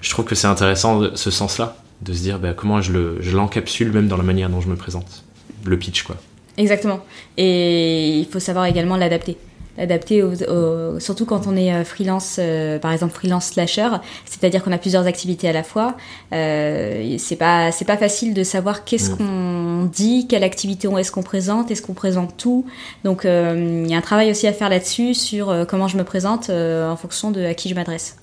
je 0.00 0.10
trouve 0.10 0.24
que 0.24 0.34
c'est 0.34 0.46
intéressant 0.46 1.14
ce 1.14 1.30
sens-là, 1.30 1.76
de 2.02 2.12
se 2.12 2.20
dire 2.20 2.38
bah, 2.38 2.54
comment 2.54 2.80
je 2.80 3.16
je 3.20 3.36
l'encapsule 3.36 3.92
même 3.92 4.08
dans 4.08 4.16
la 4.16 4.22
manière 4.22 4.48
dont 4.48 4.60
je 4.60 4.68
me 4.68 4.76
présente. 4.76 5.24
Le 5.64 5.76
pitch, 5.76 6.02
quoi. 6.02 6.16
Exactement. 6.56 7.04
Et 7.36 8.18
il 8.18 8.26
faut 8.26 8.40
savoir 8.40 8.64
également 8.66 8.96
l'adapter. 8.96 9.36
L'adapter 9.78 10.22
aux- 10.22 10.42
aux- 10.42 10.98
surtout 11.00 11.24
quand 11.24 11.46
on 11.46 11.56
est 11.56 11.72
euh, 11.72 11.84
freelance, 11.84 12.36
euh, 12.38 12.78
par 12.78 12.92
exemple 12.92 13.14
freelance 13.14 13.46
slasher, 13.46 13.88
c'est-à-dire 14.26 14.62
qu'on 14.64 14.72
a 14.72 14.78
plusieurs 14.78 15.06
activités 15.06 15.48
à 15.48 15.52
la 15.52 15.62
fois. 15.62 15.96
Euh, 16.32 17.16
c'est 17.18 17.36
pas 17.36 17.72
c'est 17.72 17.84
pas 17.84 17.96
facile 17.96 18.34
de 18.34 18.42
savoir 18.42 18.84
qu'est-ce 18.84 19.12
Mm. 19.12 19.16
qu'on 19.16 19.84
dit, 19.90 20.26
quelle 20.28 20.44
activité 20.44 20.88
on 20.88 20.98
est-ce 20.98 21.12
qu'on 21.12 21.22
présente, 21.22 21.70
est-ce 21.70 21.80
qu'on 21.82 21.94
présente 21.94 22.36
tout. 22.36 22.66
Donc 23.04 23.24
euh, 23.24 23.82
il 23.84 23.90
y 23.90 23.94
a 23.94 23.98
un 23.98 24.02
travail 24.02 24.30
aussi 24.30 24.46
à 24.46 24.52
faire 24.52 24.68
là-dessus 24.68 25.14
sur 25.14 25.48
euh, 25.50 25.64
comment 25.64 25.88
je 25.88 25.96
me 25.96 26.04
présente 26.04 26.50
euh, 26.50 26.90
en 26.90 26.96
fonction 26.96 27.30
de 27.30 27.44
à 27.44 27.54
qui 27.54 27.68
je 27.68 27.74
m'adresse. 27.74 28.16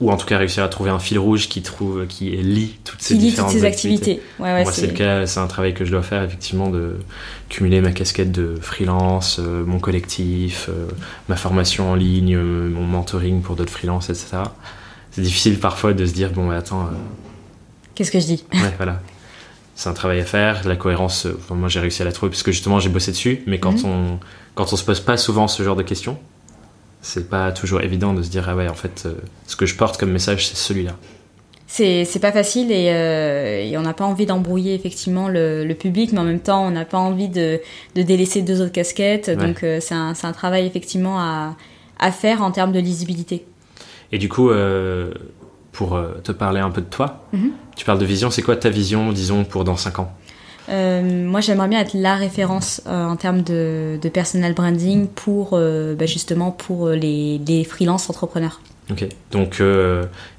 Ou 0.00 0.10
en 0.10 0.16
tout 0.16 0.26
cas 0.26 0.38
réussir 0.38 0.64
à 0.64 0.68
trouver 0.68 0.90
un 0.90 0.98
fil 0.98 1.18
rouge 1.20 1.48
qui, 1.48 1.62
trouve, 1.62 2.06
qui 2.08 2.30
lie 2.30 2.78
toutes 2.84 3.00
ces 3.00 3.14
Qui 3.14 3.20
lie 3.20 3.26
toutes 3.26 3.30
différentes 3.30 3.52
ces 3.52 3.64
activités. 3.64 4.20
Ouais, 4.40 4.52
ouais, 4.52 4.62
Moi, 4.64 4.72
c'est 4.72 4.88
le 4.88 4.92
cas, 4.92 5.24
c'est 5.26 5.38
un 5.40 5.46
travail 5.46 5.72
que 5.72 5.84
je 5.84 5.92
dois 5.92 6.02
faire, 6.02 6.22
effectivement, 6.24 6.68
de 6.68 6.96
cumuler 7.48 7.80
ma 7.80 7.92
casquette 7.92 8.32
de 8.32 8.56
freelance, 8.60 9.38
euh, 9.38 9.64
mon 9.64 9.78
collectif, 9.78 10.68
euh, 10.68 10.88
ma 11.28 11.36
formation 11.36 11.92
en 11.92 11.94
ligne, 11.94 12.34
euh, 12.36 12.68
mon 12.68 12.82
mentoring 12.86 13.40
pour 13.40 13.54
d'autres 13.54 13.72
freelances, 13.72 14.10
etc. 14.10 14.38
C'est 15.12 15.22
difficile 15.22 15.60
parfois 15.60 15.92
de 15.94 16.04
se 16.06 16.12
dire, 16.12 16.30
bon, 16.32 16.48
mais 16.48 16.56
attends, 16.56 16.90
Qu'est-ce 17.94 18.10
que 18.10 18.18
je 18.18 18.26
dis? 18.26 18.44
Ouais, 18.52 18.72
voilà. 18.76 19.00
C'est 19.76 19.88
un 19.88 19.92
travail 19.92 20.20
à 20.20 20.24
faire, 20.24 20.66
la 20.66 20.74
cohérence, 20.76 21.26
enfin, 21.38 21.54
moi 21.54 21.68
j'ai 21.68 21.78
réussi 21.80 22.02
à 22.02 22.04
la 22.04 22.12
trouver 22.12 22.30
parce 22.30 22.42
que 22.42 22.50
justement 22.52 22.78
j'ai 22.80 22.88
bossé 22.88 23.12
dessus, 23.12 23.42
mais 23.46 23.58
quand, 23.60 23.84
Mhm. 23.84 23.90
on, 23.90 24.18
quand 24.56 24.72
on 24.72 24.76
se 24.76 24.84
pose 24.84 24.98
pas 25.00 25.16
souvent 25.16 25.46
ce 25.48 25.62
genre 25.62 25.76
de 25.76 25.82
questions, 25.82 26.18
c'est 27.06 27.28
pas 27.28 27.52
toujours 27.52 27.82
évident 27.82 28.14
de 28.14 28.22
se 28.22 28.30
dire, 28.30 28.48
ah 28.48 28.56
ouais, 28.56 28.66
en 28.68 28.74
fait, 28.74 29.04
euh, 29.04 29.12
ce 29.46 29.56
que 29.56 29.66
je 29.66 29.76
porte 29.76 29.98
comme 29.98 30.10
message, 30.10 30.48
c'est 30.48 30.56
celui-là. 30.56 30.92
C'est 31.66 32.20
pas 32.20 32.30
facile 32.30 32.70
et, 32.70 32.90
euh, 32.92 33.64
et 33.64 33.76
on 33.76 33.82
n'a 33.82 33.94
pas 33.94 34.04
envie 34.04 34.26
d'embrouiller 34.26 34.74
effectivement 34.74 35.28
le, 35.28 35.64
le 35.64 35.74
public, 35.74 36.12
mais 36.12 36.20
en 36.20 36.24
même 36.24 36.38
temps 36.38 36.64
on 36.64 36.70
n'a 36.70 36.84
pas 36.84 36.98
envie 36.98 37.28
de, 37.28 37.60
de 37.96 38.02
délaisser 38.02 38.42
deux 38.42 38.60
autres 38.60 38.70
casquettes. 38.70 39.26
Ouais. 39.26 39.36
Donc 39.36 39.64
euh, 39.64 39.78
c'est 39.80 39.94
un, 39.94 40.12
un 40.22 40.32
travail 40.32 40.66
effectivement 40.66 41.18
à, 41.18 41.56
à 41.98 42.12
faire 42.12 42.42
en 42.42 42.52
termes 42.52 42.70
de 42.70 42.78
lisibilité. 42.78 43.44
Et 44.12 44.18
du 44.18 44.28
coup, 44.28 44.50
euh, 44.50 45.12
pour 45.72 45.98
te 46.22 46.30
parler 46.30 46.60
un 46.60 46.70
peu 46.70 46.80
de 46.80 46.86
toi, 46.86 47.24
Mhm. 47.32 47.50
tu 47.74 47.84
parles 47.84 47.98
de 47.98 48.04
vision, 48.04 48.30
c'est 48.30 48.42
quoi 48.42 48.54
ta 48.54 48.70
vision, 48.70 49.10
disons, 49.10 49.42
pour 49.44 49.64
dans 49.64 49.76
5 49.76 49.98
ans? 49.98 50.12
Euh, 50.68 51.02
moi 51.02 51.40
j'aimerais 51.40 51.68
bien 51.68 51.80
être 51.80 51.94
la 51.94 52.16
référence 52.16 52.80
euh, 52.86 53.04
en 53.04 53.16
termes 53.16 53.42
de, 53.42 53.98
de 54.00 54.08
personal 54.08 54.54
branding 54.54 55.08
pour 55.08 55.50
euh, 55.52 55.94
bah, 55.94 56.06
justement 56.06 56.50
pour 56.50 56.88
les, 56.88 57.38
les 57.46 57.64
freelance 57.64 58.08
entrepreneurs. 58.08 58.60
Ok. 58.90 59.06
Donc, 59.30 59.62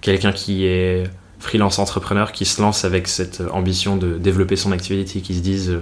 quelqu'un 0.02 0.32
qui 0.32 0.68
est 0.68 1.04
freelance 1.40 1.80
entrepreneur, 1.80 2.32
qui 2.32 2.46
se 2.46 2.62
lance 2.62 2.86
avec 2.86 3.08
cette 3.08 3.42
ambition 3.52 3.98
de 3.98 4.18
développer 4.18 4.56
son 4.56 4.72
activité, 4.72 5.22
qui 5.22 5.34
se 5.34 5.42
dise, 5.42 5.80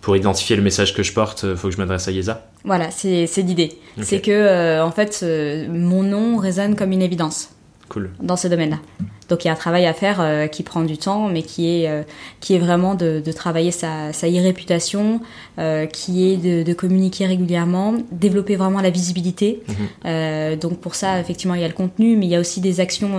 pour 0.00 0.16
identifier 0.16 0.56
le 0.56 0.62
message 0.62 0.94
que 0.94 1.02
je 1.02 1.12
porte, 1.12 1.44
il 1.44 1.54
faut 1.54 1.68
que 1.68 1.74
je 1.74 1.78
m'adresse 1.78 2.08
à 2.08 2.12
Yesa. 2.12 2.46
Voilà, 2.64 2.90
c'est 2.90 3.26
l'idée. 3.38 3.72
Ok. 3.98 4.04
C'est 4.04 4.20
que 4.22 4.80
en 4.80 4.90
fait 4.90 5.22
mon 5.68 6.02
nom 6.02 6.38
résonne 6.38 6.76
comme 6.76 6.92
une 6.92 7.02
évidence. 7.02 7.50
Cool. 7.92 8.10
dans 8.22 8.36
ce 8.36 8.48
domaine-là. 8.48 8.78
Donc 9.28 9.44
il 9.44 9.48
y 9.48 9.50
a 9.50 9.52
un 9.52 9.56
travail 9.56 9.84
à 9.86 9.92
faire 9.92 10.18
euh, 10.20 10.46
qui 10.46 10.62
prend 10.62 10.82
du 10.82 10.96
temps, 10.96 11.28
mais 11.28 11.42
qui 11.42 11.68
est, 11.68 11.88
euh, 11.88 12.02
qui 12.40 12.54
est 12.54 12.58
vraiment 12.58 12.94
de, 12.94 13.22
de 13.24 13.32
travailler 13.32 13.70
sa, 13.70 14.12
sa 14.14 14.28
e-réputation, 14.28 15.20
euh, 15.58 15.84
qui 15.84 16.30
est 16.32 16.36
de, 16.38 16.62
de 16.62 16.72
communiquer 16.72 17.26
régulièrement, 17.26 17.94
développer 18.10 18.56
vraiment 18.56 18.80
la 18.80 18.88
visibilité. 18.90 19.62
Mhm. 19.68 20.56
Donc 20.58 20.78
pour 20.78 20.94
ça, 20.94 21.20
effectivement, 21.20 21.54
il 21.54 21.60
y 21.60 21.64
a 21.64 21.68
le 21.68 21.74
contenu, 21.74 22.16
mais 22.16 22.26
il 22.26 22.30
y 22.30 22.36
a 22.36 22.40
aussi 22.40 22.60
des 22.60 22.80
actions, 22.80 23.10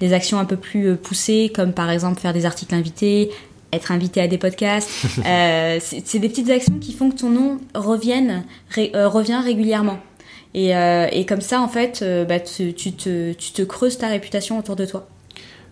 des 0.00 0.12
actions 0.12 0.38
un 0.38 0.44
peu 0.44 0.56
plus 0.56 0.96
poussées, 0.96 1.50
comme 1.54 1.72
par 1.72 1.90
exemple 1.90 2.20
faire 2.20 2.32
des 2.32 2.46
articles 2.46 2.74
invités, 2.74 3.30
être 3.72 3.90
invité 3.92 4.20
à 4.20 4.28
des 4.28 4.38
podcasts. 4.38 4.88
C'est 5.80 6.18
des 6.18 6.28
petites 6.28 6.50
actions 6.50 6.78
qui 6.80 6.92
font 6.92 7.10
que 7.10 7.16
ton 7.16 7.30
nom 7.30 7.58
revienne, 7.74 8.44
ré- 8.70 8.92
revient 8.94 9.40
régulièrement. 9.44 9.98
Et, 10.58 10.74
euh, 10.74 11.06
et 11.12 11.24
comme 11.24 11.40
ça, 11.40 11.60
en 11.60 11.68
fait, 11.68 12.00
euh, 12.02 12.24
bah, 12.24 12.40
tu, 12.40 12.74
tu 12.74 12.90
te, 12.90 13.32
tu 13.32 13.52
te 13.52 13.62
creuses 13.62 13.96
ta 13.96 14.08
réputation 14.08 14.58
autour 14.58 14.74
de 14.74 14.86
toi. 14.86 15.06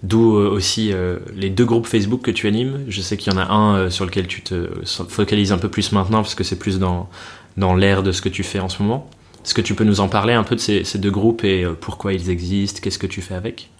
D'où 0.04 0.36
euh, 0.36 0.48
aussi 0.48 0.92
euh, 0.92 1.18
les 1.34 1.50
deux 1.50 1.64
groupes 1.64 1.88
Facebook 1.88 2.22
que 2.22 2.30
tu 2.30 2.46
animes. 2.46 2.84
Je 2.86 3.00
sais 3.00 3.16
qu'il 3.16 3.32
y 3.32 3.36
en 3.36 3.38
a 3.40 3.46
un 3.46 3.76
euh, 3.76 3.90
sur 3.90 4.04
lequel 4.04 4.28
tu 4.28 4.42
te 4.42 4.70
focalises 5.08 5.50
un 5.50 5.58
peu 5.58 5.68
plus 5.68 5.90
maintenant, 5.90 6.22
parce 6.22 6.36
que 6.36 6.44
c'est 6.44 6.58
plus 6.58 6.78
dans, 6.78 7.08
dans 7.56 7.74
l'air 7.74 8.04
de 8.04 8.12
ce 8.12 8.22
que 8.22 8.28
tu 8.28 8.44
fais 8.44 8.60
en 8.60 8.68
ce 8.68 8.80
moment. 8.80 9.10
Est-ce 9.44 9.54
que 9.54 9.60
tu 9.60 9.74
peux 9.74 9.82
nous 9.82 9.98
en 9.98 10.06
parler 10.08 10.34
un 10.34 10.44
peu 10.44 10.54
de 10.54 10.60
ces, 10.60 10.84
ces 10.84 10.98
deux 10.98 11.10
groupes 11.10 11.42
et 11.42 11.64
euh, 11.64 11.72
pourquoi 11.72 12.12
ils 12.12 12.30
existent? 12.30 12.78
Qu'est-ce 12.80 13.00
que 13.00 13.08
tu 13.08 13.22
fais 13.22 13.34
avec? 13.34 13.70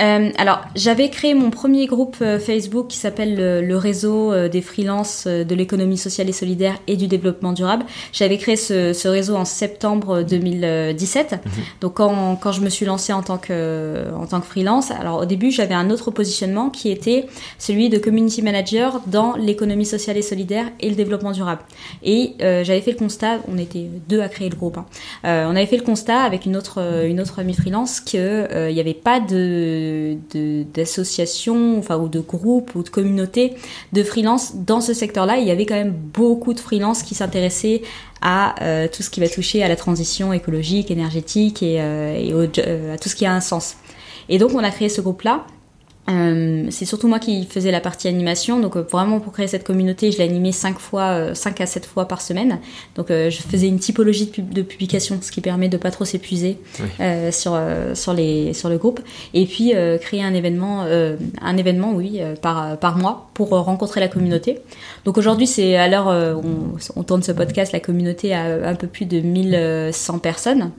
Euh, 0.00 0.30
alors, 0.38 0.60
j'avais 0.74 1.10
créé 1.10 1.34
mon 1.34 1.50
premier 1.50 1.86
groupe 1.86 2.16
euh, 2.20 2.38
Facebook 2.38 2.88
qui 2.88 2.98
s'appelle 2.98 3.36
le, 3.36 3.62
le 3.62 3.76
réseau 3.76 4.32
euh, 4.32 4.48
des 4.48 4.60
freelances 4.60 5.26
de 5.26 5.54
l'économie 5.54 5.96
sociale 5.96 6.28
et 6.28 6.32
solidaire 6.32 6.74
et 6.86 6.96
du 6.96 7.06
développement 7.06 7.52
durable. 7.52 7.84
J'avais 8.12 8.38
créé 8.38 8.56
ce, 8.56 8.92
ce 8.92 9.08
réseau 9.08 9.36
en 9.36 9.44
septembre 9.44 10.22
2017. 10.22 11.36
Donc, 11.80 11.94
quand, 11.94 12.36
quand 12.36 12.52
je 12.52 12.60
me 12.60 12.68
suis 12.68 12.86
lancée 12.86 13.12
en 13.12 13.22
tant 13.22 13.38
que, 13.38 14.04
en 14.14 14.26
tant 14.26 14.40
que 14.40 14.46
freelance, 14.46 14.90
alors 14.90 15.20
au 15.20 15.24
début, 15.24 15.50
j'avais 15.50 15.74
un 15.74 15.90
autre 15.90 16.10
positionnement 16.10 16.70
qui 16.70 16.90
était 16.90 17.26
celui 17.58 17.88
de 17.88 17.98
community 17.98 18.42
manager 18.42 19.00
dans 19.06 19.36
l'économie 19.36 19.86
sociale 19.86 20.16
et 20.16 20.22
solidaire 20.22 20.66
et 20.80 20.88
le 20.88 20.96
développement 20.96 21.32
durable. 21.32 21.62
Et 22.02 22.34
euh, 22.42 22.64
j'avais 22.64 22.80
fait 22.80 22.92
le 22.92 22.98
constat, 22.98 23.38
on 23.48 23.58
était 23.58 23.86
deux 24.08 24.20
à 24.20 24.28
créer 24.28 24.48
le 24.48 24.56
groupe, 24.56 24.78
hein. 24.78 24.86
Euh, 25.24 25.46
on 25.46 25.56
avait 25.56 25.66
fait 25.66 25.76
le 25.76 25.82
constat 25.82 26.20
avec 26.20 26.46
une 26.46 26.56
autre, 26.56 27.04
une 27.06 27.20
autre 27.20 27.38
amie 27.38 27.54
freelance 27.54 28.00
qu'il 28.00 28.48
n'y 28.52 28.80
avait 28.80 28.94
pas 28.94 29.20
de 29.20 29.85
d'associations 30.74 31.78
enfin, 31.78 31.98
ou 31.98 32.08
de 32.08 32.20
groupes 32.20 32.74
ou 32.74 32.82
de 32.82 32.88
communautés 32.88 33.54
de 33.92 34.02
freelance 34.02 34.54
dans 34.56 34.80
ce 34.80 34.94
secteur-là. 34.94 35.38
Il 35.38 35.46
y 35.46 35.50
avait 35.50 35.66
quand 35.66 35.74
même 35.74 35.94
beaucoup 35.94 36.54
de 36.54 36.60
freelance 36.60 37.02
qui 37.02 37.14
s'intéressaient 37.14 37.82
à 38.22 38.62
euh, 38.62 38.88
tout 38.88 39.02
ce 39.02 39.10
qui 39.10 39.20
va 39.20 39.28
toucher 39.28 39.62
à 39.62 39.68
la 39.68 39.76
transition 39.76 40.32
écologique, 40.32 40.90
énergétique 40.90 41.62
et, 41.62 41.80
euh, 41.80 42.46
euh, 42.58 42.94
à 42.94 42.98
tout 42.98 43.08
ce 43.08 43.16
qui 43.16 43.26
a 43.26 43.32
un 43.32 43.40
sens. 43.40 43.76
Et 44.28 44.38
donc 44.38 44.52
on 44.54 44.64
a 44.64 44.70
créé 44.70 44.88
ce 44.88 45.00
groupe-là. 45.00 45.46
Euh, 46.08 46.66
c'est 46.70 46.84
surtout 46.84 47.08
moi 47.08 47.18
qui 47.18 47.46
faisais 47.46 47.70
la 47.72 47.80
partie 47.80 48.06
animation, 48.06 48.60
donc 48.60 48.76
euh, 48.76 48.82
vraiment 48.90 49.18
pour 49.18 49.32
créer 49.32 49.48
cette 49.48 49.64
communauté, 49.64 50.12
je 50.12 50.22
animée 50.22 50.52
5 50.52 50.78
fois, 50.78 51.34
5 51.34 51.60
à 51.60 51.66
7 51.66 51.84
fois 51.84 52.06
par 52.06 52.20
semaine. 52.20 52.60
Donc 52.94 53.10
euh, 53.10 53.28
je 53.28 53.38
faisais 53.42 53.66
une 53.66 53.78
typologie 53.80 54.26
de, 54.26 54.30
pub- 54.30 54.52
de 54.54 54.62
publication, 54.62 55.18
ce 55.20 55.32
qui 55.32 55.40
permet 55.40 55.68
de 55.68 55.76
pas 55.76 55.90
trop 55.90 56.04
s'épuiser 56.04 56.58
Oui. 56.80 56.86
euh, 57.00 57.32
sur 57.32 57.52
euh, 57.54 57.94
sur 57.94 58.12
les 58.12 58.52
sur 58.54 58.68
le 58.68 58.78
groupe. 58.78 59.00
Et 59.34 59.46
puis 59.46 59.74
euh, 59.74 59.98
créer 59.98 60.22
un 60.22 60.32
événement, 60.34 60.84
euh, 60.84 61.16
un 61.42 61.56
événement 61.56 61.92
oui 61.92 62.18
euh, 62.20 62.36
par 62.36 62.76
par 62.78 62.96
mois 62.98 63.28
pour 63.34 63.52
euh, 63.54 63.60
rencontrer 63.60 64.00
la 64.00 64.08
communauté. 64.08 64.60
Donc 65.04 65.18
aujourd'hui 65.18 65.46
c'est 65.48 65.76
à 65.76 65.88
l'heure 65.88 66.08
euh, 66.08 66.34
on, 66.34 66.76
on 67.00 67.02
tourne 67.02 67.22
ce 67.22 67.32
podcast, 67.32 67.72
la 67.72 67.80
communauté 67.80 68.32
a 68.32 68.68
un 68.68 68.74
peu 68.76 68.86
plus 68.86 69.06
de 69.06 69.20
1100 69.20 70.18
personnes. 70.20 70.70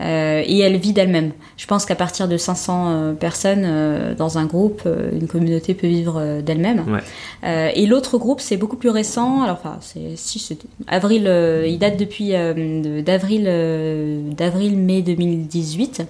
Euh, 0.00 0.42
et 0.46 0.58
elle 0.60 0.76
vit 0.78 0.92
d'elle-même. 0.92 1.32
Je 1.56 1.66
pense 1.66 1.84
qu'à 1.84 1.94
partir 1.94 2.26
de 2.26 2.36
500 2.36 2.86
euh, 2.88 3.12
personnes 3.12 3.62
euh, 3.64 4.14
dans 4.14 4.38
un 4.38 4.46
groupe, 4.46 4.88
une 5.12 5.26
communauté 5.28 5.74
peut 5.74 5.86
vivre 5.86 6.40
d'elle-même. 6.40 6.84
Ouais. 6.88 7.72
Et 7.76 7.86
l'autre 7.86 8.18
groupe, 8.18 8.40
c'est 8.40 8.56
beaucoup 8.56 8.76
plus 8.76 8.88
récent. 8.90 9.42
Alors, 9.42 9.58
enfin, 9.60 9.76
c'est 9.80 10.16
si 10.16 10.58
avril. 10.86 11.30
il 11.66 11.78
date 11.78 11.98
depuis 11.98 12.30
de- 12.30 13.00
d'avril, 13.00 13.44
d'avril-mai 14.36 15.02
2018. 15.02 16.02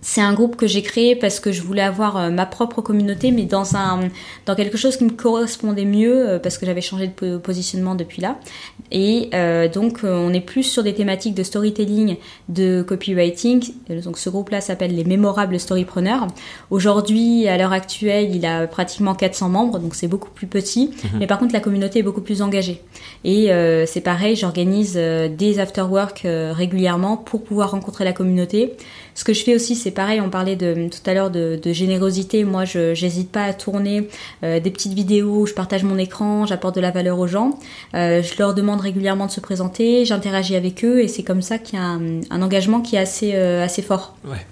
C'est 0.00 0.20
un 0.20 0.32
groupe 0.32 0.56
que 0.56 0.66
j'ai 0.66 0.82
créé 0.82 1.16
parce 1.16 1.40
que 1.40 1.50
je 1.50 1.60
voulais 1.62 1.82
avoir 1.82 2.16
euh, 2.16 2.30
ma 2.30 2.46
propre 2.46 2.80
communauté, 2.82 3.32
mais 3.32 3.44
dans 3.44 3.74
un 3.76 4.08
dans 4.46 4.54
quelque 4.54 4.78
chose 4.78 4.96
qui 4.96 5.04
me 5.04 5.10
correspondait 5.10 5.84
mieux 5.84 6.28
euh, 6.28 6.38
parce 6.38 6.56
que 6.56 6.66
j'avais 6.66 6.80
changé 6.80 7.08
de 7.08 7.12
po- 7.12 7.38
positionnement 7.40 7.94
depuis 7.96 8.22
là. 8.22 8.38
Et 8.92 9.28
euh, 9.34 9.68
donc 9.68 10.04
euh, 10.04 10.14
on 10.16 10.32
est 10.32 10.40
plus 10.40 10.62
sur 10.62 10.82
des 10.84 10.94
thématiques 10.94 11.34
de 11.34 11.42
storytelling, 11.42 12.16
de 12.48 12.82
copywriting. 12.82 13.72
Donc 14.04 14.18
ce 14.18 14.30
groupe-là 14.30 14.60
s'appelle 14.60 14.94
les 14.94 15.04
mémorables 15.04 15.58
storypreneurs. 15.58 16.28
Aujourd'hui, 16.70 17.48
à 17.48 17.58
l'heure 17.58 17.72
actuelle, 17.72 18.34
il 18.34 18.46
a 18.46 18.66
pratiquement 18.68 19.14
400 19.14 19.48
membres, 19.48 19.78
donc 19.80 19.94
c'est 19.94 20.08
beaucoup 20.08 20.30
plus 20.30 20.46
petit. 20.46 20.92
Mais 21.18 21.26
par 21.26 21.38
contre, 21.38 21.52
la 21.52 21.60
communauté 21.60 21.98
est 21.98 22.02
beaucoup 22.04 22.20
plus 22.22 22.40
engagée. 22.40 22.82
Et 23.24 23.52
euh, 23.52 23.84
c'est 23.84 24.00
pareil, 24.00 24.36
j'organise 24.36 24.94
des 24.94 25.58
afterwork 25.58 26.22
régulièrement 26.24 27.16
pour 27.16 27.42
pouvoir 27.42 27.72
rencontrer 27.72 28.04
la 28.04 28.12
communauté 28.12 28.74
Ce 29.18 29.24
que 29.24 29.32
je 29.32 29.42
fais 29.42 29.56
aussi, 29.56 29.74
c'est 29.74 29.90
pareil, 29.90 30.20
on 30.20 30.30
parlait 30.30 30.54
de, 30.54 30.88
tout 30.88 31.10
à 31.10 31.12
l'heure 31.12 31.30
de, 31.32 31.58
générosité. 31.72 32.44
Moi, 32.44 32.64
je 32.64 32.90
n'hésite 32.90 33.32
pas 33.32 33.42
à 33.42 33.52
tourner 33.52 34.08
des 34.42 34.70
petites 34.70 34.92
vidéos 34.92 35.40
où 35.40 35.46
je 35.46 35.54
partage 35.54 35.82
mon 35.82 35.98
écran, 35.98 36.46
j'apporte 36.46 36.76
de 36.76 36.80
la 36.80 36.92
valeur 36.92 37.18
aux 37.18 37.26
gens. 37.26 37.58
je 37.94 38.38
leur 38.38 38.54
demande 38.54 38.80
régulièrement 38.80 39.26
de 39.26 39.32
se 39.32 39.40
présenter, 39.40 40.04
j'interagis 40.04 40.54
avec 40.54 40.84
eux 40.84 41.00
et 41.00 41.08
c'est 41.08 41.24
comme 41.24 41.42
ça 41.42 41.58
qu'il 41.58 41.80
y 41.80 41.82
a 41.82 41.84
un, 41.84 42.20
un, 42.30 42.42
engagement 42.42 42.80
qui 42.80 42.94
est 42.94 43.00
assez, 43.00 43.34
assez 43.34 43.82
fort. 43.82 44.14
Ouais. 44.24 44.46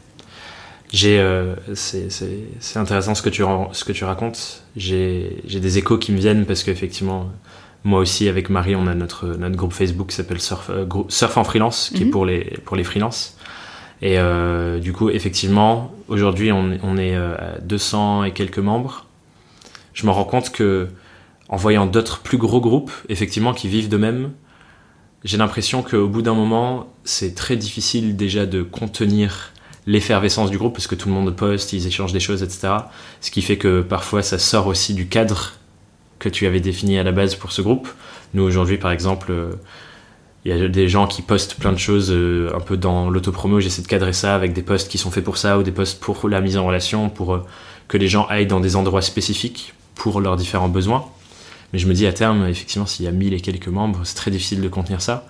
J'ai, 0.93 1.19
euh, 1.19 1.55
c'est 1.75 2.77
intéressant 2.77 3.15
ce 3.15 3.23
que 3.23 3.29
tu, 3.29 3.43
ce 3.73 3.85
que 3.85 3.93
tu 3.93 4.05
racontes. 4.05 4.63
J'ai 4.77 5.43
des 5.47 5.79
échos 5.79 5.99
qui 5.99 6.13
me 6.13 6.19
viennent 6.19 6.47
parce 6.47 6.63
qu'effectivement, 6.63 7.31
moi 7.85 8.01
aussi, 8.01 8.29
avec 8.29 8.51
Marie, 8.51 8.77
on 8.77 8.87
a 8.87 8.95
notre, 8.95 9.27
notre 9.27 9.57
groupe 9.57 9.73
Facebook 9.73 10.09
qui 10.09 10.17
s'appelle 10.17 10.41
Surf, 10.41 10.71
euh, 10.71 10.87
Surf 11.09 11.37
en 11.37 11.45
freelance, 11.45 11.91
qui 11.95 12.03
est 12.03 12.07
mhm. 12.07 12.11
pour 12.11 12.27
les, 12.27 12.59
pour 12.65 12.77
les 12.77 12.85
freelances. 12.85 13.36
Et 14.03 14.19
euh, 14.19 14.79
du 14.79 14.93
coup, 14.93 15.09
effectivement, 15.09 15.93
aujourd'hui, 16.09 16.53
on, 16.53 16.97
est 16.97 17.15
à 17.15 17.59
200 17.63 18.25
et 18.25 18.33
quelques 18.33 18.59
membres. 18.59 19.07
Je 19.95 20.07
me 20.07 20.11
rends 20.11 20.25
compte 20.25 20.51
que, 20.51 20.89
en 21.49 21.57
voyant 21.57 21.87
d'autres 21.87 22.21
plus 22.21 22.39
gros 22.39 22.61
groupes, 22.61 22.93
effectivement, 23.09 23.55
qui 23.55 23.69
vivent 23.69 23.89
de 23.89 23.97
même, 23.97 24.33
j'ai 25.25 25.39
l'impression 25.39 25.83
qu'au 25.83 26.09
bout 26.09 26.23
d'un 26.23 26.35
moment, 26.35 26.93
c'est 27.05 27.35
très 27.35 27.57
difficile 27.57 28.17
déjà 28.17 28.47
de 28.47 28.63
contenir 28.63 29.53
l'effervescence 29.87 30.51
du 30.51 30.59
groupe 30.59 30.75
parce 30.75 30.87
que 30.87 30.95
tout 30.95 31.09
le 31.09 31.15
monde 31.15 31.35
poste, 31.35 31.73
ils 31.73 31.87
échangent 31.87 32.13
des 32.13 32.21
choses, 32.21 32.43
etc. 32.43 32.69
Ce 33.21 33.31
qui 33.31 33.43
fait 33.43 33.57
que 33.57 33.81
parfois 33.81 34.23
ça 34.23 34.39
sort 34.39 34.67
aussi 34.67 34.95
du 34.95 35.07
cadre 35.09 35.53
que 36.19 36.29
tu 36.29 36.47
avais 36.47 36.61
défini 36.61 36.99
à 36.99 37.03
la 37.03 37.13
base 37.13 37.35
pour 37.35 37.53
ce 37.53 37.63
groupe. 37.63 37.89
Nous 38.35 38.43
aujourd'hui 38.43 38.79
par 38.79 38.91
exemple, 38.91 39.31
euh, 39.31 39.53
il 40.47 40.57
y 40.57 40.65
a 40.65 40.69
des 40.69 40.89
gens 40.89 41.09
qui 41.09 41.23
postent 41.23 41.57
plein 41.57 41.73
de 41.73 41.79
choses 41.79 42.13
euh, 42.13 42.55
un 42.55 42.61
peu 42.61 42.77
dans 42.77 43.11
l'autopromo, 43.11 43.59
j'essaie 43.59 43.83
de 43.83 43.89
cadrer 43.89 44.13
ça 44.13 44.37
avec 44.37 44.53
des 44.53 44.63
posts 44.63 44.89
qui 44.89 44.97
sont 44.97 45.11
faits 45.11 45.25
pour 45.25 45.39
ça 45.39 45.59
ou 45.59 45.65
des 45.65 45.73
posts 45.73 45.99
pour 45.99 46.29
la 46.29 46.41
mise 46.41 46.57
en 46.57 46.65
relation, 46.65 47.09
pour 47.11 47.35
euh, 47.35 47.45
que 47.89 47.99
les 47.99 48.07
gens 48.07 48.27
aillent 48.27 48.47
dans 48.47 48.61
des 48.61 48.77
endroits 48.77 49.03
spécifiques 49.03 49.75
pour 49.97 50.21
leurs 50.21 50.37
différents 50.37 50.69
besoins. 50.69 51.05
Mais 51.73 51.81
je 51.81 51.89
me 51.89 51.95
dis 51.95 52.07
à 52.07 52.13
terme, 52.13 52.47
effectivement, 52.47 52.87
s'il 52.87 53.07
y 53.07 53.09
a 53.09 53.11
mille 53.11 53.35
et 53.35 53.41
quelques 53.41 53.67
membres, 53.67 54.03
c'est 54.05 54.15
très 54.15 54.31
difficile 54.31 54.61
de 54.61 54.69
contenir 54.69 55.03
ça. 55.03 55.27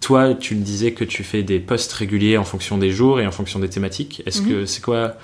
Toi, 0.00 0.32
tu 0.32 0.54
me 0.54 0.62
disais 0.62 0.92
que 0.92 1.04
tu 1.04 1.22
fais 1.22 1.42
des 1.42 1.60
posts 1.60 1.92
réguliers 1.92 2.38
en 2.38 2.44
fonction 2.44 2.78
des 2.78 2.90
jours 2.90 3.20
et 3.20 3.26
en 3.26 3.30
fonction 3.30 3.58
des 3.58 3.68
thématiques. 3.68 4.22
Est-ce 4.24 4.40
que 4.40 4.60
mhm. 4.60 4.66
c'est 4.66 4.80
quoi 4.82 5.16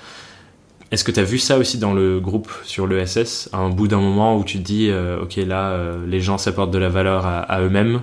Est-ce 0.91 1.03
que 1.03 1.11
tu 1.11 1.19
as 1.19 1.23
vu 1.23 1.39
ça 1.39 1.57
aussi 1.57 1.79
dans 1.79 1.93
le 1.93 2.19
groupe 2.19 2.51
sur 2.63 2.85
l'ESS 2.85 3.49
à 3.51 3.57
un 3.57 3.69
bout 3.69 3.87
d'un 3.87 4.01
moment 4.01 4.37
où 4.37 4.43
tu 4.43 4.59
te 4.59 4.63
dis, 4.63 4.89
euh, 4.91 5.23
ok, 5.23 5.37
là, 5.37 5.95
les 6.05 6.21
gens 6.21 6.37
s'apportent 6.37 6.69
de 6.71 6.77
la 6.77 6.89
valeur 6.89 7.25
à, 7.25 7.61
eux-mêmes 7.61 8.01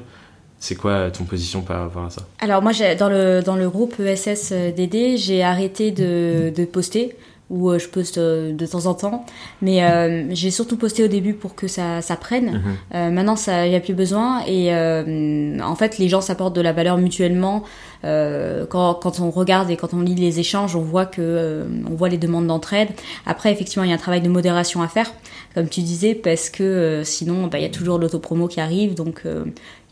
c'est 0.63 0.77
quoi 0.77 1.11
ton 1.11 1.25
position 1.25 1.63
par 1.63 1.81
rapport 1.81 2.05
à 2.05 2.11
ça? 2.11 2.23
Alors 2.39 2.63
moi, 2.63 2.71
dans 2.97 3.09
le, 3.09 3.43
dans 3.43 3.57
le 3.57 3.69
groupe 3.69 3.99
ESS 3.99 4.53
DD, 4.53 5.17
j'ai 5.17 5.43
arrêté 5.43 5.91
de, 5.91 6.53
de 6.55 6.65
poster 6.65 7.17
où 7.53 7.71
euh, 7.71 7.79
je 7.79 7.87
poste 7.89 8.19
euh, 8.19 8.53
de 8.53 8.67
temps 8.67 8.87
en 8.87 8.95
temps. 8.95 9.27
Mais 9.61 9.85
euh, 9.85 10.25
j'ai 10.35 10.51
surtout 10.51 10.77
posté 10.77 11.05
au 11.05 11.09
début 11.09 11.35
pour 11.35 11.55
que 11.55 11.69
ça, 11.69 12.01
ça 12.01 12.17
prenne. 12.17 12.63
Mhm. 12.93 13.13
maintenant, 13.13 13.37
il 13.47 13.71
n'y 13.71 13.77
a 13.77 13.81
plus 13.81 13.95
besoin. 13.95 14.43
Et 14.47 14.73
en 14.75 15.77
fait, 15.77 15.99
les 15.99 16.09
gens 16.09 16.21
s'apportent 16.21 16.57
de 16.57 16.61
la 16.61 16.73
valeur 16.73 16.99
mutuellement. 16.99 17.63
Quand, 18.03 18.95
quand, 18.95 19.21
on 19.21 19.31
regarde 19.31 19.71
et 19.71 19.77
quand 19.77 19.95
on 19.95 20.01
lit 20.01 20.17
les 20.17 20.41
échanges, 20.41 20.75
on 20.75 20.81
voit 20.81 21.07
que 21.07 21.65
on 21.89 21.95
voit 21.95 22.09
les 22.09 22.19
demandes 22.19 22.47
d'entraide. 22.49 22.89
Après, 23.27 23.53
effectivement, 23.53 23.85
il 23.85 23.91
y 23.91 23.93
a 23.93 23.95
un 23.95 23.99
travail 23.99 24.23
de 24.23 24.29
modération 24.29 24.83
à 24.83 24.89
faire, 24.89 25.13
comme 25.55 25.69
tu 25.69 25.83
disais, 25.83 26.15
parce 26.15 26.51
que 26.51 27.03
sinon, 27.05 27.47
bah, 27.47 27.59
il 27.59 27.63
y 27.63 27.67
a 27.67 27.71
toujours 27.71 27.99
l'autopromo 27.99 28.49
qui 28.49 28.61
arrive. 28.61 28.95
Donc, 28.95 29.23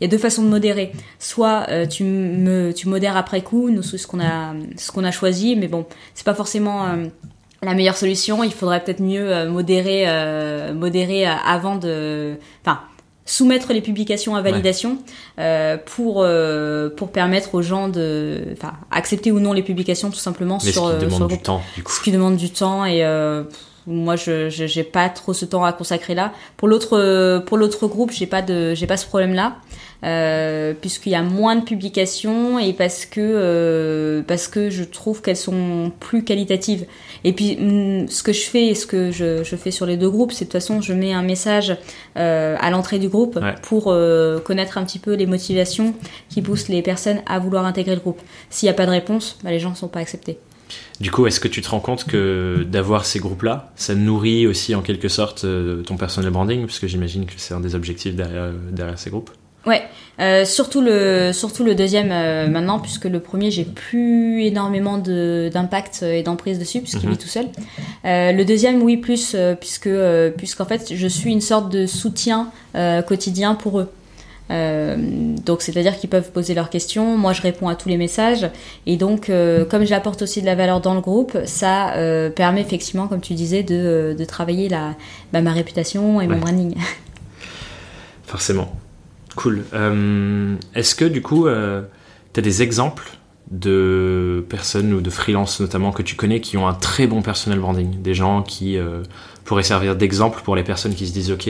il 0.01 0.05
y 0.05 0.07
a 0.07 0.09
deux 0.09 0.17
façons 0.17 0.41
de 0.43 0.49
modérer. 0.49 0.91
Soit 1.19 1.67
tu, 1.89 2.03
me, 2.03 2.73
tu 2.73 2.89
modères 2.89 3.15
après 3.15 3.41
coup, 3.41 3.69
nous, 3.69 3.83
ce 3.83 4.07
qu'on 4.07 4.19
a, 4.19 4.53
ce 4.75 4.91
qu'on 4.91 5.03
a 5.03 5.11
choisi, 5.11 5.55
mais 5.55 5.67
bon, 5.67 5.85
c'est 6.15 6.25
pas 6.25 6.33
forcément 6.33 6.87
la 7.63 7.73
meilleure 7.73 7.97
solution. 7.97 8.43
Il 8.43 8.53
faudrait 8.53 8.83
peut-être 8.83 9.01
mieux 9.01 9.31
euh, 9.31 9.49
modérer, 9.49 10.05
euh, 10.07 10.73
modérer 10.73 11.27
euh, 11.27 11.33
avant 11.45 11.75
de, 11.75 12.35
enfin, 12.65 12.81
soumettre 13.25 13.71
les 13.71 13.81
publications 13.81 14.35
à 14.35 14.41
validation 14.41 14.97
euh, 15.39 15.77
pour 15.77 16.25
pour 16.97 17.11
permettre 17.11 17.55
aux 17.55 17.61
gens 17.61 17.87
de, 17.87 18.41
enfin, 18.53 18.73
accepter 18.89 19.31
ou 19.31 19.39
non 19.39 19.53
les 19.53 19.63
publications 19.63 20.09
tout 20.09 20.17
simplement 20.17 20.57
Mais 20.63 20.71
sur, 20.71 20.89
ce 20.89 20.97
qui 20.97 21.05
demande 21.05 21.27
du 21.29 21.37
temps. 21.37 21.61
Du 21.75 21.83
coup. 21.83 21.91
Ce 21.91 22.01
qui 22.01 22.11
demande 22.11 22.37
du 22.37 22.49
temps 22.49 22.85
et 22.85 23.03
moi 23.87 24.15
je 24.15 24.49
j'ai 24.49 24.83
pas 24.83 25.09
trop 25.09 25.33
ce 25.33 25.45
temps 25.45 25.63
à 25.63 25.73
consacrer 25.73 26.15
là. 26.15 26.33
Pour 26.57 26.67
l'autre 26.67 27.39
pour 27.45 27.57
l'autre 27.57 27.87
groupe, 27.87 28.11
j'ai 28.11 28.27
pas 28.27 28.41
de 28.41 28.73
j'ai 28.73 28.87
pas 28.87 28.97
ce 28.97 29.05
problème 29.05 29.33
là. 29.33 29.57
Euh, 30.03 30.73
puisqu'il 30.73 31.11
y 31.11 31.15
a 31.15 31.21
moins 31.21 31.55
de 31.55 31.63
publications 31.63 32.57
et 32.57 32.73
parce 32.73 33.05
que 33.05 33.21
euh, 33.21 34.23
parce 34.27 34.47
que 34.47 34.71
je 34.71 34.83
trouve 34.83 35.21
qu'elles 35.21 35.37
sont 35.37 35.91
plus 35.99 36.23
qualitatives. 36.23 36.87
Et 37.23 37.33
puis 37.33 37.55
mm, 37.55 38.07
ce 38.07 38.23
que 38.23 38.33
je 38.33 38.41
fais 38.41 38.67
et 38.67 38.75
ce 38.75 38.87
que 38.87 39.11
je, 39.11 39.43
je 39.43 39.55
fais 39.55 39.69
sur 39.69 39.85
les 39.85 39.97
deux 39.97 40.09
groupes, 40.09 40.31
c'est 40.31 40.45
de 40.45 40.49
toute 40.49 40.59
façon 40.59 40.81
je 40.81 40.93
mets 40.93 41.13
un 41.13 41.21
message 41.21 41.77
euh, 42.17 42.55
à 42.59 42.71
l'entrée 42.71 42.97
du 42.97 43.09
groupe 43.09 43.39
pour 43.61 43.85
euh, 43.87 44.39
connaître 44.39 44.79
un 44.79 44.85
petit 44.85 44.99
peu 44.99 45.13
les 45.13 45.27
motivations 45.27 45.93
qui 46.29 46.41
poussent 46.41 46.67
les 46.67 46.81
personnes 46.81 47.21
à 47.27 47.37
vouloir 47.37 47.67
intégrer 47.67 47.93
le 47.93 48.01
groupe. 48.01 48.21
S'il 48.49 48.65
n'y 48.65 48.71
a 48.71 48.75
pas 48.75 48.87
de 48.87 48.91
réponse, 48.91 49.37
bah, 49.43 49.51
les 49.51 49.59
gens 49.59 49.69
ne 49.69 49.75
sont 49.75 49.87
pas 49.87 49.99
acceptés. 49.99 50.39
Du 50.99 51.11
coup, 51.11 51.27
est-ce 51.27 51.39
que 51.39 51.47
tu 51.47 51.61
te 51.61 51.69
rends 51.69 51.79
compte 51.79 52.05
que 52.05 52.65
d'avoir 52.67 53.05
ces 53.05 53.19
groupes-là, 53.19 53.71
ça 53.75 53.95
nourrit 53.95 54.47
aussi 54.47 54.75
en 54.75 54.81
quelque 54.81 55.07
sorte 55.07 55.45
ton 55.85 55.97
personnel 55.97 56.31
branding, 56.31 56.65
parce 56.65 56.79
que 56.79 56.87
j'imagine 56.87 57.25
que 57.25 57.33
c'est 57.37 57.53
un 57.53 57.59
des 57.59 57.75
objectifs 57.75 58.15
derrière, 58.15 58.51
derrière 58.71 58.99
ces 58.99 59.09
groupes 59.09 59.31
Ouais, 59.67 59.83
euh, 60.19 60.43
surtout 60.43 60.81
le 60.81 61.31
surtout 61.33 61.63
le 61.63 61.75
deuxième 61.75 62.11
euh, 62.11 62.47
maintenant 62.47 62.79
puisque 62.79 63.05
le 63.05 63.19
premier 63.19 63.51
j'ai 63.51 63.63
plus 63.63 64.43
énormément 64.43 64.97
d'impact 64.97 66.01
et 66.01 66.23
d'emprise 66.23 66.57
dessus 66.57 66.79
puisqu'il 66.79 67.05
mhm. 67.05 67.11
vit 67.11 67.17
tout 67.19 67.27
seul. 67.27 67.45
Euh, 68.05 68.31
le 68.31 68.43
deuxième 68.43 68.81
oui 68.81 68.97
plus 68.97 69.33
euh, 69.35 69.53
puisque 69.53 69.85
euh, 69.85 70.31
puisqu'en 70.31 70.65
fait 70.65 70.95
je 70.95 71.07
suis 71.07 71.31
une 71.31 71.41
sorte 71.41 71.71
de 71.71 71.85
soutien 71.85 72.51
quotidien 73.05 73.53
pour 73.53 73.79
eux. 73.79 73.89
Donc 75.45 75.61
c'est-à-dire 75.61 75.97
qu'ils 75.97 76.09
peuvent 76.09 76.31
poser 76.31 76.53
leurs 76.53 76.69
questions, 76.69 77.17
moi 77.17 77.33
je 77.33 77.41
réponds 77.41 77.67
à 77.67 77.75
tous 77.75 77.89
les 77.89 77.97
messages 77.97 78.49
et 78.85 78.97
donc 78.97 79.31
comme 79.69 79.85
j'apporte 79.85 80.21
aussi 80.21 80.41
de 80.41 80.45
la 80.45 80.55
valeur 80.55 80.81
dans 80.81 80.93
le 80.93 81.01
groupe, 81.01 81.37
ça 81.45 81.93
permet 82.35 82.61
effectivement 82.61 83.07
comme 83.07 83.21
tu 83.21 83.33
disais 83.33 83.63
de, 83.63 84.15
de 84.17 84.25
travailler 84.25 84.69
la 84.69 84.95
bah, 85.33 85.41
ma 85.41 85.51
réputation 85.51 86.21
et 86.21 86.27
mon 86.27 86.37
branding. 86.37 86.75
Forcément. 88.25 88.73
Cool. 89.35 89.63
Euh, 89.73 90.55
est-ce 90.75 90.95
que 90.95 91.05
du 91.05 91.21
coup, 91.21 91.47
euh, 91.47 91.81
tu 92.33 92.39
as 92.39 92.43
des 92.43 92.61
exemples 92.61 93.09
de 93.49 94.45
personnes 94.47 94.93
ou 94.93 95.01
de 95.01 95.09
freelance 95.09 95.59
notamment 95.59 95.91
que 95.91 96.01
tu 96.01 96.15
connais 96.15 96.39
qui 96.39 96.55
ont 96.57 96.67
un 96.67 96.73
très 96.73 97.07
bon 97.07 97.21
personnel 97.21 97.59
branding? 97.59 98.01
Des 98.01 98.13
gens 98.13 98.41
qui 98.41 98.77
euh, 98.77 99.03
pourraient 99.45 99.63
servir 99.63 99.95
d'exemple 99.95 100.41
pour 100.43 100.55
les 100.55 100.63
personnes 100.63 100.95
qui 100.95 101.07
se 101.07 101.13
disent 101.13 101.31
Ok, 101.31 101.49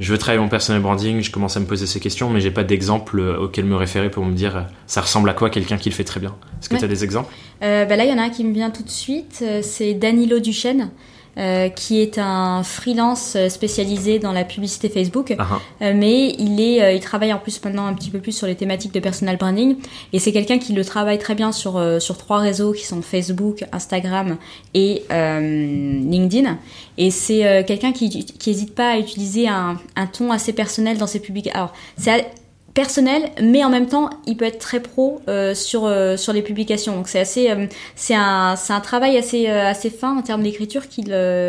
je 0.00 0.12
veux 0.12 0.18
travailler 0.18 0.42
mon 0.42 0.48
personnel 0.48 0.82
branding, 0.82 1.22
je 1.22 1.30
commence 1.30 1.56
à 1.56 1.60
me 1.60 1.66
poser 1.66 1.86
ces 1.86 2.00
questions, 2.00 2.30
mais 2.30 2.40
j'ai 2.40 2.50
pas 2.50 2.64
d'exemple 2.64 3.20
auquel 3.20 3.64
me 3.64 3.76
référer 3.76 4.10
pour 4.10 4.24
me 4.24 4.34
dire 4.34 4.66
ça 4.86 5.00
ressemble 5.00 5.28
à 5.30 5.34
quoi 5.34 5.50
quelqu'un 5.50 5.78
qui 5.78 5.88
le 5.88 5.94
fait 5.94 6.04
très 6.04 6.20
bien. 6.20 6.34
Est-ce 6.60 6.68
que 6.68 6.76
tu 6.76 6.84
as 6.84 6.88
des 6.88 7.04
exemples? 7.04 7.32
Bah 7.60 7.84
Là, 7.84 8.04
il 8.04 8.10
y 8.10 8.12
en 8.12 8.18
a 8.18 8.22
un 8.22 8.30
qui 8.30 8.44
me 8.44 8.52
vient 8.52 8.70
tout 8.70 8.82
de 8.82 8.90
suite 8.90 9.44
c'est 9.62 9.94
Danilo 9.94 10.40
Duchesne. 10.40 10.90
Euh, 11.38 11.68
qui 11.68 12.00
est 12.00 12.16
un 12.16 12.62
freelance 12.62 13.36
spécialisé 13.50 14.18
dans 14.18 14.32
la 14.32 14.42
publicité 14.42 14.88
Facebook, 14.88 15.32
uh-huh. 15.32 15.44
euh, 15.82 15.92
mais 15.94 16.30
il 16.38 16.58
est, 16.62 16.82
euh, 16.82 16.92
il 16.92 17.00
travaille 17.00 17.30
en 17.30 17.38
plus 17.38 17.62
maintenant 17.62 17.84
un 17.84 17.92
petit 17.92 18.08
peu 18.08 18.20
plus 18.20 18.32
sur 18.32 18.46
les 18.46 18.54
thématiques 18.54 18.94
de 18.94 19.00
personal 19.00 19.36
branding, 19.36 19.76
et 20.14 20.18
c'est 20.18 20.32
quelqu'un 20.32 20.58
qui 20.58 20.72
le 20.72 20.82
travaille 20.82 21.18
très 21.18 21.34
bien 21.34 21.52
sur 21.52 21.78
sur 22.00 22.16
trois 22.16 22.38
réseaux 22.38 22.72
qui 22.72 22.86
sont 22.86 23.02
Facebook, 23.02 23.66
Instagram 23.70 24.38
et 24.72 25.02
LinkedIn, 25.10 26.56
et 26.96 27.10
c'est 27.10 27.64
quelqu'un 27.66 27.92
qui 27.92 28.24
qui 28.24 28.50
hésite 28.50 28.74
pas 28.74 28.92
à 28.92 28.98
utiliser 28.98 29.46
un, 29.46 29.78
un 29.94 30.06
ton 30.06 30.32
assez 30.32 30.54
personnel 30.54 30.96
dans 30.96 31.06
ses 31.06 31.20
publications. 31.20 31.60
Alors 31.60 31.74
c'est 31.98 32.30
personnel, 32.76 33.30
mais 33.42 33.64
en 33.64 33.70
même 33.70 33.86
temps, 33.86 34.10
il 34.26 34.36
peut 34.36 34.44
être 34.44 34.58
très 34.58 34.80
pro 34.80 35.22
euh, 35.28 35.54
sur 35.54 35.86
euh, 35.86 36.18
sur 36.18 36.34
les 36.34 36.42
publications. 36.42 36.94
Donc 36.94 37.08
c'est 37.08 37.18
assez, 37.18 37.50
euh, 37.50 37.66
c'est 37.96 38.14
un 38.14 38.54
c'est 38.54 38.74
un 38.74 38.80
travail 38.80 39.16
assez 39.16 39.46
assez 39.48 39.88
fin 39.88 40.16
en 40.16 40.20
termes 40.20 40.42
d'écriture 40.42 40.86
qu'il 40.86 41.06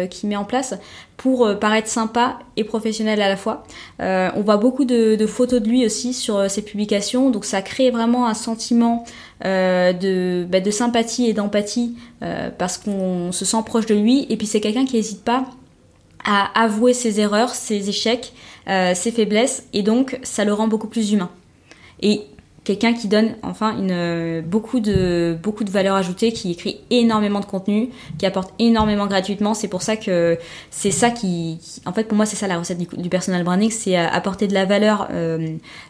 qu'il 0.09 0.30
met 0.30 0.38
en 0.38 0.45
place 0.45 0.73
pour 1.17 1.49
paraître 1.59 1.89
sympa 1.89 2.39
et 2.55 2.63
professionnel 2.63 3.21
à 3.21 3.28
la 3.28 3.36
fois. 3.36 3.63
on 3.99 4.41
voit 4.41 4.57
beaucoup 4.57 4.86
de, 4.86 5.25
photos 5.28 5.61
de 5.61 5.67
lui 5.67 5.86
aussi 5.86 6.13
sur 6.13 6.49
ses 6.49 6.61
publications, 6.61 7.30
donc 7.30 7.43
ça 7.43 7.61
crée 7.61 7.91
vraiment 7.91 8.28
un 8.28 8.36
sentiment 8.36 9.03
de 9.43 10.45
bah, 10.45 10.61
de 10.61 10.71
sympathie 10.71 11.28
et 11.28 11.34
d'empathie 11.34 11.95
parce 12.57 12.78
qu'on 12.78 13.32
se 13.32 13.43
sent 13.45 13.63
proche 13.65 13.88
de 13.88 13.95
lui. 13.95 14.28
Et 14.30 14.38
puis 14.38 14.47
c'est 14.47 14.61
quelqu'un 14.61 14.86
qui 14.86 14.95
n'hésite 14.95 15.23
pas 15.23 15.45
à 16.23 16.61
avouer 16.61 16.93
ses 16.93 17.19
erreurs, 17.19 17.49
ses 17.49 17.89
échecs, 17.89 18.34
euh, 18.70 18.93
ses 18.93 19.11
faiblesses, 19.11 19.65
et 19.74 19.84
donc 19.84 20.20
ça 20.24 20.43
le 20.45 20.53
rend 20.53 20.68
beaucoup 20.68 20.88
plus 20.88 21.11
humain. 21.13 21.30
Et 22.01 22.22
quelqu'un 22.63 22.93
qui 22.93 23.07
donne 23.07 23.36
enfin 23.43 23.78
une 23.78 24.41
beaucoup 24.41 24.82
de 24.82 25.38
beaucoup 25.41 25.63
de 25.63 25.72
valeur 25.72 25.95
ajoutée, 25.95 26.34
qui 26.34 26.51
écrit 26.51 26.82
énormément 26.89 27.39
de 27.39 27.45
contenu, 27.45 27.89
qui 28.18 28.26
apporte 28.26 28.53
énormément 28.59 29.07
gratuitement. 29.07 29.53
C'est 29.53 29.70
pour 29.70 29.82
ça 29.82 29.95
que 29.95 30.38
c'est 30.70 30.91
ça 30.91 31.09
qui, 31.09 31.59
en 31.86 31.93
fait, 31.93 32.03
pour 32.03 32.18
moi, 32.18 32.26
c'est 32.26 32.36
ça 32.36 32.47
la 32.47 32.59
recette 32.59 32.78
du, 32.78 33.09
personal 33.09 33.43
branding, 33.45 33.72
c'est 33.72 33.95
apporter 33.95 34.47
de 34.47 34.53
la 34.53 34.65
valeur 34.65 35.07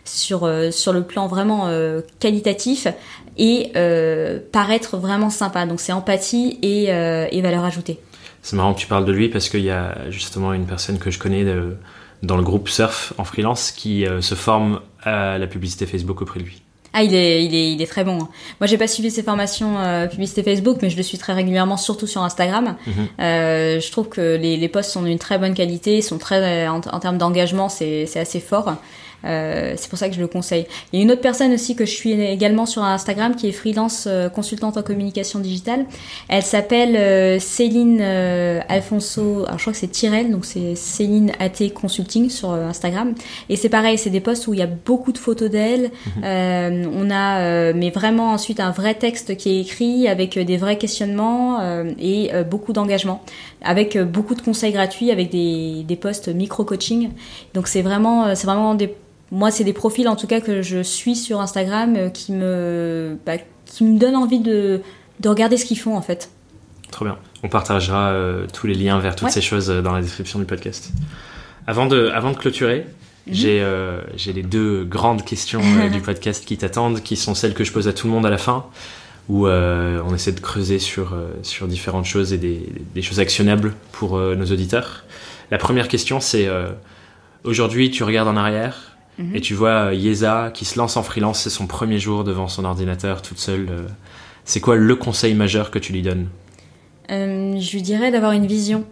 sur 0.06 0.48
sur 0.72 0.94
le 0.94 1.02
plan 1.02 1.26
vraiment 1.26 1.72
qualitatif 2.20 2.88
et 3.40 3.72
paraître 4.52 4.98
vraiment 4.98 5.32
sympa. 5.32 5.66
Donc 5.66 5.80
c'est 5.80 5.94
empathie 5.94 6.60
et, 6.62 7.42
valeur 7.42 7.66
ajoutée. 7.66 8.00
C'est 8.44 8.56
marrant 8.56 8.76
que 8.76 8.80
tu 8.80 8.88
parles 8.88 9.06
de 9.06 9.12
lui 9.12 9.30
parce 9.30 9.50
qu'il 9.50 9.64
y 9.64 9.72
a 9.72 10.10
justement 10.10 10.54
une 10.54 10.66
personne 10.66 11.00
que 11.00 11.10
je 11.10 11.18
connais 11.18 11.44
dans 12.24 12.38
le 12.38 12.44
groupe 12.44 12.70
Surf 12.70 13.14
en 13.18 13.24
freelance 13.24 13.72
qui 13.72 14.06
euh, 14.06 14.22
se 14.22 14.36
forme 14.36 14.82
à 15.04 15.38
la 15.38 15.48
publicité 15.48 15.86
Facebook 15.86 16.22
auprès 16.22 16.40
de 16.40 16.46
lui. 16.46 16.62
Ah, 16.94 17.04
il 17.04 17.14
est, 17.14 17.46
il 17.46 17.54
est, 17.54 17.74
il 17.74 17.82
est 17.82 17.86
très 17.88 18.04
bon. 18.04 18.18
Hein. 18.22 18.30
Moi, 18.60 18.66
j'ai 18.68 18.78
pas 18.78 18.88
suivi 18.88 19.12
ses 19.12 19.22
formations 19.22 19.78
euh, 19.78 20.08
publicité 20.08 20.42
Facebook, 20.42 20.78
mais 20.82 20.90
je 20.90 20.98
le 20.98 21.04
suis 21.04 21.18
très 21.18 21.34
régulièrement, 21.34 21.78
surtout 21.78 22.08
sur 22.08 22.24
Instagram. 22.24 22.76
Mhm. 22.88 22.94
Euh, 23.20 23.80
je 23.80 23.92
trouve 23.92 24.10
que 24.10 24.36
les, 24.36 24.58
les 24.58 24.68
posts 24.70 24.92
sont 24.92 25.04
d'une 25.04 25.20
très 25.20 25.38
bonne 25.38 25.54
qualité, 25.54 26.02
sont 26.02 26.18
très, 26.18 26.68
en, 26.68 26.78
en 26.80 27.00
termes 27.00 27.18
d'engagement, 27.18 27.70
c'est 27.70 28.18
assez 28.18 28.40
fort. 28.40 28.78
Euh, 29.26 29.74
c'est 29.78 29.90
pour 29.90 29.98
ça 29.98 30.10
que 30.10 30.16
je 30.16 30.20
le 30.20 30.28
conseille. 30.28 30.68
Il 30.92 31.00
y 31.00 31.02
a 31.02 31.04
une 31.04 31.12
autre 31.12 31.22
personne 31.22 31.54
aussi 31.54 31.76
que 31.76 31.86
je 31.86 31.92
suis 31.92 32.12
également 32.12 32.66
sur 32.66 32.84
Instagram 32.84 33.36
qui 33.36 33.48
est 33.48 33.52
freelance 33.52 34.06
euh, 34.08 34.30
consultante 34.30 34.78
en 34.78 34.84
communication 34.84 35.40
digitale. 35.40 35.86
Elle 36.28 36.44
s'appelle 36.44 36.96
euh, 36.96 37.40
Céline 37.40 38.02
Alfonso. 38.70 39.46
Alors 39.46 39.58
je 39.58 39.64
crois 39.64 39.74
que 39.74 39.80
c'est 39.80 39.88
Tyrell, 39.88 40.32
donc 40.32 40.46
c'est 40.46 40.76
Céline 40.76 41.32
AT 41.40 41.70
Consulting 41.74 42.30
sur 42.30 42.52
Instagram. 42.52 43.14
Et 43.50 43.56
c'est 43.56 43.70
pareil, 43.70 43.98
c'est 43.98 44.10
des 44.10 44.20
posts 44.20 44.48
où 44.48 44.54
il 44.54 44.60
y 44.60 44.64
a 44.64 44.68
beaucoup 44.68 45.12
de 45.12 45.18
photos 45.18 45.50
d'elle. 45.50 45.92
Mhm. 46.18 46.92
on 46.94 47.10
a, 47.12 47.74
mais 47.74 47.90
vraiment 47.90 48.32
ensuite 48.32 48.60
un 48.60 48.72
vrai 48.72 48.94
texte 48.94 49.36
qui 49.38 49.50
est 49.50 49.62
écrit 49.62 50.08
avec 50.08 50.38
des 50.38 50.58
vrais 50.58 50.78
questionnements 50.78 51.60
et 52.00 52.32
beaucoup 52.50 52.74
d'engagement, 52.74 53.24
avec 53.64 53.98
beaucoup 53.98 54.36
de 54.36 54.42
conseils 54.42 54.72
gratuits, 54.72 55.12
avec 55.12 55.30
des, 55.30 55.84
des 55.88 55.96
posts 55.96 56.28
micro 56.28 56.64
coaching. 56.64 57.10
Donc 57.54 57.68
c'est 57.68 57.82
vraiment, 57.82 58.36
c'est 58.36 58.48
vraiment 58.48 58.76
des 58.76 58.94
moi, 59.32 59.52
c'est 59.52 59.64
des 59.64 59.74
profils 59.74 60.08
en 60.08 60.16
tout 60.16 60.28
cas 60.28 60.40
que 60.40 60.62
je 60.62 60.82
suis 60.82 61.16
sur 61.16 61.42
Instagram 61.42 61.96
euh, 61.96 62.10
qui 62.10 62.32
me, 62.32 63.18
bah, 63.26 63.34
qui 63.66 63.84
me 63.84 64.00
donnent 64.00 64.16
envie 64.16 64.40
de, 64.40 64.82
de 65.20 65.30
regarder 65.30 65.58
ce 65.58 65.66
qu'ils 65.66 65.80
font 65.80 65.98
en 65.98 66.02
fait. 66.02 66.30
Trop 66.92 67.06
bien. 67.06 67.18
On 67.44 67.50
partagera 67.50 68.12
euh, 68.12 68.48
tous 68.54 68.68
les 68.68 68.74
liens 68.74 69.00
vers 69.00 69.16
toutes 69.16 69.30
ces 69.30 69.42
choses 69.42 69.70
euh, 69.70 69.82
dans 69.82 69.92
la 69.92 70.02
description 70.02 70.40
du 70.40 70.46
podcast. 70.46 70.92
Avant 71.68 71.86
de, 71.86 72.10
avant 72.14 72.32
de 72.32 72.38
clôturer, 72.38 72.86
mhm. 73.28 73.34
j'ai 73.34 74.34
les 74.34 74.44
deux 74.44 74.86
grandes 74.86 75.26
questions 75.26 75.62
du 75.92 76.00
podcast 76.06 76.46
qui 76.46 76.58
t'attendent, 76.58 77.04
qui 77.04 77.18
sont 77.18 77.36
celles 77.36 77.54
que 77.54 77.66
je 77.66 77.74
pose 77.74 77.90
à 77.90 77.94
tout 77.94 78.08
le 78.08 78.14
monde 78.14 78.26
à 78.26 78.30
la 78.30 78.38
fin, 78.38 78.66
où 79.28 79.48
on 79.50 80.16
essaie 80.16 80.32
de 80.32 80.40
creuser 80.40 80.80
sur, 80.80 81.14
sur 81.44 81.68
différentes 81.68 82.06
choses 82.06 82.32
et 82.32 82.38
des, 82.38 82.72
des 82.96 83.02
choses 83.02 83.20
actionnables 83.20 83.74
pour 83.92 84.18
nos 84.18 84.46
auditeurs. 84.46 85.04
La 85.52 85.58
première 85.58 85.90
question, 85.90 86.22
c'est 86.22 86.48
aujourd'hui, 87.44 87.92
tu 87.92 88.06
regardes 88.06 88.30
en 88.30 88.38
arrière, 88.38 88.97
Mhm. 89.18 89.36
Et 89.36 89.42
tu 89.42 89.54
vois 89.54 89.88
euh, 89.88 89.94
Yeza 89.94 90.52
qui 90.54 90.66
se 90.66 90.78
lance 90.78 90.98
en 90.98 91.04
freelance, 91.04 91.42
c'est 91.42 91.50
son 91.50 91.68
premier 91.68 92.00
jour 92.00 92.24
devant 92.24 92.48
son 92.48 92.66
ordinateur 92.66 93.22
toute 93.22 93.40
seule. 93.40 93.68
Euh. 93.70 93.88
C'est 94.46 94.60
quoi 94.60 94.76
le 94.76 94.96
conseil 94.96 95.34
majeur 95.34 95.72
que 95.72 95.80
tu 95.80 95.94
lui 95.94 96.02
donnes? 96.02 96.28
Euh, 97.12 97.60
Je 97.60 97.72
lui 97.72 97.82
dirais 97.82 98.12
d'avoir 98.12 98.32
une 98.32 98.46
vision. 98.46 98.86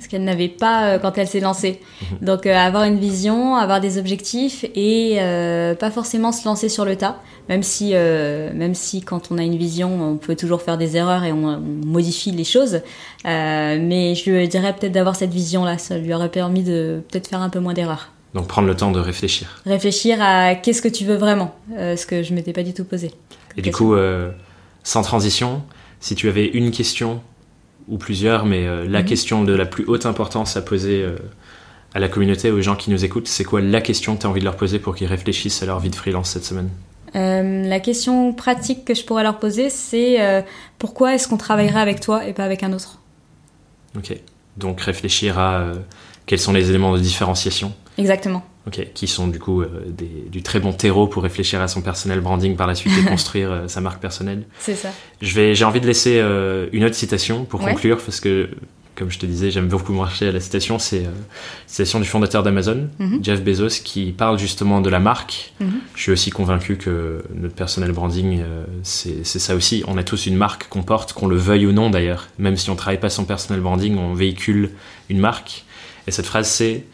Ce 0.00 0.08
qu'elle 0.08 0.24
n'avait 0.24 0.48
pas 0.48 0.98
quand 0.98 1.18
elle 1.18 1.26
s'est 1.26 1.40
lancée. 1.40 1.78
Mhm. 2.00 2.26
Donc 2.26 2.46
avoir 2.46 2.84
une 2.84 2.98
vision, 2.98 3.56
avoir 3.56 3.78
des 3.78 3.98
objectifs 3.98 4.64
et 4.74 5.18
pas 5.78 5.90
forcément 5.90 6.32
se 6.32 6.46
lancer 6.46 6.70
sur 6.70 6.86
le 6.86 6.96
tas. 6.96 7.20
Même 7.50 7.62
si, 7.62 7.92
même 7.92 8.74
si 8.74 9.02
quand 9.02 9.30
on 9.30 9.36
a 9.36 9.42
une 9.42 9.58
vision, 9.58 10.12
on 10.12 10.16
peut 10.16 10.34
toujours 10.34 10.62
faire 10.62 10.78
des 10.78 10.96
erreurs 10.96 11.24
et 11.24 11.32
on, 11.32 11.60
modifie 11.60 12.30
les 12.30 12.44
choses. 12.44 12.80
mais 13.26 14.14
je 14.14 14.30
lui 14.30 14.48
dirais 14.48 14.74
peut-être 14.74 14.92
d'avoir 14.92 15.14
cette 15.14 15.34
vision-là. 15.34 15.76
Ça 15.76 15.98
lui 15.98 16.14
aurait 16.14 16.30
permis 16.30 16.62
de 16.62 17.02
peut-être 17.10 17.28
faire 17.28 17.42
un 17.42 17.50
peu 17.50 17.60
moins 17.60 17.74
d'erreurs. 17.74 18.12
Donc 18.34 18.48
prendre 18.48 18.66
le 18.66 18.76
temps 18.76 18.90
de 18.90 19.00
réfléchir. 19.00 19.60
Réfléchir 19.66 20.18
à 20.20 20.54
qu'est-ce 20.54 20.80
que 20.80 20.88
tu 20.88 21.04
veux 21.04 21.16
vraiment, 21.16 21.54
euh, 21.76 21.96
ce 21.96 22.06
que 22.06 22.22
je 22.22 22.32
m'étais 22.32 22.52
pas 22.52 22.62
du 22.62 22.72
tout 22.72 22.84
posé. 22.84 23.10
Et 23.56 23.62
du 23.62 23.72
coup, 23.72 23.94
euh, 23.94 24.30
sans 24.84 25.02
transition, 25.02 25.62
si 26.00 26.14
tu 26.14 26.28
avais 26.28 26.46
une 26.46 26.70
question 26.70 27.20
ou 27.88 27.98
plusieurs, 27.98 28.46
mais 28.46 28.66
euh, 28.66 28.86
la 28.88 29.00
mhm. 29.00 29.06
question 29.06 29.44
de 29.44 29.52
la 29.52 29.66
plus 29.66 29.84
haute 29.86 30.06
importance 30.06 30.56
à 30.56 30.62
poser 30.62 31.06
à 31.94 31.98
la 31.98 32.08
communauté, 32.08 32.50
aux 32.50 32.62
gens 32.62 32.76
qui 32.76 32.90
nous 32.90 33.04
écoutent, 33.04 33.28
c'est 33.28 33.44
quoi 33.44 33.60
la 33.60 33.82
question 33.82 34.16
que 34.16 34.22
tu 34.22 34.26
as 34.26 34.30
envie 34.30 34.40
de 34.40 34.46
leur 34.46 34.56
poser 34.56 34.78
pour 34.78 34.94
qu'ils 34.94 35.08
réfléchissent 35.08 35.62
à 35.62 35.66
leur 35.66 35.78
vie 35.78 35.90
de 35.90 35.96
freelance 35.96 36.30
cette 36.30 36.44
semaine? 36.44 36.70
La 37.14 37.80
question 37.80 38.32
pratique 38.32 38.86
que 38.86 38.94
je 38.94 39.04
pourrais 39.04 39.22
leur 39.22 39.38
poser, 39.38 39.68
c'est 39.68 40.44
pourquoi 40.78 41.14
est-ce 41.14 41.28
qu'on 41.28 41.36
travaillerait 41.36 41.82
avec 41.82 42.00
toi 42.00 42.26
et 42.26 42.32
pas 42.32 42.44
avec 42.44 42.62
un 42.62 42.72
autre? 42.72 43.00
Ok, 43.94 44.16
donc 44.56 44.80
réfléchir 44.80 45.38
à 45.38 45.66
quels 46.24 46.38
sont 46.38 46.54
les 46.54 46.70
éléments 46.70 46.94
de 46.94 47.00
différenciation 47.00 47.74
Exactement. 47.98 48.44
Ok, 48.66 48.86
qui 48.94 49.08
sont 49.08 49.26
du 49.26 49.40
coup 49.40 49.60
euh, 49.60 49.68
du 50.30 50.42
très 50.42 50.60
bon 50.60 50.72
terreau 50.72 51.08
pour 51.08 51.24
réfléchir 51.24 51.60
à 51.60 51.66
son 51.66 51.82
personnel 51.82 52.20
branding 52.20 52.54
par 52.54 52.68
la 52.68 52.76
suite 52.76 52.92
et 52.96 53.04
construire 53.08 53.50
euh, 53.50 53.68
sa 53.68 53.80
marque 53.80 54.00
personnelle. 54.00 54.44
C'est 54.60 54.76
ça. 54.76 54.90
Je 55.20 55.34
vais, 55.34 55.54
j'ai 55.54 55.64
envie 55.64 55.80
de 55.80 55.86
laisser 55.86 56.20
euh, 56.20 56.68
une 56.72 56.84
autre 56.84 56.94
citation 56.94 57.44
pour 57.44 57.58
conclure 57.58 57.96
parce 57.96 58.20
que, 58.20 58.50
comme 58.94 59.10
je 59.10 59.18
te 59.18 59.26
disais, 59.26 59.50
j'aime 59.50 59.66
beaucoup 59.66 59.92
marcher 59.92 60.28
à 60.28 60.32
la 60.32 60.38
citation. 60.38 60.78
C'est 60.78 61.00
la 61.00 61.10
citation 61.66 61.98
du 61.98 62.06
fondateur 62.06 62.44
d'Amazon, 62.44 62.88
mhm. 63.00 63.18
Jeff 63.20 63.42
Bezos, 63.42 63.82
qui 63.82 64.12
parle 64.12 64.38
justement 64.38 64.80
de 64.80 64.90
la 64.90 65.00
marque. 65.00 65.54
Mhm. 65.58 65.72
Je 65.96 66.02
suis 66.02 66.12
aussi 66.12 66.30
convaincu 66.30 66.76
que 66.76 67.24
notre 67.34 67.54
personnel 67.54 67.90
branding, 67.90 68.44
c'est, 68.84 69.26
c'est 69.26 69.40
ça 69.40 69.56
aussi. 69.56 69.82
On 69.88 69.98
a 69.98 70.04
tous 70.04 70.26
une 70.26 70.36
marque 70.36 70.68
qu'on 70.68 70.84
porte, 70.84 71.14
qu'on 71.14 71.26
le 71.26 71.36
veuille 71.36 71.66
ou 71.66 71.72
non 71.72 71.90
d'ailleurs. 71.90 72.28
Même 72.38 72.56
si 72.56 72.70
on 72.70 72.76
travaille 72.76 73.00
pas 73.00 73.10
son 73.10 73.24
personnel 73.24 73.60
branding, 73.60 73.98
on 73.98 74.14
véhicule 74.14 74.70
une 75.10 75.18
marque. 75.18 75.64
Et 76.06 76.12
cette 76.12 76.26
phrase, 76.26 76.48
c'est 76.48 76.84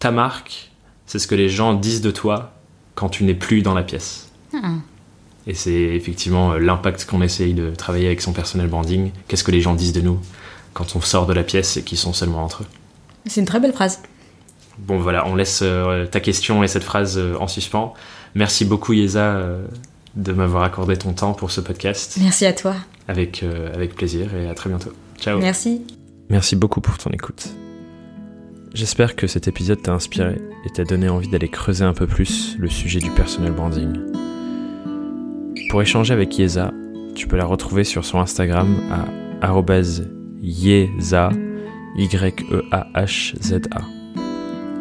ta 0.00 0.10
marque, 0.10 0.70
c'est 1.06 1.20
ce 1.20 1.28
que 1.28 1.36
les 1.36 1.48
gens 1.48 1.74
disent 1.74 2.00
de 2.00 2.10
toi 2.10 2.52
quand 2.96 3.08
tu 3.08 3.22
n'es 3.22 3.34
plus 3.34 3.62
dans 3.62 3.74
la 3.74 3.82
pièce. 3.82 4.28
Ah. 4.52 4.74
Et 5.46 5.54
c'est 5.54 5.72
effectivement 5.72 6.52
euh, 6.52 6.58
l'impact 6.58 7.04
qu'on 7.04 7.22
essaye 7.22 7.54
de 7.54 7.70
travailler 7.74 8.06
avec 8.06 8.20
son 8.20 8.32
personnel 8.32 8.66
branding. 8.66 9.10
Qu'est-ce 9.28 9.44
que 9.44 9.50
les 9.52 9.60
gens 9.60 9.74
disent 9.74 9.92
de 9.92 10.00
nous 10.00 10.18
quand 10.74 10.96
on 10.96 11.00
sort 11.00 11.26
de 11.26 11.32
la 11.32 11.44
pièce 11.44 11.76
et 11.76 11.82
qu'ils 11.82 11.98
sont 11.98 12.12
seulement 12.12 12.42
entre 12.44 12.62
eux? 12.62 12.66
C'est 13.26 13.40
une 13.40 13.46
très 13.46 13.60
belle 13.60 13.72
phrase. 13.72 14.02
Bon 14.78 14.98
voilà, 14.98 15.26
on 15.26 15.34
laisse 15.34 15.60
euh, 15.62 16.06
ta 16.06 16.20
question 16.20 16.64
et 16.64 16.68
cette 16.68 16.84
phrase 16.84 17.18
euh, 17.18 17.36
en 17.38 17.48
suspens. 17.48 17.94
Merci 18.34 18.64
beaucoup 18.64 18.92
Yeza 18.92 19.44
de 20.14 20.32
m'avoir 20.32 20.62
accordé 20.62 20.96
ton 20.96 21.12
temps 21.12 21.34
pour 21.34 21.50
ce 21.50 21.60
podcast. 21.60 22.16
Merci 22.20 22.46
à 22.46 22.52
toi. 22.52 22.74
Avec, 23.08 23.44
avec 23.74 23.96
plaisir 23.96 24.34
et 24.36 24.48
à 24.48 24.54
très 24.54 24.70
bientôt. 24.70 24.92
Ciao. 25.18 25.40
Merci. 25.40 25.82
Merci 26.28 26.54
beaucoup 26.54 26.80
pour 26.80 26.96
ton 26.96 27.10
écoute. 27.10 27.48
J'espère 28.72 29.16
que 29.16 29.26
cet 29.26 29.48
épisode 29.48 29.82
t'a 29.82 29.92
inspiré 29.92 30.36
et 30.64 30.70
t'a 30.70 30.84
donné 30.84 31.08
envie 31.08 31.26
d'aller 31.26 31.48
creuser 31.48 31.84
un 31.84 31.92
peu 31.92 32.06
plus 32.06 32.56
le 32.58 32.68
sujet 32.68 33.00
du 33.00 33.10
personal 33.10 33.50
branding. 33.50 33.92
Pour 35.70 35.82
échanger 35.82 36.14
avec 36.14 36.38
Yeza, 36.38 36.72
tu 37.16 37.26
peux 37.26 37.36
la 37.36 37.46
retrouver 37.46 37.82
sur 37.82 38.04
son 38.04 38.20
Instagram 38.20 38.76
à 38.92 39.52
yeza, 40.40 41.30
y 41.96 42.06
e 42.06 42.62
a 42.70 42.86
h 42.94 43.34
z 43.42 43.60
a 43.72 43.82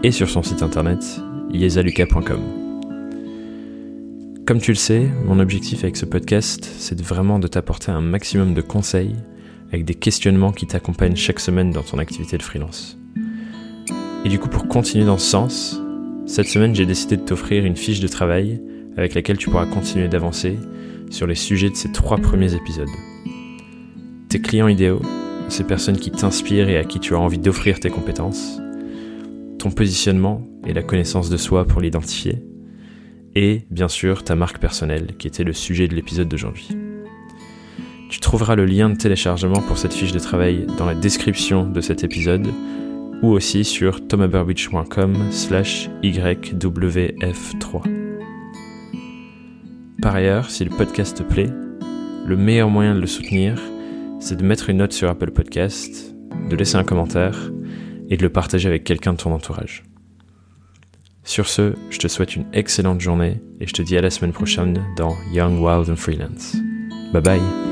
et 0.03 0.11
sur 0.11 0.29
son 0.29 0.43
site 0.43 0.61
internet 0.61 1.03
yezaluca.com. 1.51 2.41
Comme 4.45 4.61
tu 4.61 4.71
le 4.71 4.77
sais, 4.77 5.09
mon 5.25 5.39
objectif 5.39 5.83
avec 5.83 5.97
ce 5.97 6.05
podcast, 6.05 6.69
c'est 6.77 7.01
vraiment 7.01 7.39
de 7.39 7.47
t'apporter 7.47 7.91
un 7.91 8.01
maximum 8.01 8.53
de 8.53 8.61
conseils 8.61 9.15
avec 9.69 9.85
des 9.85 9.95
questionnements 9.95 10.51
qui 10.51 10.67
t'accompagnent 10.67 11.15
chaque 11.15 11.39
semaine 11.39 11.71
dans 11.71 11.83
ton 11.83 11.97
activité 11.97 12.37
de 12.37 12.43
freelance. 12.43 12.98
Et 14.25 14.29
du 14.29 14.37
coup, 14.37 14.49
pour 14.49 14.67
continuer 14.67 15.05
dans 15.05 15.17
ce 15.17 15.29
sens, 15.29 15.81
cette 16.25 16.47
semaine, 16.47 16.75
j'ai 16.75 16.85
décidé 16.85 17.15
de 17.15 17.21
t'offrir 17.21 17.65
une 17.65 17.77
fiche 17.77 18.01
de 18.01 18.07
travail 18.07 18.61
avec 18.97 19.13
laquelle 19.13 19.37
tu 19.37 19.49
pourras 19.49 19.65
continuer 19.65 20.09
d'avancer 20.09 20.57
sur 21.09 21.25
les 21.25 21.35
sujets 21.35 21.69
de 21.69 21.75
ces 21.75 21.91
trois 21.91 22.17
premiers 22.17 22.53
épisodes. 22.53 22.89
Tes 24.27 24.41
clients 24.41 24.67
idéaux, 24.67 25.01
ces 25.47 25.63
personnes 25.63 25.97
qui 25.97 26.11
t'inspirent 26.11 26.69
et 26.69 26.77
à 26.77 26.83
qui 26.83 26.99
tu 26.99 27.15
as 27.15 27.19
envie 27.19 27.39
d'offrir 27.39 27.79
tes 27.79 27.89
compétences, 27.89 28.59
ton 29.57 29.71
positionnement 29.71 30.41
et 30.67 30.73
la 30.73 30.83
connaissance 30.83 31.29
de 31.29 31.37
soi 31.37 31.65
pour 31.65 31.81
l'identifier, 31.81 32.43
et 33.35 33.61
bien 33.71 33.87
sûr 33.87 34.23
ta 34.23 34.35
marque 34.35 34.59
personnelle 34.59 35.15
qui 35.17 35.27
était 35.27 35.43
le 35.43 35.53
sujet 35.53 35.87
de 35.87 35.95
l'épisode 35.95 36.27
d'aujourd'hui. 36.27 36.67
Tu 38.09 38.19
trouveras 38.19 38.55
le 38.55 38.65
lien 38.65 38.89
de 38.89 38.97
téléchargement 38.97 39.61
pour 39.61 39.77
cette 39.77 39.93
fiche 39.93 40.11
de 40.11 40.19
travail 40.19 40.65
dans 40.77 40.85
la 40.85 40.95
description 40.95 41.65
de 41.65 41.79
cet 41.79 42.03
épisode 42.03 42.47
ou 43.21 43.27
aussi 43.27 43.63
sur 43.63 44.07
thomaburbidge.com 44.07 45.31
slash 45.31 45.89
YWF3. 46.03 47.81
Par 50.01 50.15
ailleurs, 50.15 50.49
si 50.49 50.63
le 50.63 50.69
podcast 50.69 51.17
te 51.17 51.23
plaît, 51.23 51.49
le 52.25 52.37
meilleur 52.37 52.69
moyen 52.69 52.95
de 52.95 53.01
le 53.01 53.07
soutenir, 53.07 53.61
c'est 54.19 54.37
de 54.37 54.43
mettre 54.43 54.69
une 54.69 54.77
note 54.77 54.93
sur 54.93 55.09
Apple 55.09 55.31
Podcast, 55.31 56.15
de 56.49 56.55
laisser 56.55 56.77
un 56.77 56.83
commentaire 56.83 57.51
et 58.09 58.17
de 58.17 58.21
le 58.21 58.29
partager 58.29 58.67
avec 58.67 58.83
quelqu'un 58.83 59.13
de 59.13 59.17
ton 59.17 59.33
entourage. 59.33 59.83
Sur 61.23 61.47
ce, 61.47 61.73
je 61.89 61.99
te 61.99 62.07
souhaite 62.07 62.35
une 62.35 62.45
excellente 62.53 63.01
journée 63.01 63.41
et 63.59 63.67
je 63.67 63.73
te 63.73 63.81
dis 63.81 63.97
à 63.97 64.01
la 64.01 64.09
semaine 64.09 64.33
prochaine 64.33 64.83
dans 64.97 65.15
Young, 65.31 65.59
Wild 65.59 65.89
and 65.89 65.95
Freelance. 65.95 66.55
Bye 67.13 67.21
bye 67.21 67.68